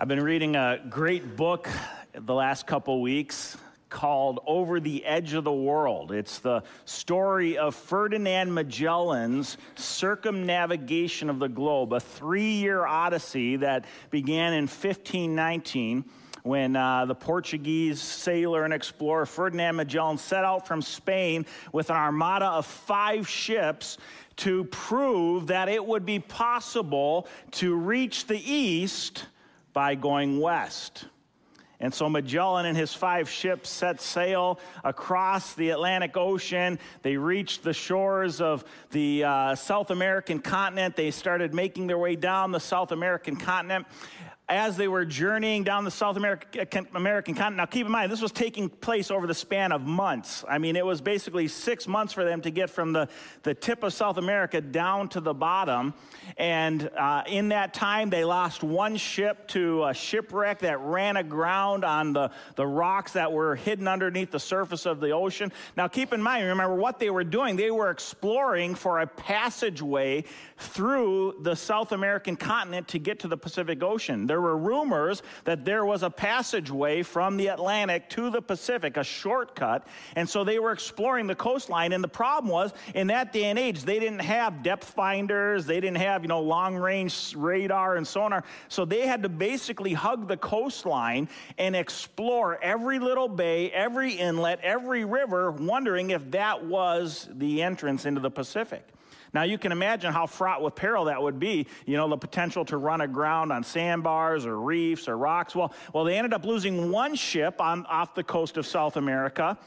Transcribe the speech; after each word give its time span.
I've 0.00 0.06
been 0.06 0.22
reading 0.22 0.54
a 0.54 0.78
great 0.88 1.34
book 1.34 1.68
the 2.14 2.32
last 2.32 2.68
couple 2.68 3.02
weeks 3.02 3.56
called 3.88 4.38
Over 4.46 4.78
the 4.78 5.04
Edge 5.04 5.32
of 5.32 5.42
the 5.42 5.52
World. 5.52 6.12
It's 6.12 6.38
the 6.38 6.62
story 6.84 7.58
of 7.58 7.74
Ferdinand 7.74 8.54
Magellan's 8.54 9.56
circumnavigation 9.74 11.28
of 11.28 11.40
the 11.40 11.48
globe, 11.48 11.92
a 11.92 11.98
three 11.98 12.52
year 12.52 12.86
odyssey 12.86 13.56
that 13.56 13.86
began 14.10 14.52
in 14.52 14.68
1519 14.68 16.04
when 16.44 16.76
uh, 16.76 17.04
the 17.04 17.16
Portuguese 17.16 18.00
sailor 18.00 18.62
and 18.64 18.72
explorer 18.72 19.26
Ferdinand 19.26 19.74
Magellan 19.74 20.16
set 20.16 20.44
out 20.44 20.68
from 20.68 20.80
Spain 20.80 21.44
with 21.72 21.90
an 21.90 21.96
armada 21.96 22.46
of 22.46 22.66
five 22.66 23.28
ships 23.28 23.98
to 24.36 24.62
prove 24.66 25.48
that 25.48 25.68
it 25.68 25.84
would 25.84 26.06
be 26.06 26.20
possible 26.20 27.26
to 27.50 27.74
reach 27.74 28.28
the 28.28 28.38
east 28.38 29.24
by 29.78 29.94
going 29.94 30.40
west. 30.40 31.04
And 31.78 31.94
so 31.94 32.08
Magellan 32.08 32.66
and 32.66 32.76
his 32.76 32.92
five 32.92 33.30
ships 33.30 33.70
set 33.70 34.00
sail 34.00 34.58
across 34.82 35.54
the 35.54 35.70
Atlantic 35.70 36.16
Ocean. 36.16 36.80
They 37.02 37.16
reached 37.16 37.62
the 37.62 37.72
shores 37.72 38.40
of 38.40 38.64
the 38.90 39.22
uh, 39.22 39.54
South 39.54 39.92
American 39.92 40.40
continent. 40.40 40.96
They 40.96 41.12
started 41.12 41.54
making 41.54 41.86
their 41.86 41.96
way 41.96 42.16
down 42.16 42.50
the 42.50 42.58
South 42.58 42.90
American 42.90 43.36
continent 43.36 43.86
as 44.48 44.78
they 44.78 44.88
were 44.88 45.04
journeying 45.04 45.62
down 45.62 45.84
the 45.84 45.90
South 45.90 46.16
American, 46.16 46.86
American 46.94 47.34
continent. 47.34 47.56
Now, 47.58 47.66
keep 47.66 47.84
in 47.84 47.92
mind, 47.92 48.10
this 48.10 48.22
was 48.22 48.32
taking 48.32 48.70
place 48.70 49.10
over 49.10 49.26
the 49.26 49.34
span 49.34 49.72
of 49.72 49.82
months. 49.82 50.42
I 50.48 50.56
mean, 50.56 50.74
it 50.74 50.86
was 50.86 51.02
basically 51.02 51.48
six 51.48 51.86
months 51.86 52.14
for 52.14 52.24
them 52.24 52.40
to 52.40 52.50
get 52.50 52.70
from 52.70 52.94
the, 52.94 53.08
the 53.42 53.52
tip 53.52 53.82
of 53.82 53.92
South 53.92 54.16
America 54.16 54.62
down 54.62 55.10
to 55.10 55.20
the 55.20 55.34
bottom. 55.34 55.92
And 56.38 56.88
uh, 56.96 57.24
in 57.26 57.50
that 57.50 57.74
time, 57.74 58.08
they 58.08 58.24
lost 58.24 58.62
one 58.62 58.96
ship 58.96 59.48
to 59.48 59.84
a 59.84 59.92
shipwreck 59.92 60.60
that 60.60 60.80
ran 60.80 61.18
aground 61.18 61.84
on 61.84 62.14
the, 62.14 62.30
the 62.56 62.66
rocks 62.66 63.12
that 63.12 63.30
were 63.30 63.54
hidden 63.54 63.86
underneath 63.86 64.30
the 64.30 64.40
surface 64.40 64.86
of 64.86 65.00
the 65.00 65.10
ocean. 65.10 65.52
Now, 65.76 65.88
keep 65.88 66.14
in 66.14 66.22
mind, 66.22 66.46
remember 66.46 66.74
what 66.74 66.98
they 66.98 67.10
were 67.10 67.24
doing. 67.24 67.56
They 67.56 67.70
were 67.70 67.90
exploring 67.90 68.74
for 68.76 69.00
a 69.00 69.06
passageway 69.06 70.24
through 70.56 71.36
the 71.42 71.54
South 71.54 71.92
American 71.92 72.36
continent 72.36 72.88
to 72.88 72.98
get 72.98 73.20
to 73.20 73.28
the 73.28 73.36
Pacific 73.36 73.82
Ocean. 73.82 74.26
Were 74.40 74.56
rumors 74.56 75.22
that 75.44 75.64
there 75.64 75.84
was 75.84 76.02
a 76.02 76.10
passageway 76.10 77.02
from 77.02 77.36
the 77.36 77.48
Atlantic 77.48 78.08
to 78.10 78.30
the 78.30 78.42
Pacific, 78.42 78.96
a 78.96 79.04
shortcut. 79.04 79.86
And 80.16 80.28
so 80.28 80.44
they 80.44 80.58
were 80.58 80.72
exploring 80.72 81.26
the 81.26 81.34
coastline. 81.34 81.92
And 81.92 82.02
the 82.02 82.08
problem 82.08 82.50
was, 82.50 82.72
in 82.94 83.08
that 83.08 83.32
day 83.32 83.44
and 83.44 83.58
age, 83.58 83.82
they 83.82 83.98
didn't 83.98 84.20
have 84.20 84.62
depth 84.62 84.90
finders, 84.90 85.66
they 85.66 85.80
didn't 85.80 85.98
have, 85.98 86.22
you 86.22 86.28
know, 86.28 86.40
long 86.40 86.76
range 86.76 87.34
radar 87.36 87.96
and 87.96 88.06
sonar. 88.06 88.44
So 88.68 88.84
they 88.84 89.06
had 89.06 89.22
to 89.22 89.28
basically 89.28 89.92
hug 89.92 90.28
the 90.28 90.36
coastline 90.36 91.28
and 91.58 91.74
explore 91.76 92.58
every 92.62 92.98
little 92.98 93.28
bay, 93.28 93.70
every 93.70 94.12
inlet, 94.12 94.60
every 94.62 95.04
river, 95.04 95.50
wondering 95.50 96.10
if 96.10 96.30
that 96.32 96.64
was 96.64 97.28
the 97.32 97.62
entrance 97.62 98.06
into 98.06 98.20
the 98.20 98.30
Pacific. 98.30 98.86
Now, 99.32 99.42
you 99.42 99.58
can 99.58 99.72
imagine 99.72 100.12
how 100.12 100.26
fraught 100.26 100.62
with 100.62 100.74
peril 100.74 101.06
that 101.06 101.22
would 101.22 101.38
be. 101.38 101.66
You 101.86 101.96
know, 101.96 102.08
the 102.08 102.16
potential 102.16 102.64
to 102.66 102.76
run 102.76 103.00
aground 103.00 103.52
on 103.52 103.62
sandbars 103.62 104.46
or 104.46 104.60
reefs 104.60 105.08
or 105.08 105.16
rocks. 105.16 105.54
Well, 105.54 105.72
well 105.92 106.04
they 106.04 106.16
ended 106.16 106.32
up 106.32 106.44
losing 106.44 106.90
one 106.90 107.14
ship 107.14 107.60
on, 107.60 107.86
off 107.86 108.14
the 108.14 108.24
coast 108.24 108.56
of 108.56 108.66
South 108.66 108.96
America. 108.96 109.58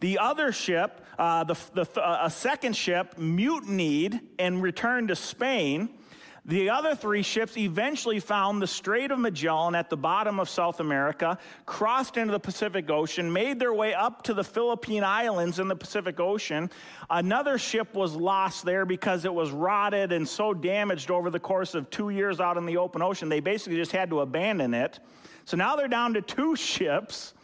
The 0.00 0.18
other 0.18 0.52
ship, 0.52 1.04
uh, 1.18 1.44
the, 1.44 1.56
the, 1.74 2.00
uh, 2.00 2.20
a 2.22 2.30
second 2.30 2.76
ship, 2.76 3.18
mutinied 3.18 4.20
and 4.38 4.62
returned 4.62 5.08
to 5.08 5.16
Spain. 5.16 5.90
The 6.46 6.70
other 6.70 6.94
three 6.94 7.22
ships 7.22 7.56
eventually 7.56 8.18
found 8.18 8.62
the 8.62 8.66
Strait 8.66 9.10
of 9.10 9.18
Magellan 9.18 9.74
at 9.74 9.90
the 9.90 9.96
bottom 9.96 10.40
of 10.40 10.48
South 10.48 10.80
America, 10.80 11.38
crossed 11.66 12.16
into 12.16 12.32
the 12.32 12.40
Pacific 12.40 12.88
Ocean, 12.90 13.32
made 13.32 13.58
their 13.58 13.74
way 13.74 13.92
up 13.92 14.22
to 14.22 14.34
the 14.34 14.44
Philippine 14.44 15.04
Islands 15.04 15.58
in 15.58 15.68
the 15.68 15.76
Pacific 15.76 16.18
Ocean. 16.18 16.70
Another 17.10 17.58
ship 17.58 17.94
was 17.94 18.14
lost 18.14 18.64
there 18.64 18.86
because 18.86 19.24
it 19.24 19.32
was 19.32 19.50
rotted 19.50 20.12
and 20.12 20.26
so 20.26 20.54
damaged 20.54 21.10
over 21.10 21.30
the 21.30 21.40
course 21.40 21.74
of 21.74 21.90
two 21.90 22.10
years 22.10 22.40
out 22.40 22.56
in 22.56 22.64
the 22.64 22.78
open 22.78 23.02
ocean, 23.02 23.28
they 23.28 23.40
basically 23.40 23.76
just 23.76 23.92
had 23.92 24.08
to 24.10 24.20
abandon 24.20 24.72
it. 24.72 24.98
So 25.44 25.56
now 25.56 25.76
they're 25.76 25.88
down 25.88 26.14
to 26.14 26.22
two 26.22 26.56
ships. 26.56 27.34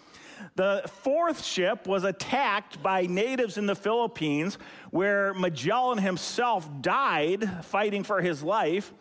The 0.56 0.82
fourth 1.02 1.44
ship 1.44 1.86
was 1.86 2.04
attacked 2.04 2.82
by 2.82 3.02
natives 3.02 3.58
in 3.58 3.66
the 3.66 3.74
Philippines, 3.74 4.56
where 4.90 5.34
Magellan 5.34 5.98
himself 5.98 6.68
died 6.80 7.64
fighting 7.66 8.02
for 8.02 8.22
his 8.22 8.42
life. 8.42 8.92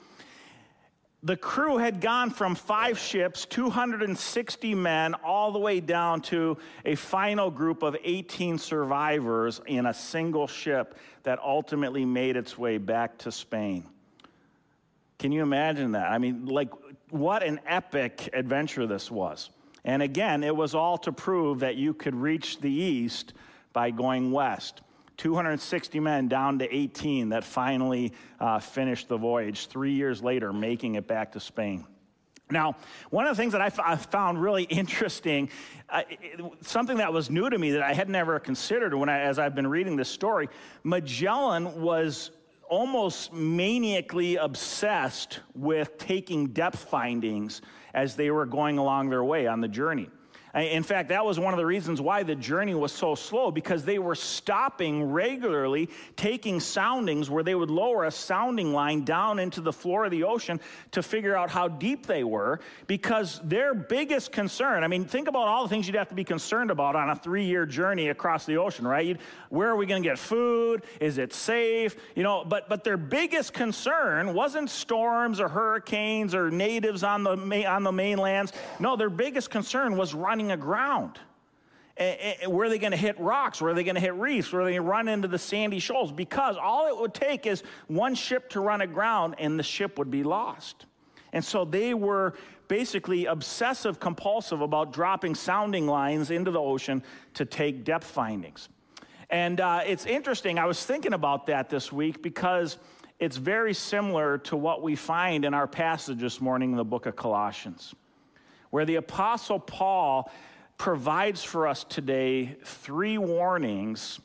The 1.23 1.37
crew 1.37 1.77
had 1.77 2.01
gone 2.01 2.29
from 2.29 2.53
five 2.53 2.99
ships, 2.99 3.45
260 3.45 4.75
men, 4.75 5.13
all 5.15 5.53
the 5.53 5.57
way 5.57 5.79
down 5.79 6.21
to 6.23 6.57
a 6.83 6.95
final 6.95 7.49
group 7.49 7.83
of 7.83 7.95
18 8.03 8.59
survivors 8.59 9.59
in 9.65 9.85
a 9.85 9.93
single 9.93 10.47
ship 10.47 10.99
that 11.23 11.39
ultimately 11.39 12.05
made 12.05 12.35
its 12.35 12.57
way 12.57 12.77
back 12.77 13.17
to 13.19 13.31
Spain. 13.31 13.85
Can 15.17 15.31
you 15.31 15.41
imagine 15.41 15.93
that? 15.93 16.11
I 16.11 16.17
mean, 16.17 16.45
like, 16.45 16.69
what 17.09 17.43
an 17.43 17.61
epic 17.65 18.29
adventure 18.33 18.85
this 18.85 19.09
was. 19.09 19.49
And 19.85 20.01
again, 20.01 20.43
it 20.43 20.55
was 20.55 20.75
all 20.75 20.97
to 20.99 21.11
prove 21.11 21.59
that 21.59 21.75
you 21.75 21.93
could 21.93 22.15
reach 22.15 22.59
the 22.59 22.71
east 22.71 23.33
by 23.71 23.91
going 23.91 24.31
west. 24.31 24.81
260 25.17 25.99
men 25.99 26.27
down 26.27 26.59
to 26.59 26.75
18 26.75 27.29
that 27.29 27.43
finally 27.43 28.11
uh, 28.39 28.59
finished 28.59 29.07
the 29.07 29.15
voyage, 29.15 29.67
three 29.67 29.93
years 29.93 30.21
later, 30.21 30.51
making 30.51 30.95
it 30.95 31.07
back 31.07 31.31
to 31.33 31.39
Spain. 31.39 31.85
Now, 32.49 32.75
one 33.11 33.25
of 33.25 33.35
the 33.35 33.41
things 33.41 33.53
that 33.53 33.61
I, 33.61 33.67
f- 33.67 33.79
I 33.79 33.95
found 33.95 34.41
really 34.41 34.63
interesting, 34.69 35.49
uh, 35.89 36.01
something 36.61 36.97
that 36.97 37.13
was 37.13 37.29
new 37.29 37.49
to 37.49 37.57
me 37.57 37.71
that 37.71 37.83
I 37.83 37.93
had 37.93 38.09
never 38.09 38.39
considered 38.39 38.93
when 38.93 39.07
I, 39.07 39.21
as 39.21 39.39
I've 39.39 39.55
been 39.55 39.67
reading 39.67 39.95
this 39.95 40.09
story, 40.09 40.49
Magellan 40.83 41.81
was 41.81 42.31
almost 42.67 43.31
maniacally 43.31 44.37
obsessed 44.37 45.39
with 45.53 45.97
taking 45.99 46.47
depth 46.47 46.79
findings 46.89 47.61
as 47.95 48.15
they 48.15 48.29
were 48.29 48.45
going 48.45 48.77
along 48.77 49.09
their 49.09 49.23
way 49.23 49.47
on 49.47 49.61
the 49.61 49.67
journey. 49.67 50.09
In 50.55 50.83
fact, 50.83 51.09
that 51.09 51.25
was 51.25 51.37
one 51.37 51.53
of 51.53 51.57
the 51.57 51.65
reasons 51.65 51.99
why 51.99 52.23
the 52.23 52.35
journey 52.35 52.75
was 52.75 52.93
so 52.93 53.13
slow 53.13 53.51
because 53.51 53.83
they 53.83 53.99
were 53.99 54.15
stopping 54.15 55.03
regularly, 55.03 55.89
taking 56.15 56.61
soundings 56.61 57.29
where 57.29 57.43
they 57.43 57.55
would 57.55 57.69
lower 57.69 58.05
a 58.05 58.11
sounding 58.11 58.71
line 58.71 59.03
down 59.03 59.37
into 59.37 59.59
the 59.59 59.73
floor 59.73 60.05
of 60.05 60.11
the 60.11 60.23
ocean 60.23 60.61
to 60.91 61.03
figure 61.03 61.35
out 61.35 61.49
how 61.49 61.67
deep 61.67 62.05
they 62.05 62.23
were 62.23 62.61
because 62.87 63.41
their 63.43 63.73
biggest 63.73 64.31
concern, 64.31 64.85
I 64.85 64.87
mean, 64.87 65.03
think 65.03 65.27
about 65.27 65.49
all 65.49 65.63
the 65.63 65.69
things 65.69 65.87
you'd 65.87 65.97
have 65.97 66.07
to 66.07 66.15
be 66.15 66.23
concerned 66.23 66.71
about 66.71 66.95
on 66.95 67.09
a 67.09 67.15
three 67.17 67.43
year 67.43 67.65
journey 67.65 68.07
across 68.07 68.45
the 68.45 68.55
ocean, 68.55 68.87
right? 68.87 69.05
You'd, 69.05 69.19
where 69.49 69.67
are 69.67 69.75
we 69.75 69.85
going 69.85 70.01
to 70.01 70.07
get 70.07 70.17
food? 70.17 70.83
Is 71.01 71.17
it 71.17 71.33
safe? 71.33 71.97
You 72.15 72.23
know, 72.23 72.45
but, 72.45 72.69
but 72.69 72.85
their 72.85 72.97
biggest 72.97 73.51
concern 73.51 74.33
wasn't 74.33 74.69
storms 74.69 75.41
or 75.41 75.49
hurricanes 75.49 76.33
or 76.33 76.49
natives 76.49 77.03
on 77.03 77.23
the, 77.23 77.65
on 77.65 77.83
the 77.83 77.91
mainlands. 77.91 78.53
No, 78.79 78.95
their 78.95 79.09
biggest 79.09 79.49
concern 79.49 79.97
was 79.97 80.13
running 80.13 80.44
running 80.45 80.51
aground. 80.51 81.19
Where 81.97 82.67
are 82.67 82.69
they 82.69 82.77
going 82.77 82.91
to 82.91 82.97
hit 82.97 83.17
rocks? 83.19 83.61
Where 83.61 83.71
are 83.71 83.73
they 83.73 83.85
going 83.85 83.95
to 83.95 84.01
hit 84.01 84.13
reefs? 84.15 84.51
Where 84.51 84.61
are 84.61 84.65
they 84.65 84.71
going 84.71 84.83
to 84.83 84.89
run 84.89 85.07
into 85.07 85.29
the 85.29 85.39
sandy 85.39 85.79
shoals? 85.79 86.11
Because 86.11 86.57
all 86.57 86.87
it 86.87 86.99
would 86.99 87.13
take 87.13 87.45
is 87.45 87.63
one 87.87 88.15
ship 88.15 88.49
to 88.49 88.59
run 88.59 88.81
aground 88.81 89.35
and 89.37 89.57
the 89.57 89.63
ship 89.63 89.97
would 89.97 90.11
be 90.11 90.23
lost. 90.23 90.85
And 91.31 91.43
so 91.43 91.63
they 91.63 91.93
were 91.93 92.33
basically 92.67 93.27
obsessive 93.27 93.99
compulsive 93.99 94.59
about 94.59 94.91
dropping 94.91 95.35
sounding 95.35 95.87
lines 95.87 96.31
into 96.31 96.51
the 96.51 96.59
ocean 96.59 97.01
to 97.35 97.45
take 97.45 97.85
depth 97.85 98.07
findings. 98.07 98.67
And 99.29 99.61
uh, 99.61 99.81
it's 99.85 100.05
interesting, 100.05 100.59
I 100.59 100.65
was 100.65 100.85
thinking 100.85 101.13
about 101.13 101.47
that 101.47 101.69
this 101.69 101.91
week 101.91 102.21
because 102.21 102.77
it's 103.19 103.37
very 103.37 103.73
similar 103.73 104.37
to 104.39 104.57
what 104.57 104.81
we 104.81 104.95
find 104.95 105.45
in 105.45 105.53
our 105.53 105.67
passage 105.67 106.19
this 106.19 106.41
morning 106.41 106.71
in 106.71 106.77
the 106.77 106.85
book 106.85 107.05
of 107.05 107.15
Colossians 107.15 107.95
where 108.75 108.83
the 108.83 108.95
Apostle 108.95 109.57
Paul 109.57 110.29
provides 110.77 111.41
for 111.41 111.65
us 111.65 111.85
today 111.85 112.57
three 112.65 113.17
warnings 113.17 114.19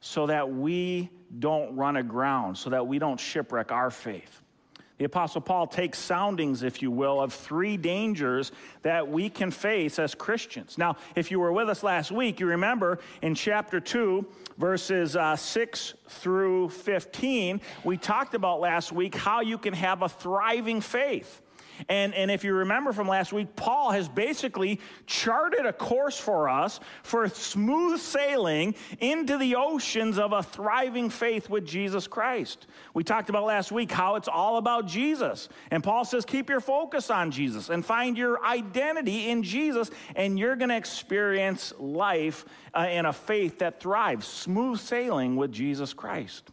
so 0.00 0.28
that 0.28 0.48
we 0.48 1.10
don't 1.40 1.74
run 1.74 1.96
aground, 1.96 2.56
so 2.56 2.70
that 2.70 2.86
we 2.86 3.00
don't 3.00 3.18
shipwreck 3.18 3.72
our 3.72 3.90
faith. 3.90 4.42
The 4.98 5.06
Apostle 5.06 5.40
Paul 5.40 5.66
takes 5.66 5.98
soundings, 5.98 6.62
if 6.62 6.82
you 6.82 6.92
will, 6.92 7.20
of 7.20 7.32
three 7.32 7.76
dangers 7.76 8.52
that 8.82 9.08
we 9.08 9.28
can 9.28 9.50
face 9.50 9.98
as 9.98 10.14
Christians. 10.14 10.78
Now, 10.78 10.98
if 11.16 11.32
you 11.32 11.40
were 11.40 11.50
with 11.50 11.68
us 11.68 11.82
last 11.82 12.12
week, 12.12 12.38
you 12.38 12.46
remember 12.46 13.00
in 13.22 13.34
chapter 13.34 13.80
2, 13.80 14.24
verses 14.56 15.16
uh, 15.16 15.34
6 15.34 15.94
through 16.10 16.68
15, 16.68 17.60
we 17.82 17.96
talked 17.96 18.34
about 18.34 18.60
last 18.60 18.92
week 18.92 19.16
how 19.16 19.40
you 19.40 19.58
can 19.58 19.74
have 19.74 20.02
a 20.02 20.08
thriving 20.08 20.80
faith. 20.80 21.42
And, 21.88 22.14
and 22.14 22.30
if 22.30 22.44
you 22.44 22.54
remember 22.54 22.92
from 22.92 23.08
last 23.08 23.32
week, 23.32 23.54
Paul 23.56 23.90
has 23.92 24.08
basically 24.08 24.80
charted 25.06 25.66
a 25.66 25.72
course 25.72 26.18
for 26.18 26.48
us 26.48 26.80
for 27.02 27.28
smooth 27.28 28.00
sailing 28.00 28.74
into 29.00 29.38
the 29.38 29.56
oceans 29.56 30.18
of 30.18 30.32
a 30.32 30.42
thriving 30.42 31.10
faith 31.10 31.50
with 31.50 31.66
Jesus 31.66 32.06
Christ. 32.06 32.66
We 32.94 33.04
talked 33.04 33.28
about 33.28 33.44
last 33.44 33.72
week 33.72 33.92
how 33.92 34.16
it's 34.16 34.28
all 34.28 34.58
about 34.58 34.86
Jesus. 34.86 35.48
And 35.70 35.82
Paul 35.82 36.04
says, 36.04 36.24
keep 36.24 36.48
your 36.48 36.60
focus 36.60 37.10
on 37.10 37.30
Jesus 37.30 37.68
and 37.68 37.84
find 37.84 38.16
your 38.16 38.44
identity 38.44 39.28
in 39.28 39.42
Jesus, 39.42 39.90
and 40.14 40.38
you're 40.38 40.56
going 40.56 40.70
to 40.70 40.76
experience 40.76 41.72
life 41.78 42.44
uh, 42.74 42.88
in 42.90 43.06
a 43.06 43.12
faith 43.12 43.58
that 43.58 43.80
thrives, 43.80 44.26
smooth 44.26 44.78
sailing 44.78 45.36
with 45.36 45.52
Jesus 45.52 45.92
Christ. 45.92 46.50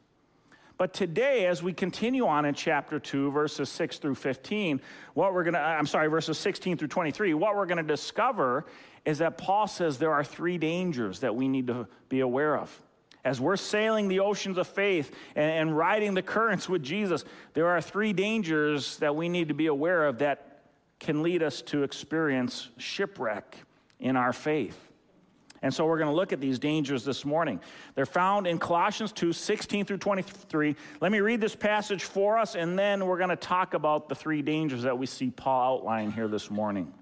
But 0.77 0.93
today, 0.93 1.45
as 1.45 1.61
we 1.61 1.71
continue 1.71 2.25
on 2.25 2.45
in 2.45 2.55
chapter 2.55 2.99
2, 2.99 3.31
verses 3.31 3.69
6 3.69 3.99
through 3.99 4.15
15, 4.15 4.81
what 5.13 5.33
we're 5.33 5.43
going 5.43 5.53
to, 5.53 5.59
I'm 5.59 5.85
sorry, 5.85 6.07
verses 6.07 6.37
16 6.39 6.77
through 6.77 6.87
23, 6.87 7.33
what 7.35 7.55
we're 7.55 7.67
going 7.67 7.77
to 7.77 7.83
discover 7.83 8.65
is 9.05 9.19
that 9.19 9.37
Paul 9.37 9.67
says 9.67 9.97
there 9.97 10.13
are 10.13 10.23
three 10.23 10.57
dangers 10.57 11.19
that 11.19 11.35
we 11.35 11.47
need 11.47 11.67
to 11.67 11.87
be 12.09 12.21
aware 12.21 12.57
of. 12.57 12.81
As 13.23 13.39
we're 13.39 13.55
sailing 13.55 14.07
the 14.07 14.19
oceans 14.19 14.57
of 14.57 14.67
faith 14.67 15.15
and, 15.35 15.49
and 15.49 15.77
riding 15.77 16.13
the 16.13 16.21
currents 16.21 16.67
with 16.67 16.83
Jesus, 16.83 17.23
there 17.53 17.67
are 17.67 17.79
three 17.79 18.11
dangers 18.11 18.97
that 18.97 19.15
we 19.15 19.29
need 19.29 19.47
to 19.49 19.53
be 19.53 19.67
aware 19.67 20.07
of 20.07 20.17
that 20.19 20.63
can 20.99 21.21
lead 21.21 21.43
us 21.43 21.61
to 21.61 21.83
experience 21.83 22.69
shipwreck 22.77 23.57
in 23.99 24.17
our 24.17 24.33
faith. 24.33 24.77
And 25.63 25.73
so 25.73 25.85
we're 25.85 25.97
going 25.97 26.09
to 26.09 26.15
look 26.15 26.33
at 26.33 26.41
these 26.41 26.59
dangers 26.59 27.05
this 27.05 27.23
morning. 27.23 27.59
They're 27.95 28.05
found 28.05 28.45
in 28.45 28.59
Colossians 28.59 29.13
2 29.13 29.31
16 29.31 29.85
through 29.85 29.97
23. 29.97 30.75
Let 30.99 31.11
me 31.11 31.21
read 31.21 31.39
this 31.39 31.55
passage 31.55 32.03
for 32.03 32.37
us, 32.37 32.55
and 32.55 32.77
then 32.77 33.07
we're 33.07 33.17
going 33.17 33.29
to 33.29 33.37
talk 33.37 33.73
about 33.73 34.09
the 34.09 34.15
three 34.15 34.41
dangers 34.41 34.83
that 34.83 34.97
we 34.97 35.05
see 35.05 35.31
Paul 35.31 35.79
outline 35.79 36.11
here 36.11 36.27
this 36.27 36.51
morning. 36.51 36.93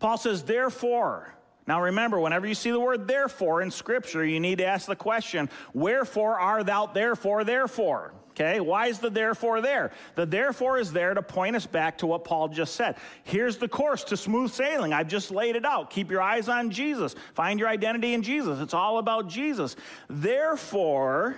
Paul 0.00 0.18
says, 0.18 0.42
Therefore, 0.42 1.32
now 1.66 1.82
remember, 1.82 2.18
whenever 2.18 2.46
you 2.46 2.54
see 2.54 2.70
the 2.70 2.80
word 2.80 3.06
therefore 3.06 3.62
in 3.62 3.70
Scripture, 3.70 4.24
you 4.24 4.40
need 4.40 4.58
to 4.58 4.64
ask 4.64 4.86
the 4.86 4.96
question, 4.96 5.48
Wherefore 5.72 6.38
art 6.38 6.66
thou 6.66 6.86
therefore, 6.86 7.44
therefore? 7.44 8.12
Okay, 8.30 8.60
why 8.60 8.86
is 8.86 8.98
the 9.00 9.10
therefore 9.10 9.60
there? 9.60 9.90
The 10.14 10.24
therefore 10.24 10.78
is 10.78 10.92
there 10.92 11.12
to 11.12 11.20
point 11.20 11.56
us 11.56 11.66
back 11.66 11.98
to 11.98 12.06
what 12.06 12.24
Paul 12.24 12.48
just 12.48 12.74
said. 12.74 12.96
Here's 13.24 13.58
the 13.58 13.68
course 13.68 14.04
to 14.04 14.16
smooth 14.16 14.50
sailing. 14.50 14.92
I've 14.92 15.08
just 15.08 15.30
laid 15.30 15.56
it 15.56 15.66
out. 15.66 15.90
Keep 15.90 16.10
your 16.10 16.22
eyes 16.22 16.48
on 16.48 16.70
Jesus, 16.70 17.14
find 17.34 17.60
your 17.60 17.68
identity 17.68 18.14
in 18.14 18.22
Jesus. 18.22 18.60
It's 18.60 18.74
all 18.74 18.98
about 18.98 19.28
Jesus. 19.28 19.76
Therefore, 20.08 21.36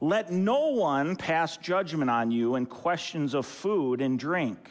let 0.00 0.30
no 0.30 0.68
one 0.68 1.16
pass 1.16 1.56
judgment 1.56 2.10
on 2.10 2.30
you 2.30 2.54
in 2.56 2.66
questions 2.66 3.34
of 3.34 3.46
food 3.46 4.00
and 4.00 4.18
drink, 4.18 4.70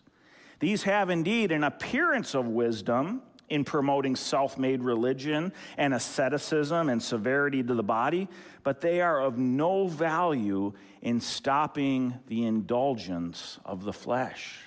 These 0.61 0.83
have 0.83 1.09
indeed 1.09 1.51
an 1.51 1.65
appearance 1.65 2.35
of 2.35 2.47
wisdom 2.47 3.23
in 3.49 3.65
promoting 3.65 4.15
self 4.15 4.57
made 4.57 4.83
religion 4.83 5.51
and 5.75 5.93
asceticism 5.93 6.87
and 6.87 7.01
severity 7.03 7.61
to 7.63 7.73
the 7.73 7.83
body, 7.83 8.29
but 8.63 8.79
they 8.79 9.01
are 9.01 9.19
of 9.19 9.37
no 9.37 9.87
value 9.87 10.71
in 11.01 11.19
stopping 11.19 12.13
the 12.27 12.45
indulgence 12.45 13.59
of 13.65 13.83
the 13.83 13.91
flesh. 13.91 14.59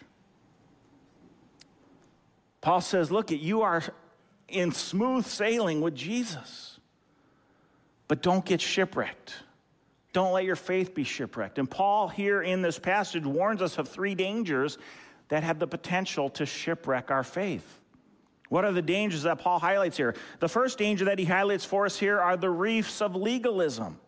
Paul 2.61 2.81
says, 2.81 3.11
Look, 3.11 3.31
you 3.31 3.63
are 3.63 3.83
in 4.49 4.73
smooth 4.73 5.25
sailing 5.25 5.81
with 5.81 5.95
Jesus, 5.95 6.81
but 8.09 8.21
don't 8.21 8.45
get 8.45 8.61
shipwrecked. 8.61 9.35
Don't 10.13 10.33
let 10.33 10.45
your 10.45 10.57
faith 10.57 10.95
be 10.95 11.05
shipwrecked. 11.05 11.59
And 11.59 11.71
Paul, 11.71 12.09
here 12.09 12.43
in 12.43 12.63
this 12.63 12.79
passage, 12.79 13.25
warns 13.25 13.61
us 13.63 13.79
of 13.79 13.89
three 13.89 14.15
dangers 14.15 14.79
that 15.35 15.43
have 15.43 15.59
the 15.59 15.67
potential 15.67 16.31
to 16.31 16.47
shipwreck 16.47 17.11
our 17.11 17.25
faith. 17.25 17.81
What 18.51 18.65
are 18.65 18.71
the 18.71 18.81
dangers 18.81 19.25
that 19.25 19.41
Paul 19.41 19.59
highlights 19.59 19.97
here? 19.97 20.15
The 20.39 20.49
first 20.49 20.79
danger 20.79 21.07
that 21.07 21.19
he 21.19 21.25
highlights 21.25 21.65
for 21.65 21.87
us 21.87 21.99
here 21.99 22.21
are 22.21 22.37
the 22.37 22.49
reefs 22.49 23.03
of 23.03 23.17
legalism. 23.17 23.99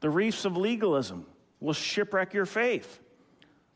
The 0.00 0.10
reefs 0.10 0.44
of 0.44 0.56
legalism 0.56 1.24
will 1.60 1.72
shipwreck 1.72 2.34
your 2.34 2.46
faith. 2.46 2.98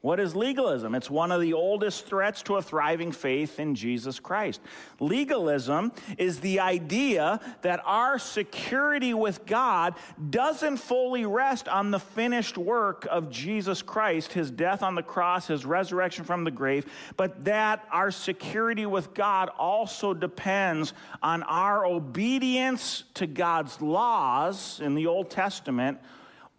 What 0.02 0.20
is 0.20 0.36
legalism? 0.36 0.94
It's 0.94 1.10
one 1.10 1.32
of 1.32 1.40
the 1.40 1.54
oldest 1.54 2.06
threats 2.06 2.42
to 2.42 2.56
a 2.56 2.62
thriving 2.62 3.10
faith 3.10 3.58
in 3.58 3.74
Jesus 3.74 4.20
Christ. 4.20 4.60
Legalism 5.00 5.90
is 6.18 6.38
the 6.38 6.60
idea 6.60 7.40
that 7.62 7.80
our 7.84 8.18
security 8.18 9.14
with 9.14 9.46
God 9.46 9.94
doesn't 10.30 10.76
fully 10.76 11.24
rest 11.24 11.66
on 11.66 11.90
the 11.90 11.98
finished 11.98 12.58
work 12.58 13.06
of 13.10 13.30
Jesus 13.30 13.82
Christ, 13.82 14.32
his 14.32 14.50
death 14.50 14.82
on 14.82 14.94
the 14.94 15.02
cross, 15.02 15.48
his 15.48 15.64
resurrection 15.64 16.24
from 16.24 16.44
the 16.44 16.50
grave, 16.50 16.86
but 17.16 17.44
that 17.46 17.84
our 17.90 18.10
security 18.10 18.86
with 18.86 19.14
God 19.14 19.48
also 19.58 20.12
depends 20.12 20.92
on 21.22 21.42
our 21.44 21.86
obedience 21.86 23.04
to 23.14 23.26
God's 23.26 23.80
laws 23.80 24.78
in 24.78 24.94
the 24.94 25.06
Old 25.06 25.30
Testament 25.30 25.98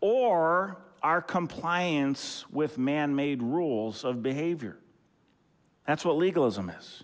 or 0.01 0.77
our 1.03 1.21
compliance 1.21 2.45
with 2.51 2.77
man 2.77 3.15
made 3.15 3.41
rules 3.41 4.03
of 4.03 4.21
behavior. 4.23 4.77
That's 5.85 6.03
what 6.03 6.17
legalism 6.17 6.69
is. 6.69 7.03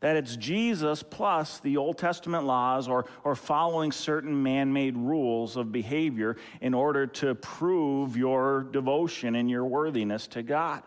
That 0.00 0.16
it's 0.16 0.36
Jesus 0.36 1.02
plus 1.02 1.60
the 1.60 1.78
Old 1.78 1.96
Testament 1.96 2.44
laws 2.44 2.88
or, 2.88 3.06
or 3.24 3.34
following 3.34 3.90
certain 3.90 4.42
man 4.42 4.72
made 4.72 4.96
rules 4.96 5.56
of 5.56 5.72
behavior 5.72 6.36
in 6.60 6.74
order 6.74 7.06
to 7.06 7.34
prove 7.34 8.16
your 8.16 8.64
devotion 8.70 9.34
and 9.34 9.50
your 9.50 9.64
worthiness 9.64 10.26
to 10.28 10.42
God. 10.42 10.82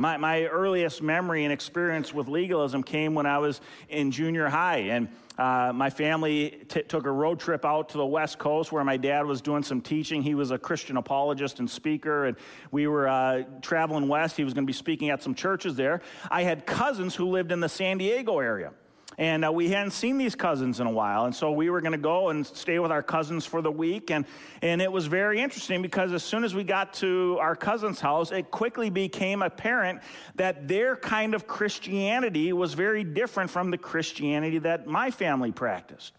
My, 0.00 0.16
my 0.16 0.46
earliest 0.46 1.02
memory 1.02 1.44
and 1.44 1.52
experience 1.52 2.14
with 2.14 2.26
legalism 2.26 2.82
came 2.82 3.14
when 3.14 3.26
I 3.26 3.36
was 3.36 3.60
in 3.90 4.10
junior 4.10 4.48
high. 4.48 4.78
And 4.78 5.08
uh, 5.36 5.72
my 5.74 5.90
family 5.90 6.64
t- 6.68 6.84
took 6.84 7.04
a 7.04 7.12
road 7.12 7.38
trip 7.38 7.66
out 7.66 7.90
to 7.90 7.98
the 7.98 8.06
West 8.06 8.38
Coast 8.38 8.72
where 8.72 8.82
my 8.82 8.96
dad 8.96 9.26
was 9.26 9.42
doing 9.42 9.62
some 9.62 9.82
teaching. 9.82 10.22
He 10.22 10.34
was 10.34 10.52
a 10.52 10.58
Christian 10.58 10.96
apologist 10.96 11.58
and 11.58 11.68
speaker, 11.68 12.24
and 12.24 12.38
we 12.70 12.86
were 12.86 13.08
uh, 13.08 13.42
traveling 13.60 14.08
west. 14.08 14.38
He 14.38 14.44
was 14.44 14.54
going 14.54 14.64
to 14.64 14.66
be 14.66 14.72
speaking 14.72 15.10
at 15.10 15.22
some 15.22 15.34
churches 15.34 15.76
there. 15.76 16.00
I 16.30 16.44
had 16.44 16.64
cousins 16.64 17.14
who 17.14 17.26
lived 17.26 17.52
in 17.52 17.60
the 17.60 17.68
San 17.68 17.98
Diego 17.98 18.38
area. 18.38 18.72
And 19.20 19.44
uh, 19.44 19.52
we 19.52 19.68
hadn't 19.68 19.90
seen 19.90 20.16
these 20.16 20.34
cousins 20.34 20.80
in 20.80 20.86
a 20.86 20.90
while. 20.90 21.26
And 21.26 21.36
so 21.36 21.52
we 21.52 21.68
were 21.68 21.82
going 21.82 21.92
to 21.92 21.98
go 21.98 22.30
and 22.30 22.46
stay 22.46 22.78
with 22.78 22.90
our 22.90 23.02
cousins 23.02 23.44
for 23.44 23.60
the 23.60 23.70
week. 23.70 24.10
And, 24.10 24.24
and 24.62 24.80
it 24.80 24.90
was 24.90 25.08
very 25.08 25.42
interesting 25.42 25.82
because 25.82 26.14
as 26.14 26.22
soon 26.22 26.42
as 26.42 26.54
we 26.54 26.64
got 26.64 26.94
to 26.94 27.36
our 27.38 27.54
cousin's 27.54 28.00
house, 28.00 28.32
it 28.32 28.50
quickly 28.50 28.88
became 28.88 29.42
apparent 29.42 30.00
that 30.36 30.66
their 30.66 30.96
kind 30.96 31.34
of 31.34 31.46
Christianity 31.46 32.54
was 32.54 32.72
very 32.72 33.04
different 33.04 33.50
from 33.50 33.70
the 33.70 33.76
Christianity 33.76 34.56
that 34.60 34.86
my 34.86 35.10
family 35.10 35.52
practiced. 35.52 36.14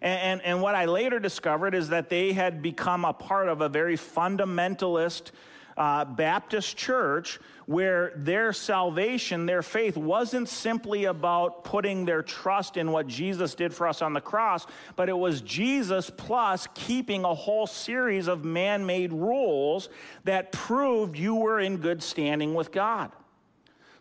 And, 0.00 0.20
and, 0.20 0.42
and 0.42 0.62
what 0.62 0.74
I 0.74 0.86
later 0.86 1.18
discovered 1.18 1.74
is 1.74 1.90
that 1.90 2.08
they 2.08 2.32
had 2.32 2.62
become 2.62 3.04
a 3.04 3.12
part 3.12 3.50
of 3.50 3.60
a 3.60 3.68
very 3.68 3.98
fundamentalist 3.98 5.32
uh, 5.80 6.04
Baptist 6.04 6.76
church 6.76 7.40
where 7.64 8.12
their 8.14 8.52
salvation, 8.52 9.46
their 9.46 9.62
faith, 9.62 9.96
wasn't 9.96 10.46
simply 10.46 11.06
about 11.06 11.64
putting 11.64 12.04
their 12.04 12.22
trust 12.22 12.76
in 12.76 12.92
what 12.92 13.06
Jesus 13.06 13.54
did 13.54 13.72
for 13.72 13.88
us 13.88 14.02
on 14.02 14.12
the 14.12 14.20
cross, 14.20 14.66
but 14.94 15.08
it 15.08 15.16
was 15.16 15.40
Jesus 15.40 16.10
plus 16.10 16.68
keeping 16.74 17.24
a 17.24 17.32
whole 17.32 17.66
series 17.66 18.28
of 18.28 18.44
man 18.44 18.84
made 18.84 19.10
rules 19.10 19.88
that 20.24 20.52
proved 20.52 21.16
you 21.16 21.36
were 21.36 21.58
in 21.58 21.78
good 21.78 22.02
standing 22.02 22.52
with 22.52 22.70
God. 22.72 23.10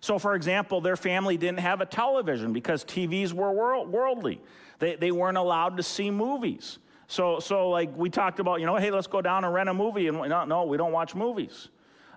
So, 0.02 0.20
for 0.20 0.36
example, 0.36 0.82
their 0.82 0.98
family 0.98 1.38
didn't 1.38 1.60
have 1.60 1.80
a 1.80 1.86
television 1.86 2.52
because 2.52 2.84
TVs 2.84 3.32
were 3.32 3.54
worldly. 3.86 4.42
They, 4.80 4.96
they 4.96 5.12
weren't 5.12 5.38
allowed 5.38 5.78
to 5.78 5.84
see 5.84 6.12
movies. 6.12 6.78
So, 7.10 7.40
so 7.40 7.70
like 7.70 7.98
we 7.98 8.12
talked 8.12 8.40
about, 8.40 8.60
you 8.60 8.68
know, 8.68 8.76
hey, 8.76 8.92
let's 8.92 9.08
go 9.08 9.20
down 9.20 9.44
and 9.44 9.52
rent 9.52 9.68
a 9.68 9.74
movie. 9.74 10.08
And 10.08 10.18
no, 10.30 10.46
no 10.46 10.66
we 10.66 10.78
don't 10.78 10.92
watch 10.92 11.16
movies. 11.16 11.68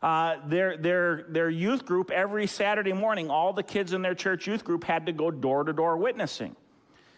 Uh, 0.02 0.36
their, 0.46 0.76
their, 0.76 1.24
their 1.30 1.48
youth 1.48 1.86
group, 1.86 2.10
every 2.10 2.46
Saturday 2.46 2.92
morning, 2.92 3.30
all 3.30 3.54
the 3.54 3.62
kids 3.62 3.94
in 3.94 4.02
their 4.02 4.14
church 4.14 4.46
youth 4.46 4.64
group 4.64 4.84
had 4.84 5.06
to 5.06 5.12
go 5.12 5.30
door 5.30 5.64
to 5.64 5.72
door 5.72 5.96
witnessing. 5.96 6.54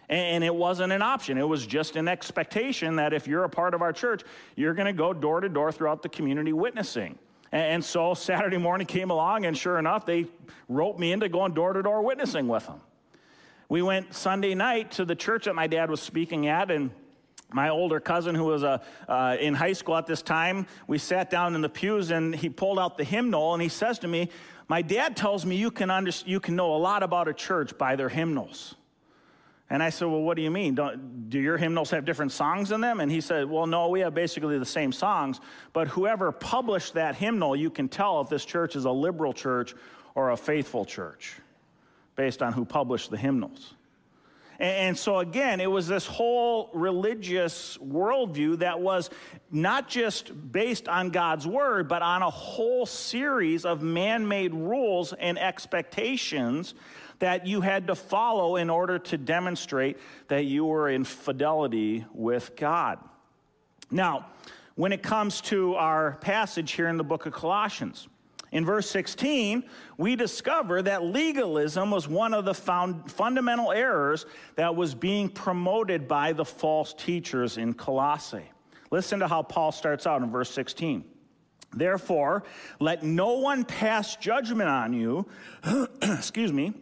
And 0.09 0.45
it 0.45 0.55
wasn't 0.55 0.93
an 0.93 1.03
option. 1.03 1.37
It 1.37 1.49
was 1.49 1.67
just 1.67 1.97
an 1.97 2.07
expectation 2.07 2.95
that 2.97 3.13
if 3.13 3.27
you're 3.27 3.43
a 3.43 3.49
part 3.49 3.75
of 3.75 3.83
our 3.83 3.93
church, 3.93 4.23
you're 4.55 4.75
going 4.75 4.87
to 4.87 4.93
go 4.93 5.13
door 5.13 5.41
to 5.41 5.49
door 5.49 5.73
throughout 5.73 6.03
the 6.03 6.09
community 6.09 6.53
witnessing. 6.53 7.19
And 7.51 7.85
so 7.85 8.15
Saturday 8.15 8.59
morning 8.59 8.87
came 8.87 9.11
along, 9.11 9.47
and 9.47 9.59
sure 9.59 9.81
enough, 9.81 10.07
they 10.07 10.27
roped 10.69 11.01
me 11.01 11.11
into 11.11 11.29
going 11.29 11.55
door 11.55 11.73
to 11.73 11.83
door 11.83 12.03
witnessing 12.03 12.47
with 12.47 12.67
them. 12.67 12.81
We 13.69 13.83
went 13.83 14.15
Sunday 14.15 14.55
night 14.55 14.93
to 14.93 15.05
the 15.05 15.17
church 15.17 15.47
that 15.47 15.57
my 15.57 15.67
dad 15.67 15.91
was 15.91 16.01
speaking 16.01 16.47
at, 16.47 16.71
and 16.71 16.91
my 17.55 17.69
older 17.69 18.01
cousin, 18.01 18.35
who 18.35 18.45
was 18.45 18.65
a, 18.65 18.83
uh, 19.09 19.37
in 19.41 19.55
high 19.55 19.73
school 19.73 19.97
at 19.97 20.07
this 20.07 20.23
time, 20.23 20.67
we 20.89 20.99
sat 20.99 21.31
down 21.31 21.55
in 21.55 21.61
the 21.61 21.69
pews 21.69 22.11
and 22.11 22.35
he 22.35 22.49
pulled 22.51 22.81
out 22.81 22.99
the 22.99 23.05
hymnal 23.05 23.55
and 23.55 23.63
he 23.63 23.69
says 23.69 24.01
to 24.01 24.09
me, 24.09 24.29
My 24.69 24.83
dad 24.83 25.17
tells 25.17 25.47
me 25.47 25.55
you 25.55 25.71
can, 25.71 25.89
under, 25.89 26.11
you 26.27 26.41
can 26.41 26.57
know 26.57 26.75
a 26.75 26.79
lot 26.79 27.05
about 27.05 27.29
a 27.29 27.33
church 27.33 27.79
by 27.79 27.95
their 27.95 28.09
hymnals. 28.09 28.75
And 29.71 29.83
I 29.83 29.91
said, 29.91 30.09
Well, 30.09 30.23
what 30.23 30.37
do 30.37 30.43
you 30.43 30.51
mean? 30.51 30.75
Don't, 30.75 31.31
do 31.31 31.39
your 31.39 31.57
hymnals 31.57 31.91
have 31.91 32.05
different 32.05 32.33
songs 32.33 32.73
in 32.73 32.81
them? 32.81 32.99
And 32.99 33.11
he 33.11 33.21
said, 33.21 33.49
Well, 33.49 33.69
no, 33.69 33.89
we 33.89 34.01
have 34.01 34.15
basically 34.15 34.59
the 34.59 34.67
same 34.67 34.91
songs, 34.91 35.41
but 35.73 35.87
whoever 35.87 36.33
published 36.33 36.95
that 36.95 37.15
hymnal, 37.15 37.55
you 37.55 37.71
can 37.71 37.89
tell 37.89 38.21
if 38.21 38.29
this 38.29 38.45
church 38.45 38.75
is 38.75 38.85
a 38.85 38.91
liberal 38.91 39.33
church 39.33 39.75
or 40.17 40.31
a 40.33 40.37
faithful 40.37 40.85
church 40.85 41.37
based 42.17 42.43
on 42.43 42.53
who 42.53 42.65
published 42.65 43.11
the 43.11 43.17
hymnals. 43.17 43.75
And 44.59 44.97
so, 44.97 45.19
again, 45.19 45.61
it 45.61 45.71
was 45.71 45.89
this 45.89 46.07
whole 46.07 46.71
religious 46.73 47.77
worldview 47.79 48.59
that 48.59 48.81
was 48.81 49.11
not 49.51 49.89
just 49.89 50.53
based 50.53 50.89
on 50.89 51.11
God's 51.11 51.47
word, 51.47 51.89
but 51.89 52.03
on 52.03 52.23
a 52.23 52.31
whole 52.31 52.87
series 52.87 53.65
of 53.65 53.83
man 53.83 54.29
made 54.29 54.55
rules 54.55 55.13
and 55.13 55.39
expectations 55.39 56.75
that 57.19 57.47
you 57.47 57.61
had 57.61 57.89
to 57.89 57.95
follow 57.95 58.57
in 58.57 58.71
order 58.71 58.99
to 58.99 59.19
demonstrate 59.19 59.99
that 60.29 60.45
you 60.45 60.65
were 60.65 60.89
in 60.89 61.05
fidelity 61.05 62.05
with 62.13 62.55
God. 62.57 62.99
Now, 63.91 64.27
when 64.77 64.93
it 64.93 65.03
comes 65.03 65.41
to 65.43 65.75
our 65.75 66.13
passage 66.21 66.73
here 66.73 66.89
in 66.89 66.97
the 66.97 67.05
book 67.05 67.27
of 67.27 67.33
Colossians, 67.33 68.09
in 68.55 68.65
verse 68.65 68.89
16, 68.89 69.65
we 69.99 70.15
discover 70.15 70.81
that 70.81 71.03
legalism 71.03 71.91
was 71.91 72.07
one 72.07 72.33
of 72.33 72.45
the 72.45 72.55
found 72.55 73.11
fundamental 73.11 73.73
errors 73.73 74.27
that 74.55 74.77
was 74.77 74.95
being 74.95 75.29
promoted 75.29 76.07
by 76.07 76.33
the 76.33 76.45
false 76.45 76.95
teachers 76.95 77.59
in 77.59 77.75
Colossae. 77.75 78.49
Listen 78.93 79.19
to 79.19 79.27
how 79.27 79.43
Paul 79.43 79.73
starts 79.73 80.07
out 80.07 80.23
in 80.23 80.31
verse 80.31 80.53
16. 80.53 81.05
Therefore, 81.73 82.45
let 82.79 83.03
no 83.03 83.39
one 83.39 83.65
pass 83.65 84.15
judgment 84.15 84.71
on 84.71 84.93
you, 84.93 85.27
excuse 86.03 86.53
me, 86.53 86.75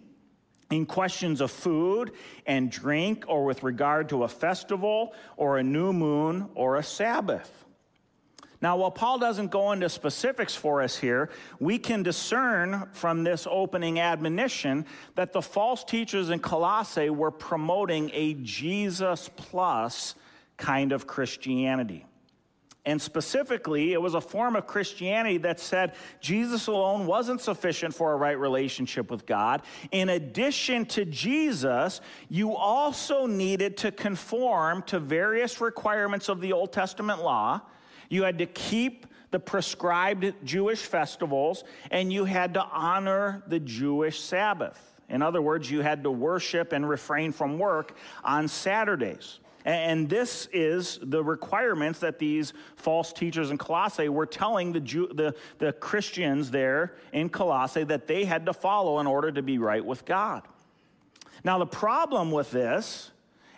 in 0.71 0.85
questions 0.85 1.41
of 1.41 1.51
food 1.51 2.13
and 2.45 2.71
drink, 2.71 3.25
or 3.29 3.47
with 3.47 3.63
regard 3.63 4.11
to 4.11 4.25
a 4.25 4.29
festival, 4.29 5.15
or 5.39 5.57
a 5.57 5.63
new 5.63 5.95
moon, 5.95 6.51
or 6.55 6.77
a 6.77 6.83
Sabbath 6.83 7.63
now, 8.63 8.77
while 8.77 8.93
Paul 8.93 9.19
doesn't 9.19 9.51
go 9.51 9.73
into 9.73 9.89
specifics 9.89 10.55
for 10.55 10.83
us 10.83 10.97
here, 10.97 11.31
we 11.59 11.79
can 11.79 12.05
discern 12.05 12.89
from 12.93 13.25
this 13.25 13.49
opening 13.51 13.99
admonition 13.99 14.87
that 15.17 15.33
the 15.33 15.43
false 15.43 15.83
teachers 15.83 16.31
in 16.31 16.39
Colossae 16.39 17.11
were 17.11 17.33
promoting 17.33 18.13
a 18.15 18.35
Jesus 18.35 19.29
plus 19.35 20.15
kind 20.57 20.93
of 20.93 21.09
Christianity. 21.09 22.07
And 22.85 23.03
specifically, 23.03 23.93
it 23.93 24.03
was 24.03 24.15
a 24.15 24.21
form 24.21 24.55
of 24.55 24.69
Christianity 24.69 25.39
that 25.39 25.59
said 25.59 25.95
Jesus 26.21 26.69
alone 26.69 27.07
wasn't 27.07 27.41
sufficient 27.41 27.95
for 27.95 28.13
a 28.13 28.17
right 28.17 28.39
relationship 28.39 29.11
with 29.11 29.27
God. 29.27 29.63
In 29.91 30.09
addition 30.09 30.87
to 30.87 31.05
Jesus, 31.05 32.01
you 32.29 32.55
also 32.55 33.27
needed 33.27 33.77
to 33.79 33.91
conform 33.91 34.83
to 34.85 35.01
various 35.01 35.61
requirements 35.61 36.29
of 36.29 36.41
the 36.41 36.53
Old 36.53 36.73
Testament 36.73 37.23
law 37.23 37.61
you 38.13 38.25
had 38.25 38.39
to 38.39 38.47
keep 38.47 39.07
the 39.31 39.39
prescribed 39.39 40.35
Jewish 40.45 40.83
festivals, 40.83 41.65
and 41.91 42.13
you 42.13 42.27
had 42.27 42.55
to 42.55 42.63
honor 42.63 43.43
the 43.47 43.59
Jewish 43.59 44.21
Sabbath. 44.21 44.93
In 45.09 45.23
other 45.23 45.41
words, 45.41 45.71
you 45.71 45.81
had 45.81 46.03
to 46.03 46.11
worship 46.11 46.73
and 46.73 46.87
refrain 46.87 47.33
from 47.33 47.59
work 47.59 47.97
on 48.23 48.49
Saturdays. 48.49 49.39
And 49.65 50.09
this 50.09 50.49
is 50.53 50.99
the 51.03 51.23
requirements 51.23 52.01
that 52.01 52.19
these 52.19 52.53
false 52.77 53.13
teachers 53.13 53.51
in 53.51 53.59
Colossae 53.59 54.09
were 54.09 54.27
telling 54.27 54.73
the, 54.73 54.81
Jew, 54.81 55.09
the, 55.15 55.35
the 55.59 55.73
Christians 55.73 56.51
there 56.51 56.95
in 57.13 57.29
Colossae 57.29 57.85
that 57.85 58.07
they 58.09 58.25
had 58.25 58.45
to 58.47 58.53
follow 58.53 58.99
in 58.99 59.07
order 59.07 59.33
to 59.33 59.43
be 59.43 59.59
right 59.59 59.85
with 59.85 60.05
God. 60.05 60.43
Now, 61.45 61.59
the 61.59 61.67
problem 61.67 62.31
with 62.31 62.51
this 62.51 63.12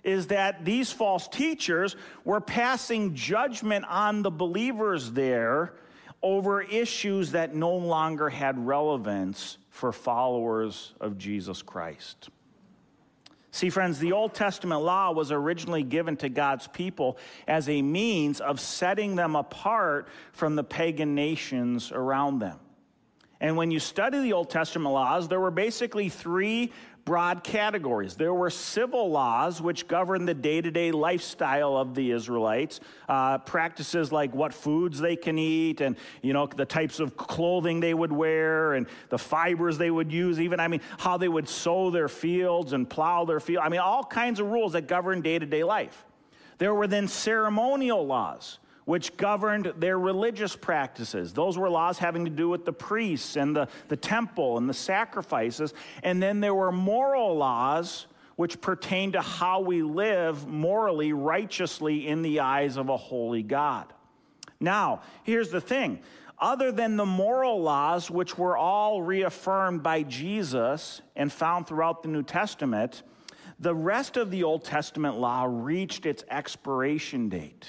is 0.05 0.29
that 0.29 0.65
these 0.65 0.93
false 0.93 1.27
teachers 1.27 1.97
were 2.25 2.41
passing 2.41 3.15
judgment 3.15 3.85
on 3.89 4.23
the 4.23 4.31
believers 4.31 5.13
there 5.13 5.75
over 6.23 6.63
issues 6.63 7.33
that 7.33 7.55
no 7.55 7.75
longer 7.75 8.29
had 8.29 8.67
relevance 8.67 9.59
for 9.71 9.93
followers 9.93 10.93
of 11.01 11.19
Jesus 11.19 11.63
Christ. 11.63 12.31
See, 13.51 13.71
friends, 13.71 13.99
the 13.99 14.13
Old 14.13 14.35
Testament 14.35 14.83
law 14.83 15.13
was 15.13 15.31
originally 15.31 15.85
given 15.85 16.17
to 16.17 16.29
God's 16.29 16.67
people 16.67 17.19
as 17.47 17.69
a 17.69 17.83
means 17.83 18.41
of 18.41 18.59
setting 18.59 19.15
them 19.15 19.37
apart 19.37 20.09
from 20.33 20.57
the 20.57 20.65
pagan 20.65 21.15
nations 21.15 21.93
around 21.93 22.41
them. 22.41 22.59
And 23.41 23.57
when 23.57 23.71
you 23.71 23.79
study 23.79 24.23
the 24.23 24.33
Old 24.33 24.51
Testament 24.51 24.93
laws, 24.93 25.29
there 25.29 25.39
were 25.39 25.51
basically 25.51 26.09
three 26.09 26.73
broad 27.05 27.45
categories. 27.45 28.17
There 28.17 28.33
were 28.33 28.51
civil 28.51 29.11
laws 29.11 29.61
which 29.61 29.87
governed 29.87 30.27
the 30.27 30.35
day 30.35 30.61
to 30.61 30.71
day 30.71 30.91
lifestyle 30.91 31.77
of 31.77 31.95
the 31.95 32.11
Israelites, 32.11 32.81
uh, 33.09 33.39
practices 33.39 34.11
like 34.11 34.35
what 34.35 34.55
foods 34.55 34.99
they 34.99 35.17
can 35.17 35.39
eat 35.39 35.81
and, 35.81 35.97
you 36.23 36.33
know, 36.33 36.47
the 36.47 36.65
types 36.65 37.01
of 37.01 37.17
clothing 37.17 37.81
they 37.81 37.95
would 37.95 38.13
wear 38.13 38.75
and 38.75 38.87
the 39.11 39.19
fibers 39.19 39.77
they 39.77 39.91
would 39.91 40.11
use, 40.11 40.41
even, 40.41 40.61
I 40.61 40.69
mean, 40.69 40.81
how 40.99 41.17
they 41.17 41.29
would 41.29 41.49
sow 41.49 41.91
their 41.91 42.09
fields 42.09 42.73
and 42.73 42.89
plow 42.89 43.25
their 43.25 43.41
field. 43.41 43.63
I 43.65 43.69
mean, 43.69 43.81
all 43.81 44.05
kinds 44.05 44.41
of 44.41 44.47
rules 44.47 44.73
that 44.73 44.89
govern 44.89 45.21
day 45.21 45.39
to 45.39 45.47
day 45.47 45.65
life. 45.65 46.05
There 46.59 46.75
were 46.75 46.87
then 46.87 47.09
ceremonial 47.09 48.07
laws 48.07 48.59
which 48.85 49.17
governed 49.17 49.73
their 49.79 49.99
religious 49.99 50.55
practices. 50.57 51.33
Those 51.33 51.57
were 51.57 51.71
laws 51.71 51.99
having 51.99 52.25
to 52.25 52.31
do 52.31 52.49
with 52.49 52.65
the 52.65 52.73
priests 52.73 53.37
and 53.37 53.57
the, 53.57 53.69
the 53.89 53.97
temple 53.97 54.59
and 54.59 54.69
the 54.69 54.75
sacrifices. 54.75 55.73
And 56.03 56.23
then 56.23 56.41
there 56.41 56.55
were 56.55 56.73
moral 56.73 57.37
laws 57.37 58.07
which 58.37 58.61
pertain 58.61 59.13
to 59.13 59.21
how 59.21 59.61
we 59.61 59.83
live 59.83 60.47
morally, 60.47 61.13
righteously 61.13 62.07
in 62.07 62.23
the 62.23 62.41
eyes 62.41 62.77
of 62.77 62.89
a 62.89 62.97
holy 62.97 63.43
God. 63.43 63.93
Now, 64.61 65.03
here's 65.23 65.51
the 65.51 65.61
thing 65.61 66.01
other 66.39 66.73
than 66.73 66.97
the 66.97 67.07
moral 67.07 67.63
laws, 67.63 68.11
which 68.11 68.37
were 68.37 68.57
all 68.57 69.01
reaffirmed 69.01 69.83
by 69.83 70.03
Jesus 70.03 71.01
and 71.15 71.33
found 71.33 71.67
throughout 71.67 72.03
the 72.03 72.09
New 72.09 72.25
Testament, 72.25 73.03
the 73.61 73.75
rest 73.75 74.17
of 74.17 74.33
the 74.33 74.43
Old 74.43 74.65
Testament 74.65 75.17
law 75.17 75.47
reached 75.49 76.07
its 76.07 76.25
expiration 76.29 77.29
date 77.29 77.67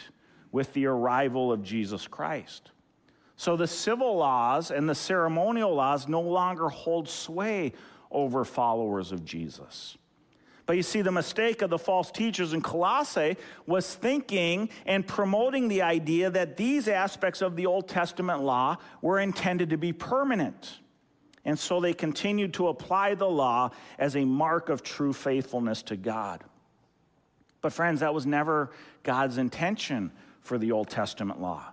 with 0.55 0.71
the 0.71 0.85
arrival 0.85 1.51
of 1.51 1.61
Jesus 1.61 2.07
Christ. 2.07 2.71
So 3.35 3.57
the 3.57 3.67
civil 3.67 4.15
laws 4.15 4.71
and 4.71 4.87
the 4.87 4.95
ceremonial 4.95 5.75
laws 5.75 6.07
no 6.07 6.21
longer 6.21 6.69
hold 6.69 7.09
sway 7.09 7.73
over 8.09 8.45
followers 8.45 9.11
of 9.11 9.25
Jesus. 9.25 9.97
But 10.65 10.77
you 10.77 10.81
see, 10.81 11.01
the 11.01 11.11
mistake 11.11 11.61
of 11.61 11.69
the 11.69 11.77
false 11.77 12.09
teachers 12.09 12.53
in 12.53 12.61
Colossae 12.61 13.35
was 13.67 13.95
thinking 13.95 14.69
and 14.85 15.05
promoting 15.05 15.67
the 15.67 15.81
idea 15.81 16.29
that 16.29 16.55
these 16.55 16.87
aspects 16.87 17.41
of 17.41 17.57
the 17.57 17.65
Old 17.65 17.89
Testament 17.89 18.41
law 18.41 18.77
were 19.01 19.19
intended 19.19 19.71
to 19.71 19.77
be 19.77 19.91
permanent. 19.91 20.79
And 21.43 21.59
so 21.59 21.81
they 21.81 21.93
continued 21.93 22.53
to 22.53 22.69
apply 22.69 23.15
the 23.15 23.27
law 23.27 23.71
as 23.99 24.15
a 24.15 24.23
mark 24.23 24.69
of 24.69 24.83
true 24.83 25.11
faithfulness 25.11 25.83
to 25.83 25.97
God. 25.97 26.45
But, 27.61 27.73
friends, 27.73 27.99
that 27.99 28.13
was 28.13 28.25
never 28.25 28.71
God's 29.03 29.37
intention 29.37 30.13
for 30.45 30.57
the 30.57 30.71
Old 30.71 30.89
Testament 30.89 31.41
law. 31.41 31.63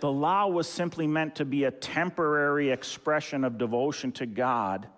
The 0.00 0.10
law 0.10 0.46
was 0.46 0.68
simply 0.68 1.06
meant 1.06 1.36
to 1.36 1.44
be 1.44 1.64
a 1.64 1.70
temporary 1.70 2.70
expression 2.70 3.44
of 3.44 3.58
devotion 3.58 4.12
to 4.12 4.26
God 4.26 4.88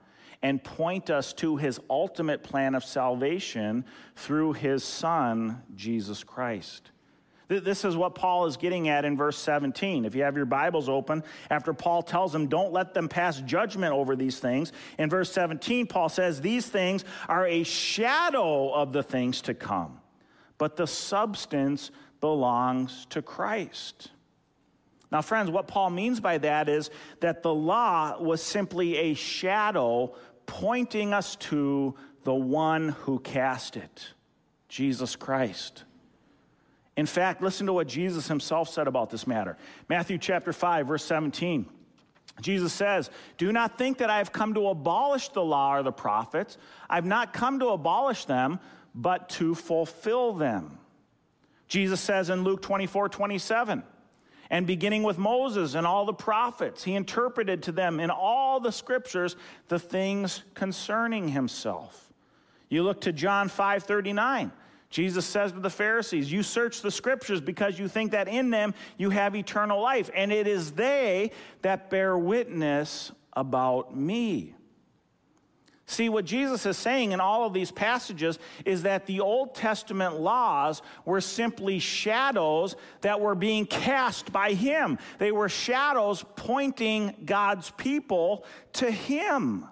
and 0.43 0.63
point 0.63 1.11
us 1.11 1.33
to 1.35 1.57
his 1.57 1.81
ultimate 1.91 2.43
plan 2.43 2.75
of 2.75 2.85
salvation 2.85 3.85
through 4.17 4.55
his 4.55 4.85
Son, 4.85 5.63
Jesus 5.75 6.25
Christ. 6.25 6.91
This 7.49 7.85
is 7.85 7.97
what 7.97 8.15
Paul 8.15 8.47
is 8.47 8.57
getting 8.57 8.89
at 8.89 9.05
in 9.05 9.17
verse 9.17 9.37
17. 9.37 10.05
If 10.05 10.15
you 10.15 10.23
have 10.23 10.37
your 10.37 10.47
Bibles 10.47 10.89
open, 10.89 11.25
after 11.51 11.73
Paul 11.73 12.03
tells 12.03 12.33
them, 12.33 12.47
don't 12.47 12.73
let 12.73 12.95
them 12.95 13.09
pass 13.09 13.41
judgment 13.41 13.93
over 13.93 14.15
these 14.15 14.39
things, 14.39 14.73
in 14.99 15.11
verse 15.11 15.33
17, 15.33 15.89
Paul 15.89 16.09
says, 16.09 16.41
These 16.41 16.67
things 16.67 17.05
are 17.29 17.45
a 17.49 17.65
shadow 17.65 18.73
of 18.73 18.93
the 18.93 19.03
things 19.03 19.43
to 19.43 19.55
come, 19.55 20.01
but 20.59 20.77
the 20.77 20.87
substance 20.87 21.91
belongs 22.21 23.07
to 23.11 23.23
Christ. 23.23 24.11
Now, 25.11 25.23
friends, 25.23 25.51
what 25.51 25.67
Paul 25.67 25.91
means 25.91 26.21
by 26.21 26.39
that 26.39 26.69
is 26.69 26.91
that 27.21 27.43
the 27.43 27.53
law 27.53 28.21
was 28.21 28.43
simply 28.43 28.97
a 28.97 29.15
shadow 29.15 30.15
pointing 30.47 31.13
us 31.13 31.37
to 31.37 31.95
the 32.25 32.35
one 32.35 32.91
who 32.91 33.19
cast 33.19 33.77
it, 33.77 34.09
Jesus 34.69 35.17
Christ. 35.17 35.85
In 36.97 37.07
fact, 37.07 37.43
listen 37.43 37.67
to 37.67 37.73
what 37.73 37.87
Jesus 37.87 38.29
himself 38.29 38.69
said 38.69 38.87
about 38.87 39.11
this 39.11 39.27
matter. 39.27 39.57
Matthew 39.89 40.19
chapter 40.19 40.53
5, 40.53 40.87
verse 40.87 41.05
17. 41.05 41.67
Jesus 42.41 42.73
says, 42.73 43.11
Do 43.39 43.53
not 43.53 43.79
think 43.79 43.99
that 43.99 44.11
I 44.11 44.19
have 44.19 44.33
come 44.33 44.55
to 44.55 44.69
abolish 44.69 45.29
the 45.31 45.43
law 45.43 45.77
or 45.77 45.83
the 45.83 45.93
prophets. 45.93 46.59
I've 46.89 47.07
not 47.07 47.33
come 47.33 47.61
to 47.61 47.69
abolish 47.69 48.25
them, 48.25 48.61
but 48.95 49.29
to 49.31 49.55
fulfill 49.55 50.35
them. 50.35 50.80
Jesus 51.71 52.01
says 52.01 52.31
in 52.31 52.43
Luke 52.43 52.63
24, 52.63 53.09
27, 53.09 53.85
and 54.51 54.67
beginning 54.67 55.05
with 55.05 55.19
Moses 55.19 55.75
and 55.75 55.87
all 55.87 56.05
the 56.05 56.13
prophets, 56.13 56.83
he 56.83 56.97
interpreted 56.97 57.63
to 57.63 57.73
them 57.73 58.01
in 58.01 58.11
all 58.11 58.59
the 58.59 58.73
scriptures 58.73 59.37
the 59.69 59.79
things 59.79 60.43
concerning 60.55 61.29
himself. 61.29 62.13
You 62.69 62.83
look 62.83 63.03
to 63.03 63.13
John 63.13 63.49
5, 63.49 63.85
39. 63.85 64.51
Jesus 64.91 65.25
says 65.25 65.53
to 65.53 65.61
the 65.61 65.71
Pharisees, 65.71 66.33
You 66.33 66.43
search 66.43 66.83
the 66.83 66.91
scriptures 66.91 67.41
because 67.41 67.79
you 67.79 67.87
think 67.87 68.11
that 68.11 68.27
in 68.27 68.51
them 68.51 68.75
you 68.99 69.11
have 69.11 69.37
eternal 69.37 69.81
life, 69.81 70.11
and 70.13 70.33
it 70.33 70.49
is 70.49 70.73
they 70.73 71.31
that 71.63 71.89
bear 71.89 72.19
witness 72.19 73.13
about 73.33 73.97
me. 73.97 74.57
See, 75.91 76.09
what 76.09 76.25
Jesus 76.25 76.67
is 76.67 76.77
saying 76.77 77.11
in 77.11 77.19
all 77.19 77.45
of 77.45 77.53
these 77.53 77.73
passages 77.73 78.39
is 78.65 78.85
that 78.85 79.07
the 79.07 79.19
Old 79.19 79.57
Testament 79.57 80.21
laws 80.21 80.83
were 81.05 81.21
simply 81.21 81.81
shadows 81.81 82.77
that 83.01 83.21
were 83.21 83.35
being 83.35 83.67
cast 83.67 84.33
by 84.33 84.53
Him. 84.53 84.99
They 85.19 85.33
were 85.33 85.49
shadows 85.49 86.25
pointing 86.37 87.17
God's 87.25 87.73
people 87.73 88.45
to 88.75 88.89
Him. 88.89 89.67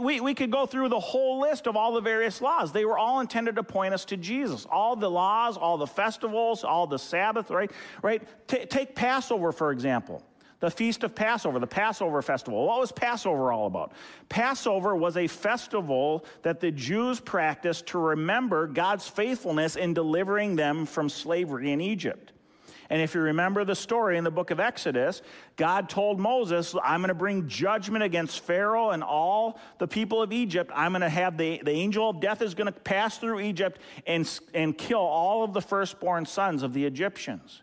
We, 0.00 0.18
we 0.20 0.34
could 0.34 0.50
go 0.50 0.66
through 0.66 0.88
the 0.88 0.98
whole 0.98 1.40
list 1.40 1.68
of 1.68 1.76
all 1.76 1.92
the 1.92 2.00
various 2.00 2.40
laws. 2.40 2.72
They 2.72 2.84
were 2.84 2.98
all 2.98 3.20
intended 3.20 3.54
to 3.56 3.62
point 3.62 3.94
us 3.94 4.06
to 4.06 4.16
Jesus. 4.16 4.66
All 4.68 4.96
the 4.96 5.08
laws, 5.08 5.56
all 5.56 5.78
the 5.78 5.86
festivals, 5.86 6.64
all 6.64 6.88
the 6.88 6.98
Sabbath, 6.98 7.52
right? 7.52 7.70
Right? 8.02 8.22
T- 8.48 8.66
take 8.66 8.96
Passover, 8.96 9.52
for 9.52 9.70
example 9.70 10.24
the 10.60 10.70
feast 10.70 11.04
of 11.04 11.14
Passover, 11.14 11.58
the 11.58 11.66
Passover 11.66 12.22
festival. 12.22 12.66
What 12.66 12.80
was 12.80 12.92
Passover 12.92 13.52
all 13.52 13.66
about? 13.66 13.92
Passover 14.28 14.96
was 14.96 15.16
a 15.16 15.26
festival 15.26 16.24
that 16.42 16.60
the 16.60 16.70
Jews 16.70 17.20
practiced 17.20 17.86
to 17.88 17.98
remember 17.98 18.66
God's 18.66 19.06
faithfulness 19.06 19.76
in 19.76 19.94
delivering 19.94 20.56
them 20.56 20.86
from 20.86 21.08
slavery 21.08 21.72
in 21.72 21.80
Egypt. 21.80 22.32
And 22.88 23.02
if 23.02 23.14
you 23.14 23.20
remember 23.20 23.64
the 23.64 23.74
story 23.74 24.16
in 24.16 24.24
the 24.24 24.30
book 24.30 24.50
of 24.50 24.60
Exodus, 24.60 25.22
God 25.56 25.88
told 25.88 26.20
Moses, 26.20 26.74
I'm 26.82 27.00
going 27.00 27.08
to 27.08 27.14
bring 27.14 27.48
judgment 27.48 28.04
against 28.04 28.40
Pharaoh 28.40 28.90
and 28.90 29.02
all 29.02 29.58
the 29.78 29.88
people 29.88 30.22
of 30.22 30.32
Egypt. 30.32 30.70
I'm 30.74 30.92
going 30.92 31.02
to 31.02 31.08
have 31.08 31.36
the, 31.36 31.60
the 31.64 31.72
angel 31.72 32.10
of 32.10 32.20
death 32.20 32.42
is 32.42 32.54
going 32.54 32.72
to 32.72 32.80
pass 32.80 33.18
through 33.18 33.40
Egypt 33.40 33.80
and, 34.06 34.30
and 34.54 34.76
kill 34.78 35.00
all 35.00 35.42
of 35.42 35.52
the 35.52 35.60
firstborn 35.60 36.26
sons 36.26 36.62
of 36.62 36.72
the 36.72 36.84
Egyptians. 36.84 37.62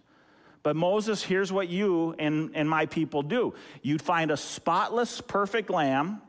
But 0.63 0.77
Moses, 0.77 1.21
here's 1.21 1.51
what 1.51 1.67
you 1.67 2.15
and, 2.17 2.51
and 2.55 2.69
my 2.69 2.85
people 2.85 3.21
do 3.21 3.53
you'd 3.81 4.01
find 4.01 4.31
a 4.31 4.37
spotless, 4.37 5.21
perfect 5.21 5.69
lamb. 5.69 6.21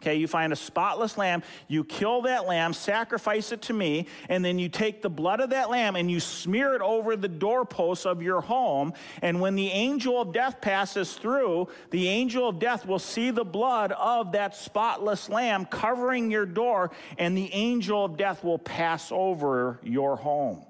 Okay, 0.00 0.14
you 0.14 0.26
find 0.26 0.50
a 0.50 0.56
spotless 0.56 1.18
lamb, 1.18 1.42
you 1.68 1.84
kill 1.84 2.22
that 2.22 2.46
lamb, 2.46 2.72
sacrifice 2.72 3.52
it 3.52 3.60
to 3.62 3.74
me, 3.74 4.06
and 4.30 4.42
then 4.42 4.58
you 4.58 4.70
take 4.70 5.02
the 5.02 5.10
blood 5.10 5.40
of 5.40 5.50
that 5.50 5.68
lamb 5.68 5.94
and 5.94 6.10
you 6.10 6.20
smear 6.20 6.72
it 6.72 6.80
over 6.80 7.16
the 7.16 7.28
doorposts 7.28 8.06
of 8.06 8.22
your 8.22 8.40
home. 8.40 8.94
And 9.20 9.42
when 9.42 9.56
the 9.56 9.68
angel 9.68 10.18
of 10.18 10.32
death 10.32 10.62
passes 10.62 11.12
through, 11.12 11.68
the 11.90 12.08
angel 12.08 12.48
of 12.48 12.58
death 12.58 12.86
will 12.86 12.98
see 12.98 13.30
the 13.30 13.44
blood 13.44 13.92
of 13.92 14.32
that 14.32 14.56
spotless 14.56 15.28
lamb 15.28 15.66
covering 15.66 16.30
your 16.30 16.46
door, 16.46 16.92
and 17.18 17.36
the 17.36 17.52
angel 17.52 18.02
of 18.02 18.16
death 18.16 18.42
will 18.42 18.58
pass 18.58 19.12
over 19.12 19.80
your 19.82 20.16
home 20.16 20.64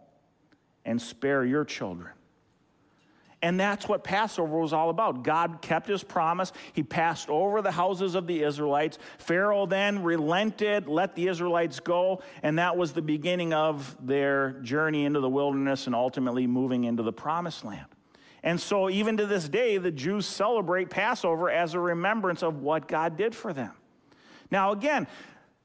and 0.85 1.00
spare 1.00 1.45
your 1.45 1.65
children. 1.65 2.11
And 3.43 3.59
that's 3.59 3.89
what 3.89 4.05
Passover 4.05 4.59
was 4.59 4.75
all 4.75 4.91
about. 4.91 5.23
God 5.25 5.63
kept 5.63 5.89
his 5.89 6.05
promise. 6.05 6.53
He 6.75 6.83
passed 6.83 7.31
over 7.31 7.63
the 7.63 7.71
houses 7.71 8.15
of 8.15 8.26
the 8.26 8.43
Israelites. 8.43 8.99
Pharaoh 9.17 9.65
then 9.65 10.03
relented, 10.03 10.89
let 10.89 11.15
the 11.15 11.29
Israelites 11.29 11.81
go, 11.81 12.21
and 12.43 12.59
that 12.59 12.76
was 12.76 12.93
the 12.93 13.00
beginning 13.00 13.55
of 13.55 13.97
their 14.05 14.53
journey 14.61 15.07
into 15.07 15.21
the 15.21 15.29
wilderness 15.29 15.87
and 15.87 15.95
ultimately 15.95 16.47
moving 16.47 16.85
into 16.85 17.03
the 17.03 17.13
promised 17.13 17.65
land. 17.65 17.87
And 18.43 18.61
so, 18.61 18.89
even 18.89 19.17
to 19.19 19.26
this 19.26 19.49
day, 19.49 19.76
the 19.79 19.91
Jews 19.91 20.26
celebrate 20.26 20.89
Passover 20.89 21.50
as 21.50 21.75
a 21.75 21.81
remembrance 21.81 22.43
of 22.43 22.63
what 22.63 22.89
God 22.89 23.17
did 23.17 23.35
for 23.35 23.53
them. 23.53 23.73
Now, 24.50 24.73
again, 24.73 25.07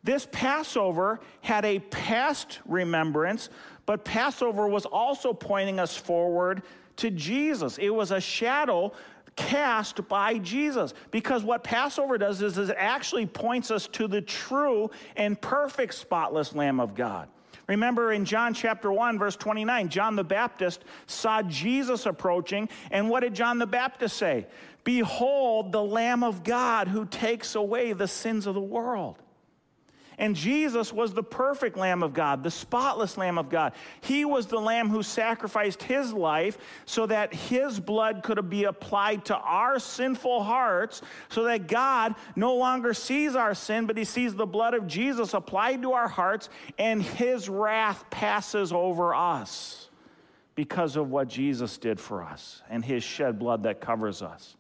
this 0.04 0.28
Passover 0.32 1.20
had 1.42 1.66
a 1.66 1.80
past 1.80 2.60
remembrance, 2.66 3.50
but 3.86 4.06
Passover 4.06 4.68
was 4.68 4.86
also 4.86 5.34
pointing 5.34 5.80
us 5.80 5.96
forward 5.96 6.64
to 6.98 7.12
Jesus. 7.12 7.78
It 7.78 7.90
was 7.90 8.12
a 8.12 8.22
shadow 8.22 8.94
cast 9.36 10.08
by 10.08 10.38
Jesus. 10.38 10.94
Because 11.12 11.44
what 11.44 11.64
Passover 11.64 12.18
does 12.18 12.42
is, 12.42 12.58
it 12.58 12.76
actually 12.78 13.26
points 13.26 13.72
us 13.72 13.88
to 13.90 14.08
the 14.08 14.22
true 14.22 14.90
and 15.16 15.40
perfect 15.40 15.94
spotless 15.94 16.56
Lamb 16.56 16.80
of 16.80 16.96
God. 16.96 17.28
Remember 17.68 18.12
in 18.12 18.26
John 18.26 18.54
chapter 18.54 18.92
1, 18.92 19.18
verse 19.18 19.36
29, 19.36 19.90
John 19.90 20.16
the 20.16 20.24
Baptist 20.24 20.86
saw 21.08 21.42
Jesus 21.42 22.06
approaching, 22.06 22.70
and 22.92 23.10
what 23.10 23.22
did 23.22 23.34
John 23.34 23.58
the 23.58 23.66
Baptist 23.66 24.18
say? 24.18 24.46
Behold, 24.84 25.72
the 25.72 25.82
Lamb 25.82 26.24
of 26.24 26.44
God 26.44 26.88
who 26.88 27.06
takes 27.06 27.56
away 27.56 27.94
the 27.94 28.08
sins 28.08 28.46
of 28.46 28.54
the 28.54 28.62
world. 28.62 29.18
And 30.18 30.36
Jesus 30.36 30.94
was 30.94 31.14
the 31.14 31.24
perfect 31.24 31.78
Lamb 31.78 32.04
of 32.04 32.14
God, 32.14 32.44
the 32.44 32.52
spotless 32.52 33.18
Lamb 33.18 33.38
of 33.38 33.50
God. 33.50 33.74
He 34.02 34.26
was 34.26 34.48
the 34.48 34.60
Lamb 34.60 34.90
who 34.90 35.04
sacrificed 35.04 35.84
his 35.84 36.14
life 36.14 36.58
so 36.86 37.06
that 37.08 37.34
his 37.34 37.80
blood 37.80 38.24
could 38.24 38.50
be 38.50 38.64
applied 38.64 39.26
to 39.26 39.36
our 39.36 39.80
sinful 39.80 40.44
hearts, 40.44 41.02
so 41.30 41.44
that 41.46 41.68
God 41.68 42.16
no 42.36 42.56
longer 42.56 42.94
sees 42.94 43.36
our 43.36 43.54
sin, 43.54 43.86
but 43.86 43.98
he 43.98 44.06
sees 44.06 44.36
the 44.36 44.46
blood 44.46 44.74
of 44.74 44.88
Jesus 44.88 45.34
applied 45.34 45.82
to 45.82 45.94
our 45.94 46.08
hearts, 46.08 46.50
and 46.78 47.02
his 47.02 47.50
wrath 47.50 48.06
passes 48.10 48.72
over 48.72 49.14
us 49.14 49.90
because 50.56 50.96
of 50.96 51.10
what 51.10 51.28
Jesus 51.28 51.78
did 51.78 52.00
for 52.00 52.24
us 52.24 52.62
and 52.70 52.84
his 52.84 53.04
shed 53.04 53.38
blood 53.38 53.64
that 53.64 53.82
covers 53.82 54.22
us. 54.22 54.56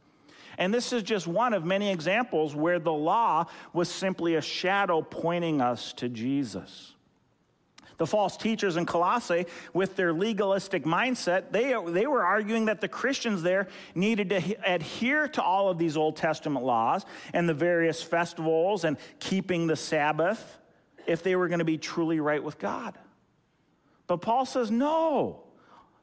And 0.57 0.73
this 0.73 0.93
is 0.93 1.03
just 1.03 1.27
one 1.27 1.53
of 1.53 1.65
many 1.65 1.91
examples 1.91 2.55
where 2.55 2.79
the 2.79 2.93
law 2.93 3.45
was 3.73 3.89
simply 3.89 4.35
a 4.35 4.41
shadow 4.41 5.01
pointing 5.01 5.61
us 5.61 5.93
to 5.93 6.09
Jesus. 6.09 6.93
The 7.97 8.05
false 8.05 8.35
teachers 8.35 8.75
in 8.75 8.85
Colossae, 8.85 9.45
with 9.73 9.95
their 9.95 10.11
legalistic 10.11 10.83
mindset, 10.83 11.51
they, 11.51 11.73
they 11.91 12.07
were 12.07 12.23
arguing 12.23 12.65
that 12.65 12.81
the 12.81 12.89
Christians 12.89 13.41
there 13.41 13.67
needed 13.93 14.29
to 14.31 14.55
adhere 14.65 15.27
to 15.29 15.41
all 15.41 15.69
of 15.69 15.77
these 15.77 15.95
Old 15.95 16.17
Testament 16.17 16.65
laws 16.65 17.05
and 17.33 17.47
the 17.47 17.53
various 17.53 18.03
festivals 18.03 18.83
and 18.83 18.97
keeping 19.19 19.67
the 19.67 19.77
Sabbath 19.77 20.57
if 21.07 21.23
they 21.23 21.35
were 21.35 21.47
going 21.47 21.59
to 21.59 21.65
be 21.65 21.77
truly 21.77 22.19
right 22.19 22.43
with 22.43 22.59
God. 22.59 22.97
But 24.07 24.17
Paul 24.17 24.45
says, 24.45 24.69
no, 24.69 25.43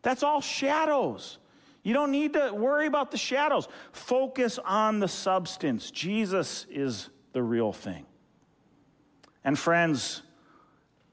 that's 0.00 0.22
all 0.22 0.40
shadows. 0.40 1.38
You 1.82 1.94
don't 1.94 2.12
need 2.12 2.34
to 2.34 2.52
worry 2.52 2.86
about 2.86 3.10
the 3.10 3.16
shadows. 3.16 3.68
Focus 3.92 4.58
on 4.64 5.00
the 5.00 5.08
substance. 5.08 5.90
Jesus 5.90 6.66
is 6.70 7.08
the 7.32 7.42
real 7.42 7.72
thing. 7.72 8.06
And 9.44 9.58
friends, 9.58 10.22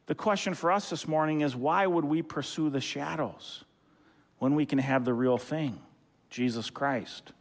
the 0.05 0.15
question 0.15 0.53
for 0.53 0.71
us 0.71 0.89
this 0.89 1.07
morning 1.07 1.41
is 1.41 1.55
why 1.55 1.87
would 1.87 2.05
we 2.05 2.21
pursue 2.21 2.69
the 2.69 2.81
shadows 2.81 3.63
when 4.37 4.55
we 4.55 4.65
can 4.65 4.79
have 4.79 5.05
the 5.05 5.13
real 5.13 5.37
thing, 5.37 5.79
Jesus 6.29 6.69
Christ? 6.69 7.31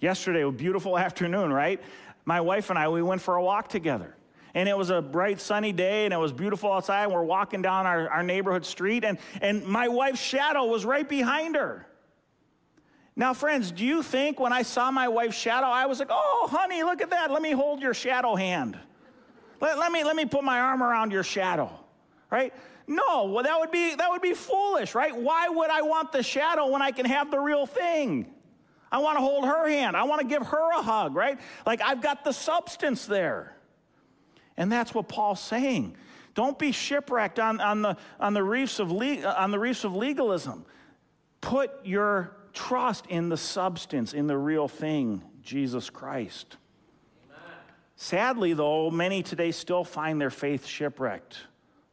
Yesterday, 0.00 0.42
a 0.42 0.50
beautiful 0.50 0.98
afternoon, 0.98 1.52
right? 1.52 1.80
My 2.26 2.42
wife 2.42 2.68
and 2.68 2.78
I, 2.78 2.88
we 2.88 3.02
went 3.02 3.22
for 3.22 3.36
a 3.36 3.42
walk 3.42 3.68
together. 3.68 4.14
And 4.54 4.68
it 4.68 4.76
was 4.76 4.90
a 4.90 5.00
bright 5.00 5.40
sunny 5.40 5.72
day 5.72 6.04
and 6.04 6.12
it 6.12 6.16
was 6.16 6.32
beautiful 6.32 6.72
outside. 6.72 7.04
And 7.04 7.12
we're 7.12 7.22
walking 7.22 7.62
down 7.62 7.86
our, 7.86 8.08
our 8.10 8.22
neighborhood 8.22 8.66
street, 8.66 9.04
and, 9.04 9.18
and 9.40 9.64
my 9.64 9.88
wife's 9.88 10.20
shadow 10.20 10.64
was 10.64 10.84
right 10.84 11.08
behind 11.08 11.54
her. 11.56 11.86
Now, 13.18 13.34
friends, 13.34 13.72
do 13.72 13.84
you 13.84 14.04
think 14.04 14.38
when 14.38 14.52
I 14.52 14.62
saw 14.62 14.92
my 14.92 15.08
wife's 15.08 15.36
shadow, 15.36 15.66
I 15.66 15.86
was 15.86 15.98
like, 15.98 16.08
oh, 16.08 16.48
honey, 16.52 16.84
look 16.84 17.02
at 17.02 17.10
that. 17.10 17.32
Let 17.32 17.42
me 17.42 17.50
hold 17.50 17.82
your 17.82 17.92
shadow 17.92 18.36
hand. 18.36 18.78
Let, 19.60 19.76
let, 19.76 19.90
me, 19.90 20.04
let 20.04 20.14
me 20.14 20.24
put 20.24 20.44
my 20.44 20.60
arm 20.60 20.84
around 20.84 21.10
your 21.10 21.24
shadow, 21.24 21.68
right? 22.30 22.54
No, 22.86 23.24
well, 23.24 23.42
that 23.42 23.58
would, 23.58 23.72
be, 23.72 23.92
that 23.96 24.08
would 24.08 24.22
be 24.22 24.34
foolish, 24.34 24.94
right? 24.94 25.14
Why 25.14 25.48
would 25.48 25.68
I 25.68 25.82
want 25.82 26.12
the 26.12 26.22
shadow 26.22 26.68
when 26.68 26.80
I 26.80 26.92
can 26.92 27.06
have 27.06 27.32
the 27.32 27.40
real 27.40 27.66
thing? 27.66 28.32
I 28.92 28.98
want 28.98 29.16
to 29.18 29.20
hold 29.20 29.44
her 29.44 29.68
hand. 29.68 29.96
I 29.96 30.04
want 30.04 30.20
to 30.20 30.26
give 30.26 30.46
her 30.46 30.72
a 30.78 30.80
hug, 30.80 31.16
right? 31.16 31.40
Like 31.66 31.82
I've 31.82 32.00
got 32.00 32.22
the 32.22 32.32
substance 32.32 33.04
there. 33.04 33.56
And 34.56 34.70
that's 34.70 34.94
what 34.94 35.08
Paul's 35.08 35.40
saying. 35.40 35.96
Don't 36.34 36.56
be 36.56 36.70
shipwrecked 36.70 37.40
on, 37.40 37.60
on, 37.60 37.82
the, 37.82 37.96
on, 38.20 38.32
the 38.32 38.44
reefs 38.44 38.78
of 38.78 38.92
le- 38.92 39.24
on 39.24 39.50
the 39.50 39.58
reefs 39.58 39.82
of 39.82 39.96
legalism. 39.96 40.64
Put 41.40 41.84
your 41.84 42.37
trust 42.58 43.06
in 43.06 43.28
the 43.28 43.36
substance, 43.36 44.12
in 44.12 44.26
the 44.26 44.36
real 44.36 44.66
thing, 44.66 45.22
Jesus 45.42 45.90
Christ. 45.90 46.56
Amen. 47.24 47.40
Sadly, 47.94 48.52
though, 48.52 48.90
many 48.90 49.22
today 49.22 49.52
still 49.52 49.84
find 49.84 50.20
their 50.20 50.30
faith 50.30 50.66
shipwrecked 50.66 51.38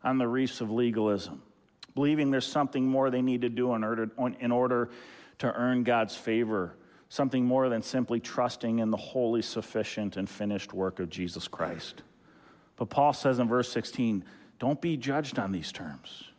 on 0.04 0.18
the 0.18 0.28
reefs 0.28 0.62
of 0.62 0.72
legalism, 0.72 1.44
believing 1.94 2.32
there's 2.32 2.48
something 2.48 2.84
more 2.84 3.12
they 3.12 3.22
need 3.22 3.42
to 3.42 3.50
do 3.50 3.76
in 3.76 3.84
order, 3.84 4.10
in 4.40 4.52
order 4.52 4.90
to 5.38 5.54
earn 5.54 5.84
God's 5.84 6.16
favor, 6.16 6.74
something 7.10 7.46
more 7.46 7.70
than 7.70 7.84
simply 7.84 8.20
trusting 8.20 8.80
in 8.80 8.90
the 8.90 8.98
wholly 8.98 9.44
sufficient 9.44 10.18
and 10.18 10.28
finished 10.28 10.74
work 10.74 11.00
of 11.00 11.12
Jesus 11.12 11.48
Christ. 11.48 12.02
But 12.76 12.90
Paul 12.90 13.14
says 13.14 13.38
in 13.38 13.48
verse 13.48 13.72
16, 13.72 14.26
don't 14.58 14.82
be 14.82 14.98
judged 14.98 15.38
on 15.38 15.52
these 15.52 15.72
terms. 15.72 16.32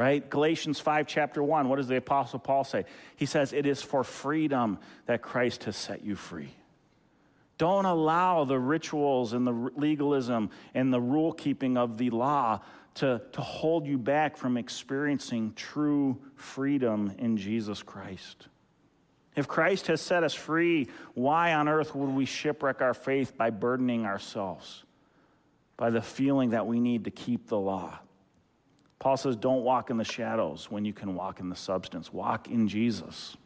Right? 0.00 0.30
Galatians 0.30 0.80
5, 0.80 1.06
chapter 1.06 1.42
1, 1.42 1.68
what 1.68 1.76
does 1.76 1.86
the 1.86 1.96
Apostle 1.96 2.38
Paul 2.38 2.64
say? 2.64 2.86
He 3.16 3.26
says, 3.26 3.52
It 3.52 3.66
is 3.66 3.82
for 3.82 4.02
freedom 4.02 4.78
that 5.04 5.20
Christ 5.20 5.64
has 5.64 5.76
set 5.76 6.02
you 6.02 6.16
free. 6.16 6.54
Don't 7.58 7.84
allow 7.84 8.44
the 8.44 8.58
rituals 8.58 9.34
and 9.34 9.46
the 9.46 9.52
legalism 9.52 10.48
and 10.72 10.90
the 10.90 11.02
rule 11.02 11.34
keeping 11.34 11.76
of 11.76 11.98
the 11.98 12.08
law 12.08 12.60
to, 12.94 13.20
to 13.32 13.40
hold 13.42 13.86
you 13.86 13.98
back 13.98 14.38
from 14.38 14.56
experiencing 14.56 15.52
true 15.54 16.18
freedom 16.34 17.12
in 17.18 17.36
Jesus 17.36 17.82
Christ. 17.82 18.48
If 19.36 19.48
Christ 19.48 19.88
has 19.88 20.00
set 20.00 20.24
us 20.24 20.32
free, 20.32 20.88
why 21.12 21.52
on 21.52 21.68
earth 21.68 21.94
would 21.94 22.08
we 22.08 22.24
shipwreck 22.24 22.80
our 22.80 22.94
faith 22.94 23.36
by 23.36 23.50
burdening 23.50 24.06
ourselves? 24.06 24.82
By 25.76 25.90
the 25.90 26.00
feeling 26.00 26.50
that 26.50 26.66
we 26.66 26.80
need 26.80 27.04
to 27.04 27.10
keep 27.10 27.48
the 27.48 27.58
law. 27.58 27.98
Paul 29.00 29.16
says, 29.16 29.34
don't 29.34 29.64
walk 29.64 29.90
in 29.90 29.96
the 29.96 30.04
shadows 30.04 30.70
when 30.70 30.84
you 30.84 30.92
can 30.92 31.14
walk 31.14 31.40
in 31.40 31.48
the 31.48 31.56
substance. 31.56 32.12
Walk 32.12 32.48
in 32.48 32.68
Jesus. 32.68 33.36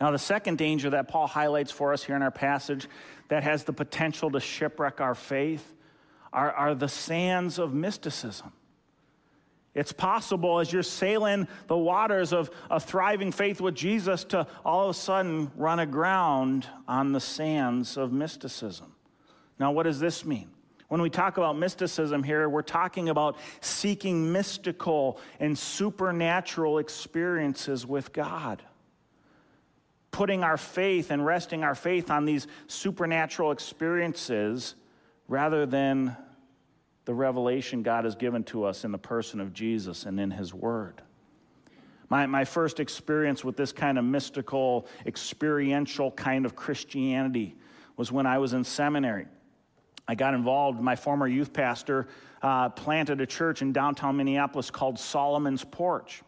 Now, 0.00 0.10
the 0.10 0.18
second 0.18 0.58
danger 0.58 0.90
that 0.90 1.08
Paul 1.08 1.28
highlights 1.28 1.70
for 1.70 1.92
us 1.92 2.02
here 2.02 2.16
in 2.16 2.22
our 2.22 2.30
passage 2.30 2.88
that 3.28 3.44
has 3.44 3.64
the 3.64 3.72
potential 3.72 4.30
to 4.32 4.40
shipwreck 4.40 5.00
our 5.00 5.14
faith 5.14 5.72
are, 6.32 6.52
are 6.52 6.74
the 6.74 6.88
sands 6.88 7.58
of 7.58 7.72
mysticism. 7.72 8.52
It's 9.74 9.92
possible 9.92 10.58
as 10.58 10.72
you're 10.72 10.82
sailing 10.82 11.46
the 11.68 11.76
waters 11.76 12.32
of 12.32 12.50
a 12.68 12.80
thriving 12.80 13.30
faith 13.30 13.60
with 13.60 13.76
Jesus 13.76 14.24
to 14.24 14.48
all 14.64 14.84
of 14.84 14.90
a 14.90 14.98
sudden 14.98 15.52
run 15.56 15.78
aground 15.78 16.66
on 16.88 17.12
the 17.12 17.20
sands 17.20 17.96
of 17.96 18.12
mysticism. 18.12 18.94
Now, 19.60 19.70
what 19.70 19.84
does 19.84 20.00
this 20.00 20.24
mean? 20.24 20.50
When 20.88 21.02
we 21.02 21.10
talk 21.10 21.36
about 21.36 21.58
mysticism 21.58 22.22
here, 22.22 22.48
we're 22.48 22.62
talking 22.62 23.10
about 23.10 23.36
seeking 23.60 24.32
mystical 24.32 25.20
and 25.38 25.56
supernatural 25.56 26.78
experiences 26.78 27.86
with 27.86 28.12
God. 28.12 28.62
Putting 30.10 30.42
our 30.42 30.56
faith 30.56 31.10
and 31.10 31.24
resting 31.24 31.62
our 31.62 31.74
faith 31.74 32.10
on 32.10 32.24
these 32.24 32.46
supernatural 32.66 33.52
experiences 33.52 34.74
rather 35.28 35.66
than 35.66 36.16
the 37.04 37.12
revelation 37.12 37.82
God 37.82 38.04
has 38.04 38.14
given 38.14 38.42
to 38.44 38.64
us 38.64 38.84
in 38.84 38.92
the 38.92 38.98
person 38.98 39.40
of 39.40 39.52
Jesus 39.52 40.06
and 40.06 40.18
in 40.18 40.30
His 40.30 40.54
Word. 40.54 41.02
My, 42.08 42.24
my 42.24 42.46
first 42.46 42.80
experience 42.80 43.44
with 43.44 43.58
this 43.58 43.72
kind 43.72 43.98
of 43.98 44.04
mystical, 44.04 44.86
experiential 45.04 46.10
kind 46.12 46.46
of 46.46 46.56
Christianity 46.56 47.56
was 47.98 48.10
when 48.10 48.24
I 48.24 48.38
was 48.38 48.54
in 48.54 48.64
seminary. 48.64 49.26
I 50.10 50.14
got 50.14 50.32
involved, 50.32 50.80
my 50.80 50.96
former 50.96 51.28
youth 51.28 51.52
pastor 51.52 52.08
uh, 52.40 52.70
planted 52.70 53.20
a 53.20 53.26
church 53.26 53.60
in 53.60 53.74
downtown 53.74 54.16
Minneapolis 54.16 54.70
called 54.70 54.98
Solomon's 54.98 55.64
Porch. 55.64 56.22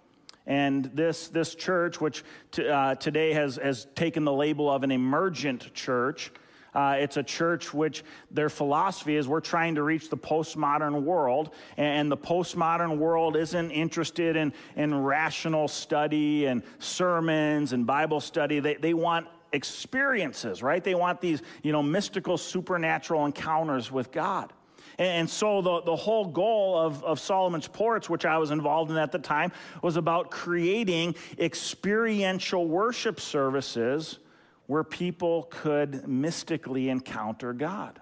And 0.47 0.91
this, 0.95 1.29
this 1.29 1.55
church, 1.55 1.99
which 1.99 2.23
t- 2.51 2.69
uh, 2.69 2.97
today 2.97 3.33
has, 3.33 3.57
has 3.57 3.87
taken 3.95 4.25
the 4.25 4.33
label 4.33 4.71
of 4.71 4.83
an 4.83 4.91
emergent 4.91 5.73
church, 5.73 6.31
uh, 6.75 6.97
it's 6.99 7.17
a 7.17 7.23
church 7.23 7.73
which 7.73 8.05
their 8.31 8.51
philosophy 8.51 9.17
is 9.17 9.27
we're 9.27 9.41
trying 9.41 9.75
to 9.77 9.83
reach 9.83 10.11
the 10.11 10.17
postmodern 10.17 11.03
world, 11.03 11.55
and 11.79 12.13
the 12.13 12.17
postmodern 12.17 12.99
world 12.99 13.35
isn't 13.35 13.71
interested 13.71 14.37
in, 14.37 14.53
in 14.77 14.95
rational 14.95 15.69
study 15.69 16.47
and 16.47 16.63
sermons 16.79 17.73
and 17.73 17.87
Bible 17.87 18.21
study. 18.21 18.61
They, 18.61 18.75
they 18.75 18.95
want 18.95 19.27
experiences, 19.53 20.63
right? 20.63 20.83
They 20.83 20.95
want 20.95 21.21
these, 21.21 21.43
you 21.63 21.73
know, 21.73 21.83
mystical, 21.83 22.39
supernatural 22.39 23.27
encounters 23.27 23.91
with 23.91 24.13
God. 24.13 24.53
And 24.99 25.31
so 25.31 25.63
the, 25.63 25.81
the 25.83 25.97
whole 25.97 26.27
goal 26.27 26.79
of, 26.79 27.03
of 27.05 27.19
Solomon's 27.19 27.67
Porch, 27.67 28.11
which 28.11 28.27
I 28.27 28.37
was 28.37 28.51
involved 28.51 28.91
in 28.91 28.99
at 28.99 29.13
the 29.13 29.19
time, 29.19 29.51
was 29.83 29.97
about 29.97 30.31
creating 30.31 31.15
experiential 31.39 32.69
worship 32.69 33.19
services 33.19 34.19
where 34.67 34.85
people 34.85 35.45
could 35.51 36.07
mystically 36.07 36.91
encounter 36.91 37.53
God. 37.53 38.01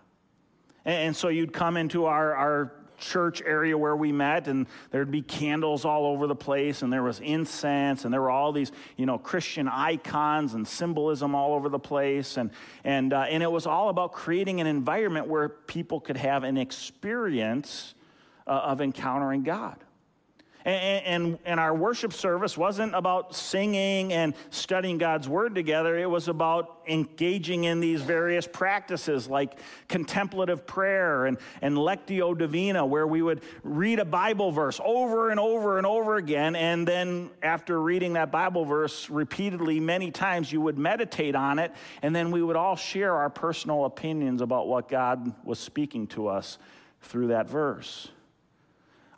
And 0.85 1.15
so 1.15 1.29
you'd 1.29 1.53
come 1.53 1.77
into 1.77 2.07
our, 2.07 2.35
our 2.35 2.78
church 2.99 3.43
area 3.45 3.77
where 3.77 3.97
we 3.97 4.13
met 4.13 4.49
and 4.49 4.67
there'd 4.91 5.11
be 5.11 5.23
candles 5.23 5.85
all 5.85 6.07
over 6.07 6.27
the 6.27 6.35
place 6.35 6.83
and 6.83 6.93
there 6.93 7.03
was 7.03 7.21
incense 7.21 8.05
and 8.05 8.13
there 8.13 8.21
were 8.21 8.31
all 8.31 8.53
these 8.53 8.73
you 8.97 9.07
know 9.07 9.19
christian 9.19 9.69
icons 9.69 10.55
and 10.55 10.67
symbolism 10.67 11.35
all 11.35 11.55
over 11.55 11.69
the 11.69 11.79
place 11.79 12.37
and 12.37 12.51
and 12.85 13.13
uh, 13.13 13.21
and 13.23 13.43
it 13.43 13.51
was 13.51 13.67
all 13.67 13.89
about 13.89 14.13
creating 14.13 14.61
an 14.61 14.67
environment 14.67 15.27
where 15.27 15.49
people 15.49 16.01
could 16.01 16.17
have 16.17 16.45
an 16.45 16.57
experience 16.57 17.95
uh, 18.47 18.51
of 18.51 18.81
encountering 18.81 19.43
god 19.43 19.77
and, 20.65 21.05
and, 21.05 21.39
and, 21.45 21.61
our 21.61 21.75
worship 21.75 22.13
service 22.13 22.59
wasn't 22.59 22.95
about 22.95 23.35
singing 23.35 24.13
and 24.13 24.35
studying 24.51 24.99
God's 24.99 25.29
word 25.29 25.55
together. 25.55 25.97
It 25.97 26.11
was 26.11 26.29
about 26.29 26.81
engaging 26.89 27.65
in 27.65 27.81
these 27.81 28.03
various 28.03 28.47
practices 28.47 29.29
like 29.29 29.59
contemplative 29.89 30.67
prayer 30.67 31.27
and, 31.27 31.39
and 31.63 31.77
lectio 31.77 32.37
divina, 32.37 32.85
where 32.85 33.07
we 33.07 33.23
would 33.23 33.43
read 33.63 34.01
a 34.01 34.05
Bible 34.05 34.51
verse 34.51 34.81
over 34.85 35.31
and 35.31 35.39
over 35.39 35.79
and 35.79 35.87
over 35.87 36.17
again. 36.17 36.57
And 36.57 36.87
then 36.87 37.31
after 37.43 37.81
reading 37.81 38.15
that 38.15 38.33
Bible 38.33 38.65
verse 38.65 39.09
repeatedly 39.09 39.79
many 39.79 40.11
times, 40.11 40.53
you 40.53 40.61
would 40.61 40.79
meditate 40.79 41.37
on 41.37 41.59
it. 41.59 41.73
And 42.03 42.15
then 42.15 42.31
we 42.31 42.43
would 42.43 42.57
all 42.57 42.77
share 42.77 43.15
our 43.15 43.31
personal 43.31 43.85
opinions 43.85 44.43
about 44.43 44.67
what 44.67 44.89
God 44.89 45.33
was 45.45 45.59
speaking 45.59 46.09
to 46.09 46.27
us 46.27 46.59
through 47.01 47.29
that 47.29 47.49
verse. 47.49 48.09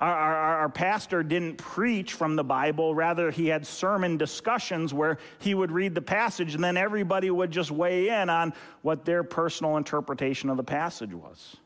Our, 0.01 0.15
our, 0.15 0.59
our, 0.61 0.69
pastor 0.71 1.23
didn't 1.23 1.59
preach 1.59 2.15
from 2.15 2.35
the 2.35 2.45
Bible. 2.45 2.95
Rather, 2.95 3.31
he 3.31 3.49
had 3.49 3.67
sermon 3.67 4.17
discussions 4.17 4.95
where 4.95 5.19
he 5.39 5.55
would 5.55 5.71
read 5.71 5.95
the 5.95 6.01
passage 6.01 6.55
and 6.55 6.65
then 6.65 6.79
everybody 6.79 7.31
would 7.31 7.51
just 7.51 7.71
weigh 7.71 8.09
in 8.09 8.31
on 8.31 8.55
what 8.81 9.05
their 9.05 9.23
personal 9.23 9.77
interpretation 9.77 10.49
of 10.49 10.57
the 10.57 10.65
passage 10.65 11.13
was. 11.13 11.57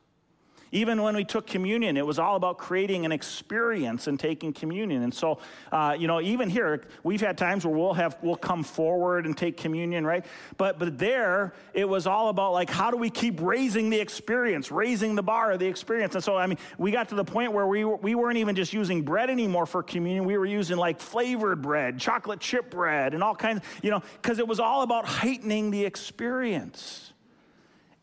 Even 0.74 1.02
when 1.02 1.14
we 1.14 1.24
took 1.24 1.46
communion, 1.46 1.96
it 1.96 2.04
was 2.04 2.18
all 2.18 2.34
about 2.34 2.58
creating 2.58 3.04
an 3.04 3.12
experience 3.12 4.08
and 4.08 4.18
taking 4.18 4.52
communion. 4.52 5.04
And 5.04 5.14
so, 5.14 5.38
uh, 5.70 5.94
you 5.96 6.08
know, 6.08 6.20
even 6.20 6.50
here, 6.50 6.82
we've 7.04 7.20
had 7.20 7.38
times 7.38 7.64
where 7.64 7.72
we'll 7.72 7.94
have 7.94 8.16
we'll 8.22 8.34
come 8.34 8.64
forward 8.64 9.24
and 9.24 9.38
take 9.38 9.56
communion, 9.56 10.04
right? 10.04 10.26
But 10.56 10.80
but 10.80 10.98
there, 10.98 11.54
it 11.74 11.88
was 11.88 12.08
all 12.08 12.28
about 12.28 12.54
like 12.54 12.68
how 12.68 12.90
do 12.90 12.96
we 12.96 13.08
keep 13.08 13.40
raising 13.40 13.88
the 13.88 14.00
experience, 14.00 14.72
raising 14.72 15.14
the 15.14 15.22
bar 15.22 15.52
of 15.52 15.60
the 15.60 15.66
experience. 15.66 16.16
And 16.16 16.24
so, 16.24 16.36
I 16.36 16.48
mean, 16.48 16.58
we 16.76 16.90
got 16.90 17.08
to 17.10 17.14
the 17.14 17.24
point 17.24 17.52
where 17.52 17.68
we 17.68 17.84
we 17.84 18.16
weren't 18.16 18.38
even 18.38 18.56
just 18.56 18.72
using 18.72 19.02
bread 19.02 19.30
anymore 19.30 19.66
for 19.66 19.80
communion. 19.80 20.24
We 20.24 20.36
were 20.36 20.44
using 20.44 20.76
like 20.76 21.00
flavored 21.00 21.62
bread, 21.62 22.00
chocolate 22.00 22.40
chip 22.40 22.68
bread, 22.72 23.14
and 23.14 23.22
all 23.22 23.36
kinds, 23.36 23.62
you 23.80 23.92
know, 23.92 24.02
because 24.20 24.40
it 24.40 24.48
was 24.48 24.58
all 24.58 24.82
about 24.82 25.06
heightening 25.06 25.70
the 25.70 25.84
experience. 25.84 27.12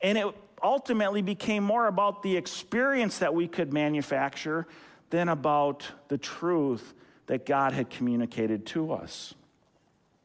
And 0.02 0.18
it 0.18 0.34
ultimately 0.64 1.22
became 1.22 1.64
more 1.64 1.88
about 1.88 2.24
the 2.24 2.38
experience 2.38 3.20
that 3.20 3.34
we 3.34 3.48
could 3.48 3.74
manufacture 3.74 4.68
than 5.10 5.30
about 5.30 5.86
the 6.08 6.18
truth 6.18 6.94
that 7.28 7.46
God 7.46 7.74
had 7.74 7.90
communicated 7.90 8.66
to 8.68 8.94
us. 8.94 9.34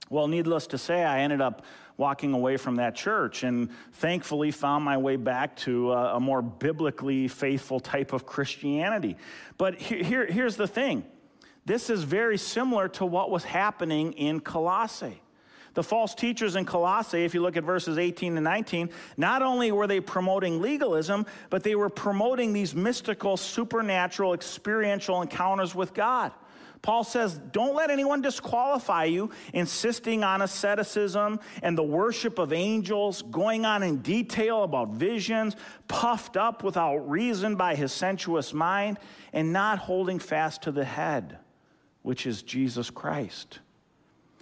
Well, 0.09 0.29
needless 0.29 0.69
to 0.69 0.79
say, 0.79 1.05
I 1.05 1.21
ended 1.21 1.41
up 1.41 1.65
walking 1.97 2.33
away 2.33 2.57
from 2.57 2.77
that 2.77 2.95
church 2.95 3.43
and 3.43 3.71
thankfully 3.95 4.51
found 4.51 4.85
my 4.85 4.97
way 4.99 5.17
back 5.17 5.57
to 5.57 5.93
a, 5.93 6.17
a 6.17 6.21
more 6.21 6.43
biblically 6.43 7.27
faithful 7.27 7.81
type 7.81 8.13
of 8.13 8.27
Christianity. 8.27 9.17
But 9.59 9.81
here, 9.81 10.27
here's 10.27 10.57
the 10.57 10.69
thing 10.69 11.05
this 11.65 11.91
is 11.91 12.05
very 12.05 12.39
similar 12.39 12.89
to 12.91 13.05
what 13.05 13.31
was 13.31 13.45
happening 13.45 14.13
in 14.13 14.41
Colossae. 14.41 15.21
The 15.77 15.83
false 15.83 16.15
teachers 16.15 16.57
in 16.57 16.65
Colossae, 16.65 17.27
if 17.27 17.35
you 17.35 17.43
look 17.43 17.59
at 17.59 17.63
verses 17.63 17.99
18 17.99 18.39
and 18.39 18.45
19, 18.45 18.89
not 19.19 19.43
only 19.43 19.71
were 19.73 19.87
they 19.87 20.01
promoting 20.01 20.63
legalism, 20.63 21.27
but 21.51 21.63
they 21.63 21.75
were 21.75 21.91
promoting 21.91 22.55
these 22.55 22.75
mystical, 22.75 23.37
supernatural, 23.37 24.33
experiential 24.33 25.21
encounters 25.21 25.75
with 25.75 25.93
God. 25.93 26.33
Paul 26.81 27.05
says, 27.05 27.39
don't 27.53 27.75
let 27.75 27.91
anyone 27.91 28.23
disqualify 28.23 29.05
you, 29.05 29.31
insisting 29.53 30.25
on 30.25 30.41
asceticism 30.41 31.41
and 31.63 31.77
the 31.77 31.83
worship 31.83 32.39
of 32.39 32.55
angels, 32.55 33.21
going 33.21 33.67
on 33.67 33.83
in 33.83 33.99
detail 33.99 34.63
about 34.63 34.93
visions, 34.93 35.57
puffed 35.89 36.39
up 36.39 36.65
without 36.65 37.11
reason 37.11 37.55
by 37.57 37.75
his 37.75 37.93
sensuous 37.93 38.55
mind, 38.55 38.99
and 39.35 39.53
not 39.53 39.79
holding 39.79 40.21
fast 40.21 40.63
to 40.63 40.73
the 40.73 40.87
head, 40.87 41.37
which 42.01 42.27
is 42.27 42.43
Jesus 42.43 42.89
Christ. 42.89 43.59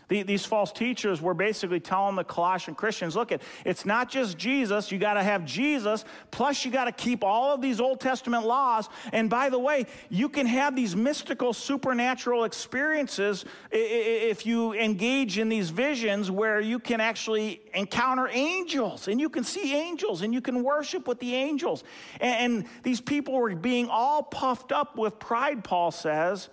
These 0.08 0.44
false 0.44 0.70
teachers 0.72 1.22
were 1.22 1.34
basically 1.34 1.80
telling 1.80 2.16
the 2.16 2.24
Colossian 2.24 2.74
Christians 2.74 3.16
look, 3.16 3.32
it's 3.64 3.84
not 3.84 4.10
just 4.10 4.36
Jesus. 4.36 4.92
You 4.92 4.98
got 4.98 5.14
to 5.14 5.22
have 5.22 5.44
Jesus, 5.44 6.04
plus, 6.30 6.64
you 6.64 6.70
got 6.70 6.84
to 6.84 6.92
keep 6.92 7.24
all 7.24 7.54
of 7.54 7.62
these 7.62 7.80
Old 7.80 8.00
Testament 8.00 8.46
laws. 8.46 8.88
And 9.12 9.30
by 9.30 9.48
the 9.48 9.58
way, 9.58 9.86
you 10.10 10.28
can 10.28 10.46
have 10.46 10.76
these 10.76 10.94
mystical, 10.94 11.52
supernatural 11.52 12.44
experiences 12.44 13.44
if 13.70 14.44
you 14.44 14.74
engage 14.74 15.38
in 15.38 15.48
these 15.48 15.70
visions 15.70 16.30
where 16.30 16.60
you 16.60 16.78
can 16.78 17.00
actually 17.00 17.62
encounter 17.72 18.28
angels 18.28 19.08
and 19.08 19.20
you 19.20 19.28
can 19.28 19.44
see 19.44 19.74
angels 19.74 20.22
and 20.22 20.34
you 20.34 20.40
can 20.40 20.62
worship 20.62 21.08
with 21.08 21.18
the 21.18 21.34
angels. 21.34 21.82
And 22.20 22.66
these 22.82 23.00
people 23.00 23.34
were 23.34 23.54
being 23.54 23.88
all 23.88 24.22
puffed 24.22 24.72
up 24.72 24.96
with 24.96 25.18
pride, 25.18 25.64
Paul 25.64 25.90
says 25.90 26.48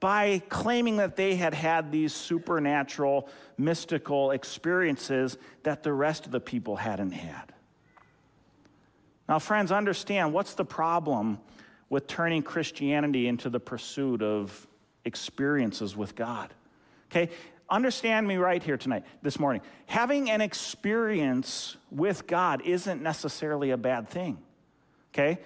by 0.00 0.42
claiming 0.48 0.96
that 0.96 1.14
they 1.14 1.36
had 1.36 1.52
had 1.52 1.92
these 1.92 2.14
supernatural, 2.14 3.28
mystical 3.58 4.30
experiences 4.30 5.36
that 5.62 5.82
the 5.82 5.92
rest 5.92 6.24
of 6.26 6.32
the 6.32 6.40
people 6.40 6.76
hadn't 6.76 7.12
had. 7.12 7.52
Now, 9.28 9.38
friends, 9.38 9.70
understand 9.70 10.32
what's 10.32 10.54
the 10.54 10.64
problem 10.64 11.38
with 11.90 12.06
turning 12.06 12.42
Christianity 12.42 13.28
into 13.28 13.50
the 13.50 13.60
pursuit 13.60 14.22
of 14.22 14.66
experiences 15.04 15.94
with 15.96 16.16
God? 16.16 16.52
Okay, 17.10 17.30
understand 17.68 18.26
me 18.26 18.38
right 18.38 18.62
here 18.62 18.76
tonight, 18.76 19.04
this 19.22 19.38
morning. 19.38 19.62
Having 19.86 20.30
an 20.30 20.40
experience 20.40 21.76
with 21.90 22.26
God 22.26 22.62
isn't 22.64 23.02
necessarily 23.02 23.70
a 23.70 23.76
bad 23.76 24.08
thing. 24.08 24.38
Okay? 25.12 25.38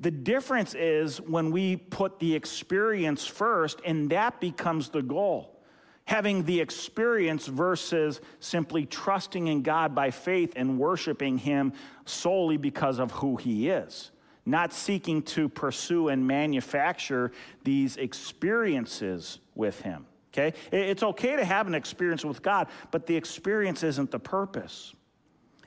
The 0.00 0.10
difference 0.10 0.74
is 0.74 1.20
when 1.20 1.50
we 1.50 1.76
put 1.76 2.20
the 2.20 2.34
experience 2.34 3.26
first, 3.26 3.80
and 3.84 4.10
that 4.10 4.40
becomes 4.40 4.90
the 4.90 5.02
goal. 5.02 5.60
Having 6.04 6.44
the 6.44 6.60
experience 6.60 7.46
versus 7.46 8.20
simply 8.40 8.86
trusting 8.86 9.48
in 9.48 9.62
God 9.62 9.94
by 9.94 10.10
faith 10.10 10.54
and 10.56 10.78
worshiping 10.78 11.36
Him 11.36 11.72
solely 12.06 12.56
because 12.56 12.98
of 12.98 13.10
who 13.10 13.36
He 13.36 13.68
is. 13.68 14.10
Not 14.46 14.72
seeking 14.72 15.20
to 15.22 15.48
pursue 15.48 16.08
and 16.08 16.26
manufacture 16.26 17.32
these 17.64 17.96
experiences 17.96 19.40
with 19.54 19.80
Him. 19.82 20.06
Okay? 20.32 20.56
It's 20.72 21.02
okay 21.02 21.36
to 21.36 21.44
have 21.44 21.66
an 21.66 21.74
experience 21.74 22.24
with 22.24 22.40
God, 22.40 22.68
but 22.90 23.06
the 23.06 23.16
experience 23.16 23.82
isn't 23.82 24.10
the 24.10 24.20
purpose. 24.20 24.94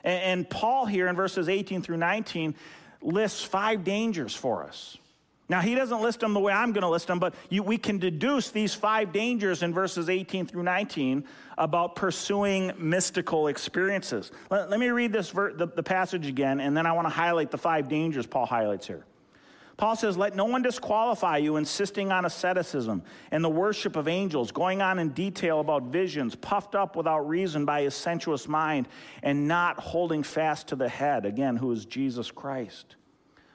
And 0.03 0.49
Paul 0.49 0.85
here 0.85 1.07
in 1.07 1.15
verses 1.15 1.49
18 1.49 1.83
through 1.83 1.97
19 1.97 2.55
lists 3.01 3.43
five 3.43 3.83
dangers 3.83 4.35
for 4.35 4.63
us. 4.63 4.97
Now, 5.51 5.59
he 5.59 5.75
doesn't 5.75 6.01
list 6.01 6.21
them 6.21 6.33
the 6.33 6.39
way 6.39 6.53
I'm 6.53 6.71
going 6.71 6.83
to 6.83 6.89
list 6.89 7.07
them, 7.07 7.19
but 7.19 7.33
you, 7.49 7.61
we 7.61 7.77
can 7.77 7.97
deduce 7.97 8.51
these 8.51 8.73
five 8.73 9.11
dangers 9.11 9.63
in 9.63 9.73
verses 9.73 10.07
18 10.07 10.45
through 10.45 10.63
19 10.63 11.25
about 11.57 11.97
pursuing 11.97 12.71
mystical 12.77 13.47
experiences. 13.47 14.31
Let, 14.49 14.69
let 14.69 14.79
me 14.79 14.87
read 14.87 15.11
this 15.11 15.29
ver- 15.29 15.51
the, 15.51 15.67
the 15.67 15.83
passage 15.83 16.25
again, 16.25 16.61
and 16.61 16.75
then 16.75 16.85
I 16.85 16.93
want 16.93 17.05
to 17.05 17.13
highlight 17.13 17.51
the 17.51 17.57
five 17.57 17.89
dangers 17.89 18.25
Paul 18.25 18.45
highlights 18.45 18.87
here. 18.87 19.03
Paul 19.81 19.95
says, 19.95 20.15
Let 20.15 20.35
no 20.35 20.45
one 20.45 20.61
disqualify 20.61 21.37
you, 21.37 21.55
insisting 21.55 22.11
on 22.11 22.23
asceticism 22.23 23.01
and 23.31 23.43
the 23.43 23.49
worship 23.49 23.95
of 23.95 24.07
angels, 24.07 24.51
going 24.51 24.79
on 24.79 24.99
in 24.99 25.09
detail 25.09 25.59
about 25.59 25.85
visions, 25.85 26.35
puffed 26.35 26.75
up 26.75 26.95
without 26.95 27.27
reason 27.27 27.65
by 27.65 27.81
his 27.81 27.95
sensuous 27.95 28.47
mind, 28.47 28.87
and 29.23 29.47
not 29.47 29.79
holding 29.79 30.21
fast 30.21 30.67
to 30.67 30.75
the 30.75 30.87
head, 30.87 31.25
again, 31.25 31.55
who 31.55 31.71
is 31.71 31.87
Jesus 31.87 32.29
Christ. 32.29 32.95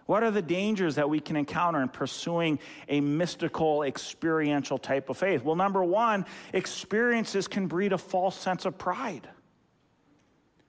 What 0.07 0.25
are 0.25 0.33
the 0.33 0.43
dangers 0.43 0.97
that 0.97 1.09
we 1.09 1.21
can 1.21 1.37
encounter 1.37 1.81
in 1.81 1.91
pursuing 1.91 2.59
a 2.89 3.01
mystical, 3.01 3.85
experiential 3.85 4.79
type 4.79 5.09
of 5.09 5.17
faith? 5.17 5.45
Well, 5.45 5.55
number 5.55 5.85
one, 5.85 6.27
experiences 6.53 7.47
can 7.47 7.69
breed 7.69 7.93
a 7.93 7.99
false 7.99 8.37
sense 8.37 8.65
of 8.65 8.77
pride 8.77 9.29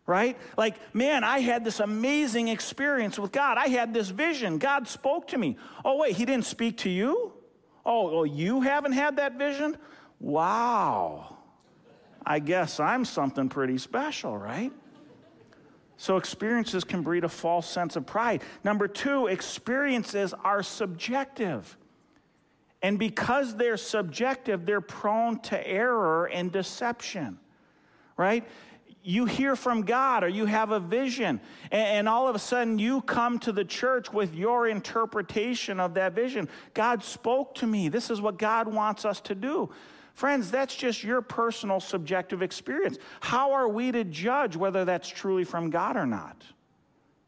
right? 0.07 0.37
Like, 0.57 0.77
man, 0.95 1.23
I 1.23 1.39
had 1.39 1.63
this 1.63 1.81
amazing 1.81 2.47
experience 2.47 3.19
with 3.19 3.31
God. 3.31 3.57
I 3.57 3.67
had 3.67 3.93
this 3.93 4.09
vision. 4.09 4.57
God 4.57 4.87
spoke 4.87 5.27
to 5.27 5.37
me. 5.37 5.57
Oh, 5.85 5.97
wait, 5.97 6.15
He 6.15 6.25
didn't 6.25 6.45
speak 6.45 6.77
to 6.79 6.89
you? 6.89 7.33
Oh, 7.85 8.19
oh 8.19 8.23
you 8.23 8.61
haven't 8.61 8.93
had 8.93 9.17
that 9.17 9.37
vision? 9.37 9.77
Wow. 10.19 11.37
I 12.25 12.39
guess 12.39 12.79
I'm 12.79 13.05
something 13.05 13.49
pretty 13.49 13.77
special, 13.77 14.35
right? 14.35 14.71
So, 15.97 16.17
experiences 16.17 16.83
can 16.83 17.01
breed 17.01 17.23
a 17.23 17.29
false 17.29 17.67
sense 17.67 17.95
of 17.95 18.05
pride. 18.05 18.43
Number 18.63 18.87
two, 18.87 19.27
experiences 19.27 20.33
are 20.43 20.63
subjective. 20.63 21.75
And 22.81 22.99
because 22.99 23.55
they're 23.55 23.77
subjective, 23.77 24.65
they're 24.65 24.79
prone 24.79 25.39
to 25.41 25.67
error 25.67 26.25
and 26.27 26.51
deception, 26.51 27.39
right? 28.15 28.47
You 29.07 29.23
hear 29.23 29.55
from 29.55 29.83
God 29.83 30.25
or 30.25 30.27
you 30.27 30.45
have 30.45 30.71
a 30.71 30.81
vision, 30.81 31.39
and, 31.71 31.87
and, 31.87 32.09
all 32.09 32.27
of 32.27 32.35
a 32.35 32.39
sudden 32.39 32.77
you 32.77 33.01
come 33.01 33.39
to 33.39 33.53
the 33.53 33.63
church 33.63 34.11
with 34.11 34.35
your 34.35 34.67
interpretation 34.67 35.79
of 35.79 35.93
that 35.93 36.11
vision. 36.11 36.49
God 36.73 37.01
spoke 37.05 37.55
to 37.55 37.67
me. 37.67 37.87
This 37.87 38.09
is 38.09 38.19
what 38.19 38.37
God 38.37 38.67
wants 38.67 39.05
us 39.05 39.21
to 39.21 39.33
do. 39.33 39.69
Friends, 40.13 40.51
that's 40.51 40.75
just 40.75 41.05
your 41.05 41.21
personal 41.21 41.79
subjective 41.79 42.41
experience. 42.41 42.97
How 43.21 43.53
are 43.53 43.69
we 43.69 43.93
to 43.93 44.03
judge 44.03 44.57
whether 44.57 44.83
that's 44.83 45.07
truly 45.07 45.45
from 45.45 45.69
God 45.69 45.95
or 45.95 46.05
not? 46.05 46.43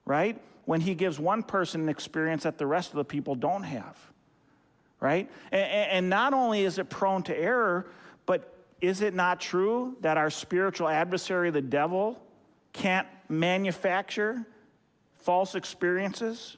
Right? 0.04 0.38
When 0.66 0.82
He 0.82 0.96
gives 0.96 1.18
one 1.18 1.44
person 1.44 1.80
an 1.82 1.90
experience 1.90 2.44
that 2.44 2.58
the 2.58 2.68
rest 2.68 2.90
of 2.90 2.98
the 2.98 3.06
people 3.06 3.36
don't 3.36 3.64
have. 3.64 3.98
Right? 5.00 5.32
And, 5.54 5.64
and 5.64 6.10
not 6.10 6.34
only 6.34 6.66
is 6.66 6.78
it 6.78 6.90
prone 6.90 7.24
to 7.24 7.38
error, 7.38 7.90
but 8.26 8.59
is 8.82 9.02
it 9.02 9.14
not 9.14 9.40
true 9.40 9.98
that 10.02 10.18
our 10.18 10.30
spiritual 10.30 10.88
adversary, 10.88 11.52
the 11.52 11.62
devil, 11.62 12.22
can't 12.74 13.08
manufacture 13.28 14.46
false 15.18 15.56
experiences? 15.56 16.58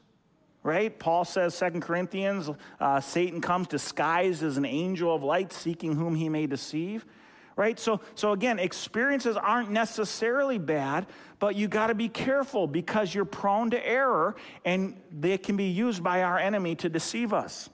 Right? 0.64 0.98
Paul 0.98 1.26
says, 1.26 1.58
2 1.58 1.80
Corinthians, 1.80 2.50
uh, 2.80 3.02
Satan 3.02 3.42
comes 3.42 3.68
disguised 3.68 4.44
as 4.44 4.58
an 4.58 4.66
angel 4.66 5.14
of 5.14 5.24
light, 5.24 5.52
seeking 5.52 5.96
whom 5.96 6.14
he 6.16 6.30
may 6.30 6.46
deceive. 6.46 7.04
Right? 7.56 7.80
So, 7.80 8.02
so 8.16 8.32
again, 8.32 8.60
experiences 8.60 9.36
aren't 9.38 9.72
necessarily 9.72 10.60
bad, 10.60 11.08
but 11.40 11.56
you 11.56 11.68
got 11.68 11.88
to 11.88 11.96
be 11.96 12.10
careful 12.10 12.68
because 12.68 13.14
you're 13.14 13.26
prone 13.26 13.72
to 13.72 13.88
error 13.88 14.36
and 14.64 15.02
they 15.12 15.38
can 15.38 15.58
be 15.58 15.66
used 15.66 16.04
by 16.04 16.22
our 16.22 16.38
enemy 16.38 16.76
to 16.76 16.90
deceive 16.90 17.34
us. 17.34 17.70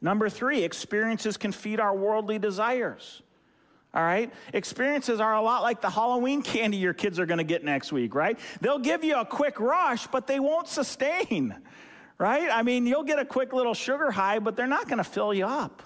Number 0.00 0.28
three, 0.28 0.64
experiences 0.64 1.36
can 1.36 1.52
feed 1.52 1.80
our 1.80 1.96
worldly 1.96 2.38
desires. 2.38 3.22
All 3.94 4.02
right? 4.02 4.32
Experiences 4.52 5.20
are 5.20 5.36
a 5.36 5.40
lot 5.40 5.62
like 5.62 5.80
the 5.80 5.88
Halloween 5.90 6.42
candy 6.42 6.78
your 6.78 6.94
kids 6.94 7.20
are 7.20 7.26
to 7.38 7.44
get 7.44 7.64
next 7.64 7.92
week, 7.92 8.14
right? 8.14 8.38
They'll 8.60 8.80
give 8.80 9.04
you 9.04 9.16
a 9.16 9.24
quick 9.24 9.60
rush, 9.60 10.08
but 10.08 10.26
they 10.26 10.40
won't 10.40 10.66
sustain, 10.66 11.54
right? 12.18 12.48
I 12.50 12.64
mean, 12.64 12.86
you'll 12.86 13.04
get 13.04 13.20
a 13.20 13.24
quick 13.24 13.52
little 13.52 13.74
sugar 13.74 14.10
high, 14.10 14.40
but 14.40 14.56
they're 14.56 14.66
not 14.66 14.88
to 14.98 15.04
fill 15.04 15.32
you 15.32 15.46
up. 15.46 15.82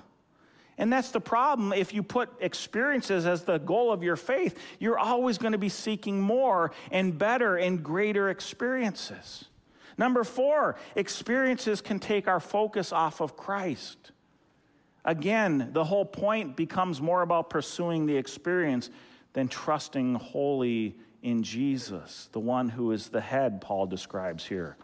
And 0.78 0.92
that's 0.92 1.10
the 1.10 1.20
problem. 1.20 1.72
If 1.72 1.92
you 1.92 2.02
put 2.02 2.30
experiences 2.40 3.26
as 3.26 3.42
the 3.42 3.58
goal 3.58 3.92
of 3.92 4.02
your 4.02 4.16
faith, 4.16 4.58
you're 4.78 4.98
always 4.98 5.36
to 5.52 5.58
be 5.58 5.68
seeking 5.68 6.20
more 6.20 6.70
and 6.90 7.18
better 7.18 7.56
and 7.56 7.82
greater 7.82 8.30
experiences. 8.30 9.44
Number 9.98 10.22
four, 10.22 10.76
experiences 10.94 11.80
can 11.80 11.98
take 11.98 12.28
our 12.28 12.40
focus 12.40 12.92
off 12.92 13.20
of 13.20 13.36
Christ. 13.36 14.12
Again, 15.08 15.70
the 15.72 15.84
whole 15.84 16.04
point 16.04 16.54
becomes 16.54 17.00
more 17.00 17.22
about 17.22 17.48
pursuing 17.48 18.04
the 18.04 18.14
experience 18.14 18.90
than 19.32 19.48
trusting 19.48 20.16
wholly 20.16 20.96
in 21.22 21.42
Jesus, 21.42 22.28
the 22.32 22.40
one 22.40 22.68
who 22.68 22.92
is 22.92 23.08
the 23.08 23.22
head, 23.22 23.62
Paul 23.62 23.86
describes 23.86 24.44
here. 24.44 24.76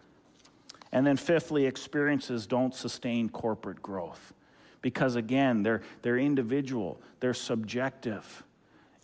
And 0.92 1.06
then, 1.06 1.18
fifthly, 1.18 1.66
experiences 1.66 2.46
don't 2.46 2.74
sustain 2.74 3.28
corporate 3.28 3.82
growth 3.82 4.32
because, 4.80 5.14
again, 5.14 5.62
they're, 5.62 5.82
they're 6.00 6.16
individual, 6.16 7.02
they're 7.20 7.34
subjective. 7.34 8.44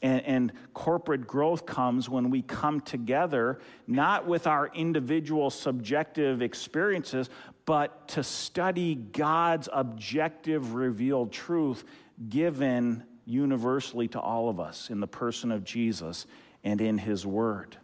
And, 0.01 0.23
and, 0.25 0.53
corporate 0.73 1.27
growth 1.27 1.67
comes 1.67 2.09
when 2.09 2.31
we 2.31 2.41
come 2.41 2.81
together, 2.81 3.61
not 3.87 4.27
with 4.27 4.47
our 4.47 4.71
individual 4.75 5.51
subjective 5.51 6.41
experiences, 6.41 7.29
but 7.71 8.09
to 8.09 8.25
study 8.25 8.97
God's 8.97 9.69
objective 9.73 10.75
revealed 10.75 11.31
truth 11.31 11.85
given 12.29 13.05
universally 13.27 14.09
to 14.09 14.19
all 14.19 14.49
of 14.49 14.59
us 14.59 14.91
in 14.91 14.99
the 14.99 15.07
person 15.07 15.53
of 15.53 15.63
Jesus 15.63 16.27
and 16.65 16.81
in 16.81 16.99
his 16.99 17.25
word. 17.25 17.77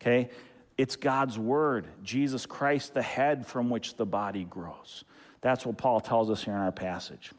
Okay? 0.00 0.30
It's 0.78 0.96
God's 0.96 1.38
word, 1.38 1.88
Jesus 2.02 2.46
Christ, 2.46 2.94
the 2.94 3.02
head 3.02 3.46
from 3.46 3.68
which 3.68 3.96
the 3.96 4.06
body 4.06 4.44
grows. 4.44 5.04
That's 5.42 5.66
what 5.66 5.76
Paul 5.76 6.00
tells 6.00 6.30
us 6.30 6.42
here 6.42 6.54
in 6.54 6.60
our 6.60 6.72
passage. 6.72 7.32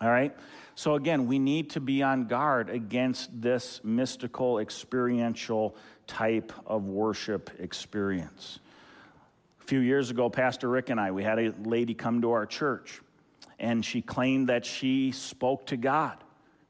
All 0.00 0.08
right? 0.08 0.32
So, 0.76 0.94
again, 0.94 1.26
we 1.26 1.40
need 1.40 1.70
to 1.70 1.80
be 1.80 2.04
on 2.04 2.26
guard 2.26 2.70
against 2.70 3.28
this 3.42 3.80
mystical, 3.82 4.60
experiential 4.60 5.74
type 6.06 6.52
of 6.64 6.84
worship 6.84 7.50
experience. 7.58 8.60
A 9.62 9.64
few 9.64 9.78
years 9.78 10.10
ago, 10.10 10.28
Pastor 10.28 10.68
Rick 10.68 10.90
and 10.90 11.00
I, 11.00 11.12
we 11.12 11.22
had 11.22 11.38
a 11.38 11.54
lady 11.62 11.94
come 11.94 12.20
to 12.22 12.32
our 12.32 12.46
church, 12.46 13.00
and 13.60 13.84
she 13.84 14.02
claimed 14.02 14.48
that 14.48 14.66
she 14.66 15.12
spoke 15.12 15.66
to 15.66 15.76
God. 15.76 16.18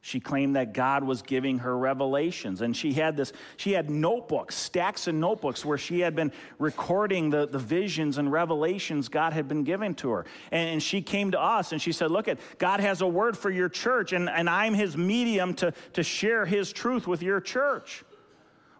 She 0.05 0.19
claimed 0.19 0.57
that 0.57 0.73
God 0.73 1.05
was 1.05 1.21
giving 1.21 1.59
her 1.59 1.77
revelations. 1.77 2.61
And 2.61 2.75
she 2.75 2.91
had 2.91 3.15
this, 3.15 3.31
she 3.55 3.71
had 3.71 3.89
notebooks, 3.89 4.53
stacks 4.53 5.07
of 5.07 5.15
notebooks 5.15 5.63
where 5.63 5.77
she 5.77 6.01
had 6.01 6.13
been 6.13 6.33
recording 6.59 7.29
the, 7.29 7.47
the 7.47 7.57
visions 7.57 8.17
and 8.17 8.29
revelations 8.29 9.07
God 9.07 9.31
had 9.31 9.47
been 9.47 9.63
giving 9.63 9.95
to 9.95 10.09
her. 10.09 10.25
And, 10.51 10.71
and 10.71 10.83
she 10.83 11.01
came 11.01 11.31
to 11.31 11.41
us 11.41 11.71
and 11.71 11.81
she 11.81 11.93
said, 11.93 12.11
Look 12.11 12.27
at 12.27 12.37
God 12.57 12.81
has 12.81 12.99
a 12.99 13.07
word 13.07 13.37
for 13.37 13.49
your 13.49 13.69
church, 13.69 14.11
and, 14.11 14.29
and 14.29 14.49
I'm 14.49 14.73
his 14.73 14.97
medium 14.97 15.53
to, 15.55 15.73
to 15.93 16.03
share 16.03 16.45
his 16.45 16.73
truth 16.73 17.07
with 17.07 17.23
your 17.23 17.39
church. 17.39 18.03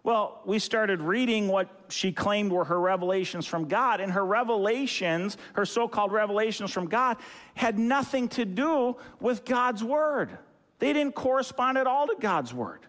Well, 0.04 0.42
we 0.44 0.58
started 0.58 1.00
reading 1.00 1.48
what 1.48 1.70
she 1.88 2.12
claimed 2.12 2.52
were 2.52 2.66
her 2.66 2.78
revelations 2.78 3.46
from 3.46 3.68
God, 3.68 4.00
and 4.00 4.12
her 4.12 4.24
revelations, 4.24 5.38
her 5.54 5.64
so 5.64 5.88
called 5.88 6.12
revelations 6.12 6.70
from 6.70 6.88
God, 6.88 7.16
had 7.54 7.78
nothing 7.78 8.28
to 8.28 8.44
do 8.44 8.96
with 9.18 9.46
God's 9.46 9.82
word. 9.82 10.36
They 10.78 10.92
didn't 10.92 11.14
correspond 11.14 11.78
at 11.78 11.86
all 11.86 12.06
to 12.06 12.16
God's 12.20 12.52
word. 12.52 12.80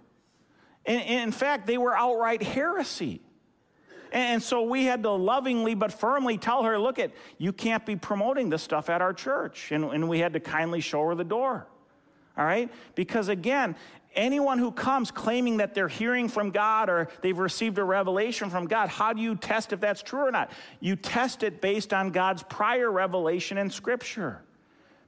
And, 0.86 1.02
in 1.02 1.32
fact, 1.32 1.68
they 1.68 1.78
were 1.78 1.96
outright 1.96 2.44
heresy. 2.44 3.22
And 4.12 4.44
so 4.44 4.64
we 4.64 4.84
had 4.84 5.04
to 5.04 5.12
lovingly 5.12 5.74
but 5.74 5.94
firmly 5.94 6.38
tell 6.38 6.64
her, 6.64 6.78
look 6.78 7.00
at, 7.00 7.12
you 7.38 7.54
can't 7.54 7.86
be 7.86 7.96
promoting 7.96 8.50
this 8.50 8.62
stuff 8.62 8.90
at 8.90 9.02
our 9.02 9.14
church. 9.14 9.72
And, 9.72 9.86
and 9.86 10.10
we 10.10 10.20
had 10.20 10.34
to 10.34 10.42
kindly 10.42 10.82
show 10.82 11.08
her 11.08 11.16
the 11.16 11.24
door. 11.24 11.68
All 12.38 12.46
right? 12.46 12.72
Because 12.96 13.30
again, 13.30 13.76
anyone 14.14 14.60
who 14.60 14.72
comes 14.72 15.12
claiming 15.12 15.58
that 15.58 15.74
they're 15.74 15.88
hearing 15.88 16.28
from 16.28 16.52
God 16.52 16.90
or 16.90 17.10
they've 17.22 17.38
received 17.38 17.78
a 17.78 17.84
revelation 17.84 18.50
from 18.50 18.66
God, 18.66 18.90
how 18.90 19.14
do 19.14 19.22
you 19.22 19.36
test 19.36 19.74
if 19.74 19.80
that's 19.80 20.02
true 20.02 20.28
or 20.28 20.32
not? 20.32 20.52
You 20.80 20.96
test 20.96 21.44
it 21.44 21.62
based 21.62 21.94
on 21.94 22.12
God's 22.12 22.44
prior 22.44 22.92
revelation 22.92 23.58
in 23.58 23.70
Scripture. 23.70 24.42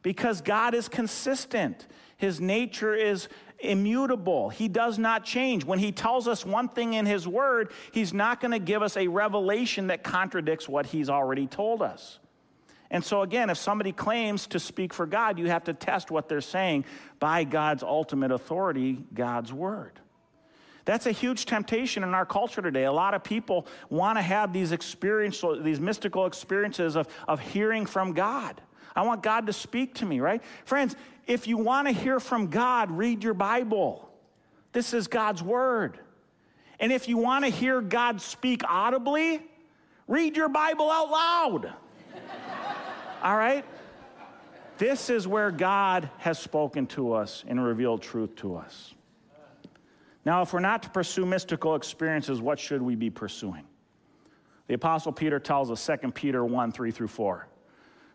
Because 0.03 0.41
God 0.41 0.73
is 0.73 0.87
consistent. 0.87 1.87
His 2.17 2.39
nature 2.39 2.95
is 2.95 3.27
immutable. 3.59 4.49
He 4.49 4.67
does 4.67 4.97
not 4.97 5.25
change. 5.25 5.65
When 5.65 5.79
he 5.79 5.91
tells 5.91 6.27
us 6.27 6.45
one 6.45 6.69
thing 6.69 6.93
in 6.93 7.05
his 7.05 7.27
word, 7.27 7.71
he's 7.91 8.13
not 8.13 8.39
going 8.39 8.51
to 8.51 8.59
give 8.59 8.81
us 8.81 8.95
a 8.95 9.07
revelation 9.07 9.87
that 9.87 10.03
contradicts 10.03 10.69
what 10.69 10.85
he's 10.85 11.09
already 11.09 11.47
told 11.47 11.81
us. 11.81 12.19
And 12.89 13.03
so, 13.03 13.21
again, 13.21 13.49
if 13.49 13.57
somebody 13.57 13.91
claims 13.91 14.47
to 14.47 14.59
speak 14.59 14.93
for 14.93 15.05
God, 15.05 15.37
you 15.39 15.47
have 15.47 15.65
to 15.65 15.73
test 15.73 16.09
what 16.09 16.29
they're 16.29 16.41
saying 16.41 16.85
by 17.19 17.43
God's 17.43 17.83
ultimate 17.83 18.31
authority, 18.31 19.03
God's 19.13 19.51
word. 19.51 19.99
That's 20.85 21.05
a 21.05 21.11
huge 21.11 21.45
temptation 21.45 22.03
in 22.03 22.13
our 22.13 22.25
culture 22.25 22.61
today. 22.61 22.85
A 22.85 22.91
lot 22.93 23.13
of 23.13 23.21
people 23.21 23.67
want 23.89 24.17
to 24.17 24.21
have 24.21 24.53
these 24.53 24.71
experiences, 24.71 25.61
these 25.61 25.81
mystical 25.81 26.25
experiences 26.25 26.95
of, 26.95 27.09
of 27.27 27.41
hearing 27.41 27.85
from 27.85 28.13
God. 28.13 28.61
I 28.95 29.01
want 29.01 29.21
God 29.21 29.47
to 29.47 29.53
speak 29.53 29.95
to 29.95 30.05
me, 30.05 30.21
right? 30.21 30.41
Friends, 30.63 30.95
if 31.27 31.45
you 31.45 31.57
want 31.57 31.89
to 31.89 31.93
hear 31.93 32.21
from 32.21 32.47
God, 32.47 32.89
read 32.89 33.21
your 33.21 33.33
Bible. 33.33 34.09
This 34.71 34.93
is 34.93 35.07
God's 35.07 35.43
word. 35.43 35.99
And 36.79 36.91
if 36.91 37.09
you 37.09 37.17
want 37.17 37.43
to 37.43 37.51
hear 37.51 37.81
God 37.81 38.21
speak 38.21 38.61
audibly, 38.67 39.41
read 40.07 40.37
your 40.37 40.49
Bible 40.49 40.89
out 40.89 41.11
loud. 41.11 41.73
All 43.23 43.37
right? 43.37 43.65
This 44.77 45.09
is 45.09 45.27
where 45.27 45.51
God 45.51 46.09
has 46.19 46.37
spoken 46.37 46.85
to 46.87 47.13
us 47.13 47.43
and 47.47 47.63
revealed 47.63 48.01
truth 48.01 48.35
to 48.37 48.55
us. 48.55 48.93
Now, 50.23 50.41
if 50.41 50.53
we're 50.53 50.59
not 50.59 50.83
to 50.83 50.89
pursue 50.89 51.25
mystical 51.25 51.75
experiences, 51.75 52.41
what 52.41 52.59
should 52.59 52.81
we 52.81 52.95
be 52.95 53.09
pursuing? 53.09 53.63
The 54.67 54.73
Apostle 54.73 55.13
Peter 55.13 55.39
tells 55.39 55.71
us, 55.71 55.85
2 55.85 56.11
Peter 56.11 56.43
1 56.43 56.71
3 56.71 56.91
through 56.91 57.07
4. 57.07 57.47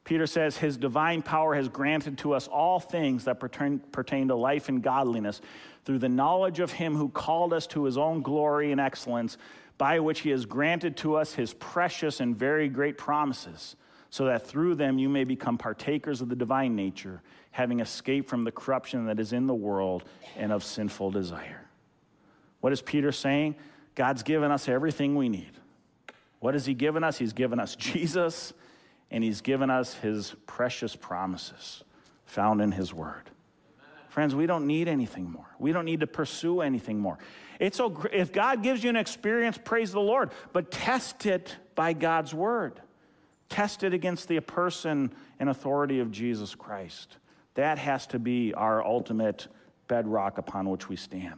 Peter 0.04 0.26
says, 0.26 0.56
His 0.56 0.76
divine 0.76 1.22
power 1.22 1.54
has 1.54 1.68
granted 1.68 2.18
to 2.18 2.32
us 2.32 2.48
all 2.48 2.80
things 2.80 3.24
that 3.24 3.40
pertain, 3.40 3.78
pertain 3.78 4.28
to 4.28 4.34
life 4.34 4.68
and 4.68 4.82
godliness 4.82 5.40
through 5.84 6.00
the 6.00 6.08
knowledge 6.08 6.60
of 6.60 6.72
Him 6.72 6.94
who 6.94 7.08
called 7.08 7.52
us 7.52 7.66
to 7.68 7.84
His 7.84 7.96
own 7.96 8.20
glory 8.20 8.72
and 8.72 8.80
excellence, 8.80 9.38
by 9.78 10.00
which 10.00 10.20
He 10.20 10.30
has 10.30 10.44
granted 10.44 10.96
to 10.98 11.16
us 11.16 11.34
His 11.34 11.54
precious 11.54 12.20
and 12.20 12.36
very 12.36 12.68
great 12.68 12.98
promises, 12.98 13.76
so 14.12 14.26
that 14.26 14.46
through 14.46 14.74
them 14.74 14.98
you 14.98 15.08
may 15.08 15.24
become 15.24 15.56
partakers 15.56 16.20
of 16.20 16.28
the 16.28 16.36
divine 16.36 16.76
nature, 16.76 17.22
having 17.50 17.80
escaped 17.80 18.28
from 18.28 18.44
the 18.44 18.52
corruption 18.52 19.06
that 19.06 19.18
is 19.18 19.32
in 19.32 19.46
the 19.46 19.54
world 19.54 20.04
and 20.36 20.52
of 20.52 20.62
sinful 20.62 21.10
desire. 21.10 21.66
What 22.60 22.74
is 22.74 22.82
Peter 22.82 23.10
saying? 23.10 23.56
God's 23.94 24.22
given 24.22 24.50
us 24.50 24.68
everything 24.68 25.16
we 25.16 25.30
need. 25.30 25.52
What 26.40 26.52
has 26.52 26.66
He 26.66 26.74
given 26.74 27.02
us? 27.02 27.16
He's 27.16 27.32
given 27.32 27.58
us 27.58 27.74
Jesus 27.74 28.52
and 29.10 29.24
He's 29.24 29.40
given 29.40 29.70
us 29.70 29.94
His 29.94 30.36
precious 30.46 30.94
promises 30.94 31.82
found 32.26 32.60
in 32.60 32.70
His 32.70 32.92
Word. 32.92 33.30
Friends, 34.10 34.34
we 34.34 34.44
don't 34.44 34.66
need 34.66 34.88
anything 34.88 35.30
more. 35.30 35.48
We 35.58 35.72
don't 35.72 35.86
need 35.86 36.00
to 36.00 36.06
pursue 36.06 36.60
anything 36.60 36.98
more. 36.98 37.16
It's 37.58 37.78
so, 37.78 38.04
if 38.12 38.30
God 38.30 38.62
gives 38.62 38.84
you 38.84 38.90
an 38.90 38.96
experience, 38.96 39.56
praise 39.56 39.90
the 39.90 40.00
Lord, 40.00 40.32
but 40.52 40.70
test 40.70 41.24
it 41.24 41.56
by 41.74 41.94
God's 41.94 42.34
Word. 42.34 42.78
Test 43.52 43.82
it 43.82 43.92
against 43.92 44.28
the 44.28 44.40
person 44.40 45.12
and 45.38 45.50
authority 45.50 46.00
of 46.00 46.10
Jesus 46.10 46.54
Christ. 46.54 47.18
That 47.52 47.76
has 47.76 48.06
to 48.06 48.18
be 48.18 48.54
our 48.54 48.82
ultimate 48.82 49.46
bedrock 49.88 50.38
upon 50.38 50.70
which 50.70 50.88
we 50.88 50.96
stand. 50.96 51.34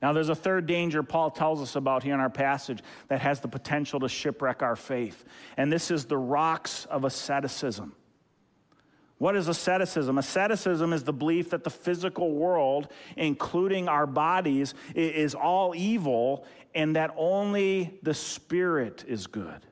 Now, 0.00 0.14
there's 0.14 0.30
a 0.30 0.34
third 0.34 0.66
danger 0.66 1.02
Paul 1.02 1.30
tells 1.30 1.60
us 1.60 1.76
about 1.76 2.02
here 2.02 2.14
in 2.14 2.20
our 2.20 2.30
passage 2.30 2.80
that 3.08 3.20
has 3.20 3.40
the 3.40 3.48
potential 3.48 4.00
to 4.00 4.08
shipwreck 4.08 4.62
our 4.62 4.74
faith, 4.74 5.26
and 5.58 5.70
this 5.70 5.90
is 5.90 6.06
the 6.06 6.16
rocks 6.16 6.86
of 6.86 7.04
asceticism. 7.04 7.94
What 9.18 9.36
is 9.36 9.48
asceticism? 9.48 10.16
Asceticism 10.16 10.94
is 10.94 11.04
the 11.04 11.12
belief 11.12 11.50
that 11.50 11.62
the 11.62 11.68
physical 11.68 12.32
world, 12.32 12.90
including 13.18 13.86
our 13.86 14.06
bodies, 14.06 14.72
is 14.94 15.34
all 15.34 15.74
evil 15.76 16.46
and 16.74 16.96
that 16.96 17.12
only 17.18 17.98
the 18.02 18.14
spirit 18.14 19.04
is 19.06 19.26
good. 19.26 19.66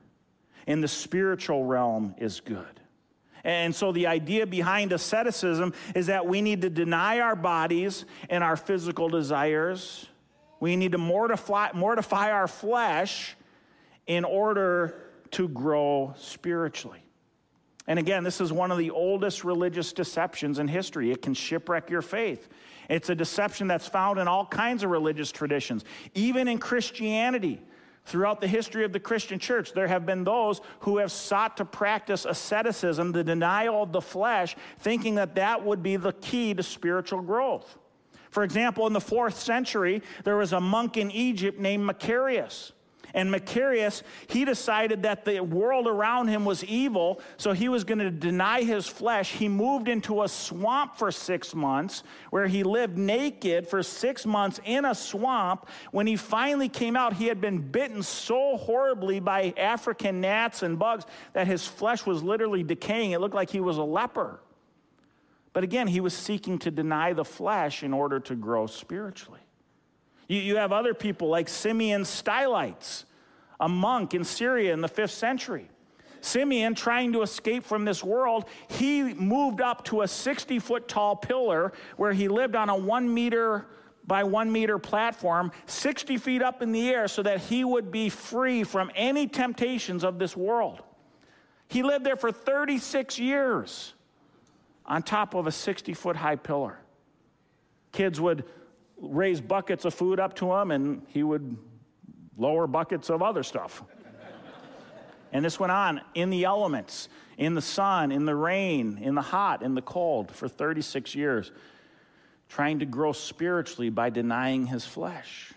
And 0.67 0.83
the 0.83 0.87
spiritual 0.87 1.65
realm 1.65 2.15
is 2.17 2.39
good. 2.39 2.79
And 3.43 3.73
so 3.73 3.91
the 3.91 4.07
idea 4.07 4.45
behind 4.45 4.93
asceticism 4.93 5.73
is 5.95 6.07
that 6.07 6.27
we 6.27 6.41
need 6.41 6.61
to 6.61 6.69
deny 6.69 7.19
our 7.19 7.35
bodies 7.35 8.05
and 8.29 8.43
our 8.43 8.55
physical 8.55 9.09
desires 9.09 10.07
we 10.61 10.75
need 10.75 10.93
to 10.93 10.97
mortify, 10.97 11.71
mortify 11.73 12.31
our 12.31 12.47
flesh 12.47 13.35
in 14.07 14.23
order 14.23 14.95
to 15.31 15.49
grow 15.49 16.13
spiritually. 16.17 17.03
And 17.87 17.97
again, 17.97 18.23
this 18.23 18.39
is 18.39 18.53
one 18.53 18.71
of 18.71 18.77
the 18.77 18.91
oldest 18.91 19.43
religious 19.43 19.91
deceptions 19.91 20.59
in 20.59 20.67
history. 20.67 21.11
It 21.11 21.23
can 21.23 21.33
shipwreck 21.33 21.89
your 21.89 22.03
faith. 22.03 22.47
It's 22.89 23.09
a 23.09 23.15
deception 23.15 23.67
that's 23.67 23.87
found 23.87 24.19
in 24.19 24.27
all 24.27 24.45
kinds 24.45 24.83
of 24.83 24.91
religious 24.91 25.31
traditions, 25.31 25.83
even 26.13 26.47
in 26.47 26.59
Christianity. 26.59 27.59
Throughout 28.05 28.41
the 28.41 28.47
history 28.47 28.83
of 28.83 28.93
the 28.93 28.99
Christian 28.99 29.39
church, 29.39 29.73
there 29.73 29.87
have 29.87 30.05
been 30.05 30.23
those 30.23 30.61
who 30.79 30.97
have 30.97 31.11
sought 31.11 31.57
to 31.57 31.65
practice 31.65 32.25
asceticism, 32.25 33.11
the 33.11 33.23
denial 33.23 33.83
of 33.83 33.91
the 33.91 34.01
flesh, 34.01 34.55
thinking 34.79 35.15
that 35.15 35.35
that 35.35 35.63
would 35.63 35.83
be 35.83 35.95
the 35.97 36.13
key 36.13 36.53
to 36.53 36.63
spiritual 36.63 37.21
growth. 37.21 37.77
For 38.31 38.43
example, 38.43 38.87
in 38.87 38.93
the 38.93 39.01
fourth 39.01 39.37
century, 39.37 40.01
there 40.23 40.37
was 40.37 40.53
a 40.53 40.59
monk 40.59 40.97
in 40.97 41.11
Egypt 41.11 41.59
named 41.59 41.85
Macarius. 41.85 42.71
And 43.13 43.29
Macarius, 43.31 44.03
he 44.27 44.45
decided 44.45 45.03
that 45.03 45.25
the 45.25 45.41
world 45.41 45.87
around 45.87 46.27
him 46.29 46.45
was 46.45 46.63
evil, 46.63 47.21
so 47.37 47.53
he 47.53 47.69
was 47.69 47.83
going 47.83 47.99
to 47.99 48.11
deny 48.11 48.63
his 48.63 48.87
flesh. 48.87 49.31
He 49.31 49.47
moved 49.47 49.87
into 49.87 50.23
a 50.23 50.27
swamp 50.27 50.95
for 50.95 51.11
six 51.11 51.53
months, 51.53 52.03
where 52.29 52.47
he 52.47 52.63
lived 52.63 52.97
naked 52.97 53.67
for 53.67 53.83
six 53.83 54.25
months 54.25 54.59
in 54.65 54.85
a 54.85 54.95
swamp. 54.95 55.67
When 55.91 56.07
he 56.07 56.15
finally 56.15 56.69
came 56.69 56.95
out, 56.95 57.13
he 57.13 57.27
had 57.27 57.41
been 57.41 57.59
bitten 57.59 58.03
so 58.03 58.57
horribly 58.57 59.19
by 59.19 59.53
African 59.57 60.21
gnats 60.21 60.63
and 60.63 60.79
bugs 60.79 61.05
that 61.33 61.47
his 61.47 61.67
flesh 61.67 62.05
was 62.05 62.23
literally 62.23 62.63
decaying. 62.63 63.11
It 63.11 63.21
looked 63.21 63.35
like 63.35 63.49
he 63.49 63.59
was 63.59 63.77
a 63.77 63.83
leper. 63.83 64.39
But 65.53 65.65
again, 65.65 65.87
he 65.87 65.99
was 65.99 66.13
seeking 66.13 66.59
to 66.59 66.71
deny 66.71 67.11
the 67.11 67.25
flesh 67.25 67.83
in 67.83 67.93
order 67.93 68.21
to 68.21 68.35
grow 68.35 68.67
spiritually. 68.67 69.40
You, 70.31 70.39
you 70.39 70.55
have 70.55 70.71
other 70.71 70.93
people 70.93 71.27
like 71.27 71.49
Simeon 71.49 72.05
Stylites, 72.05 73.03
a 73.59 73.67
monk 73.67 74.13
in 74.13 74.23
Syria 74.23 74.73
in 74.73 74.79
the 74.79 74.87
fifth 74.87 75.11
century. 75.11 75.69
Simeon, 76.21 76.73
trying 76.73 77.11
to 77.11 77.21
escape 77.21 77.65
from 77.65 77.83
this 77.83 78.01
world, 78.01 78.45
he 78.69 79.13
moved 79.13 79.59
up 79.59 79.83
to 79.85 80.03
a 80.03 80.07
60 80.07 80.57
foot 80.59 80.87
tall 80.87 81.17
pillar 81.17 81.73
where 81.97 82.13
he 82.13 82.29
lived 82.29 82.55
on 82.55 82.69
a 82.69 82.75
one 82.77 83.13
meter 83.13 83.65
by 84.07 84.23
one 84.23 84.49
meter 84.49 84.79
platform, 84.79 85.51
60 85.65 86.17
feet 86.17 86.41
up 86.41 86.61
in 86.61 86.71
the 86.71 86.89
air, 86.89 87.09
so 87.09 87.21
that 87.21 87.39
he 87.39 87.65
would 87.65 87.91
be 87.91 88.07
free 88.07 88.63
from 88.63 88.89
any 88.95 89.27
temptations 89.27 90.03
of 90.03 90.17
this 90.17 90.37
world. 90.37 90.81
He 91.67 91.83
lived 91.83 92.05
there 92.05 92.15
for 92.15 92.31
36 92.31 93.19
years 93.19 93.93
on 94.85 95.03
top 95.03 95.33
of 95.33 95.45
a 95.45 95.51
60 95.51 95.93
foot 95.93 96.15
high 96.15 96.37
pillar. 96.37 96.79
Kids 97.91 98.21
would 98.21 98.45
raise 99.01 99.41
buckets 99.41 99.83
of 99.85 99.93
food 99.93 100.19
up 100.19 100.35
to 100.35 100.53
him, 100.53 100.71
and 100.71 101.01
he 101.07 101.23
would 101.23 101.57
lower 102.37 102.67
buckets 102.67 103.09
of 103.09 103.21
other 103.21 103.43
stuff. 103.43 103.83
and 105.33 105.43
this 105.43 105.59
went 105.59 105.71
on 105.71 106.01
in 106.13 106.29
the 106.29 106.45
elements, 106.45 107.09
in 107.37 107.55
the 107.55 107.61
sun, 107.61 108.11
in 108.11 108.25
the 108.25 108.35
rain, 108.35 108.99
in 109.01 109.15
the 109.15 109.21
hot, 109.21 109.63
in 109.63 109.75
the 109.75 109.81
cold 109.81 110.31
for 110.31 110.47
36 110.47 111.15
years, 111.15 111.51
trying 112.47 112.79
to 112.79 112.85
grow 112.85 113.11
spiritually 113.11 113.89
by 113.89 114.09
denying 114.09 114.67
his 114.67 114.85
flesh. 114.85 115.53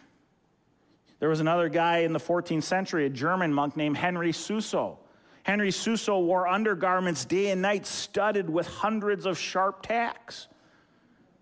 There 1.21 1.29
was 1.29 1.41
another 1.41 1.69
guy 1.69 1.99
in 1.99 2.13
the 2.13 2.21
14th 2.21 2.65
century, 2.65 3.07
a 3.07 3.11
German 3.11 3.53
monk 3.53 3.77
named 3.77 3.97
Henry 3.97 4.33
Suso. 4.33 4.99
Henry 5.43 5.71
Suso 5.71 6.21
wore 6.21 6.49
undergarments 6.49 7.25
day 7.25 7.51
and 7.51 7.61
night 7.61 7.87
studded 7.87 8.49
with 8.49 8.67
hundreds 8.67 9.27
of 9.27 9.39
sharp 9.39 9.83
tacks, 9.83 10.49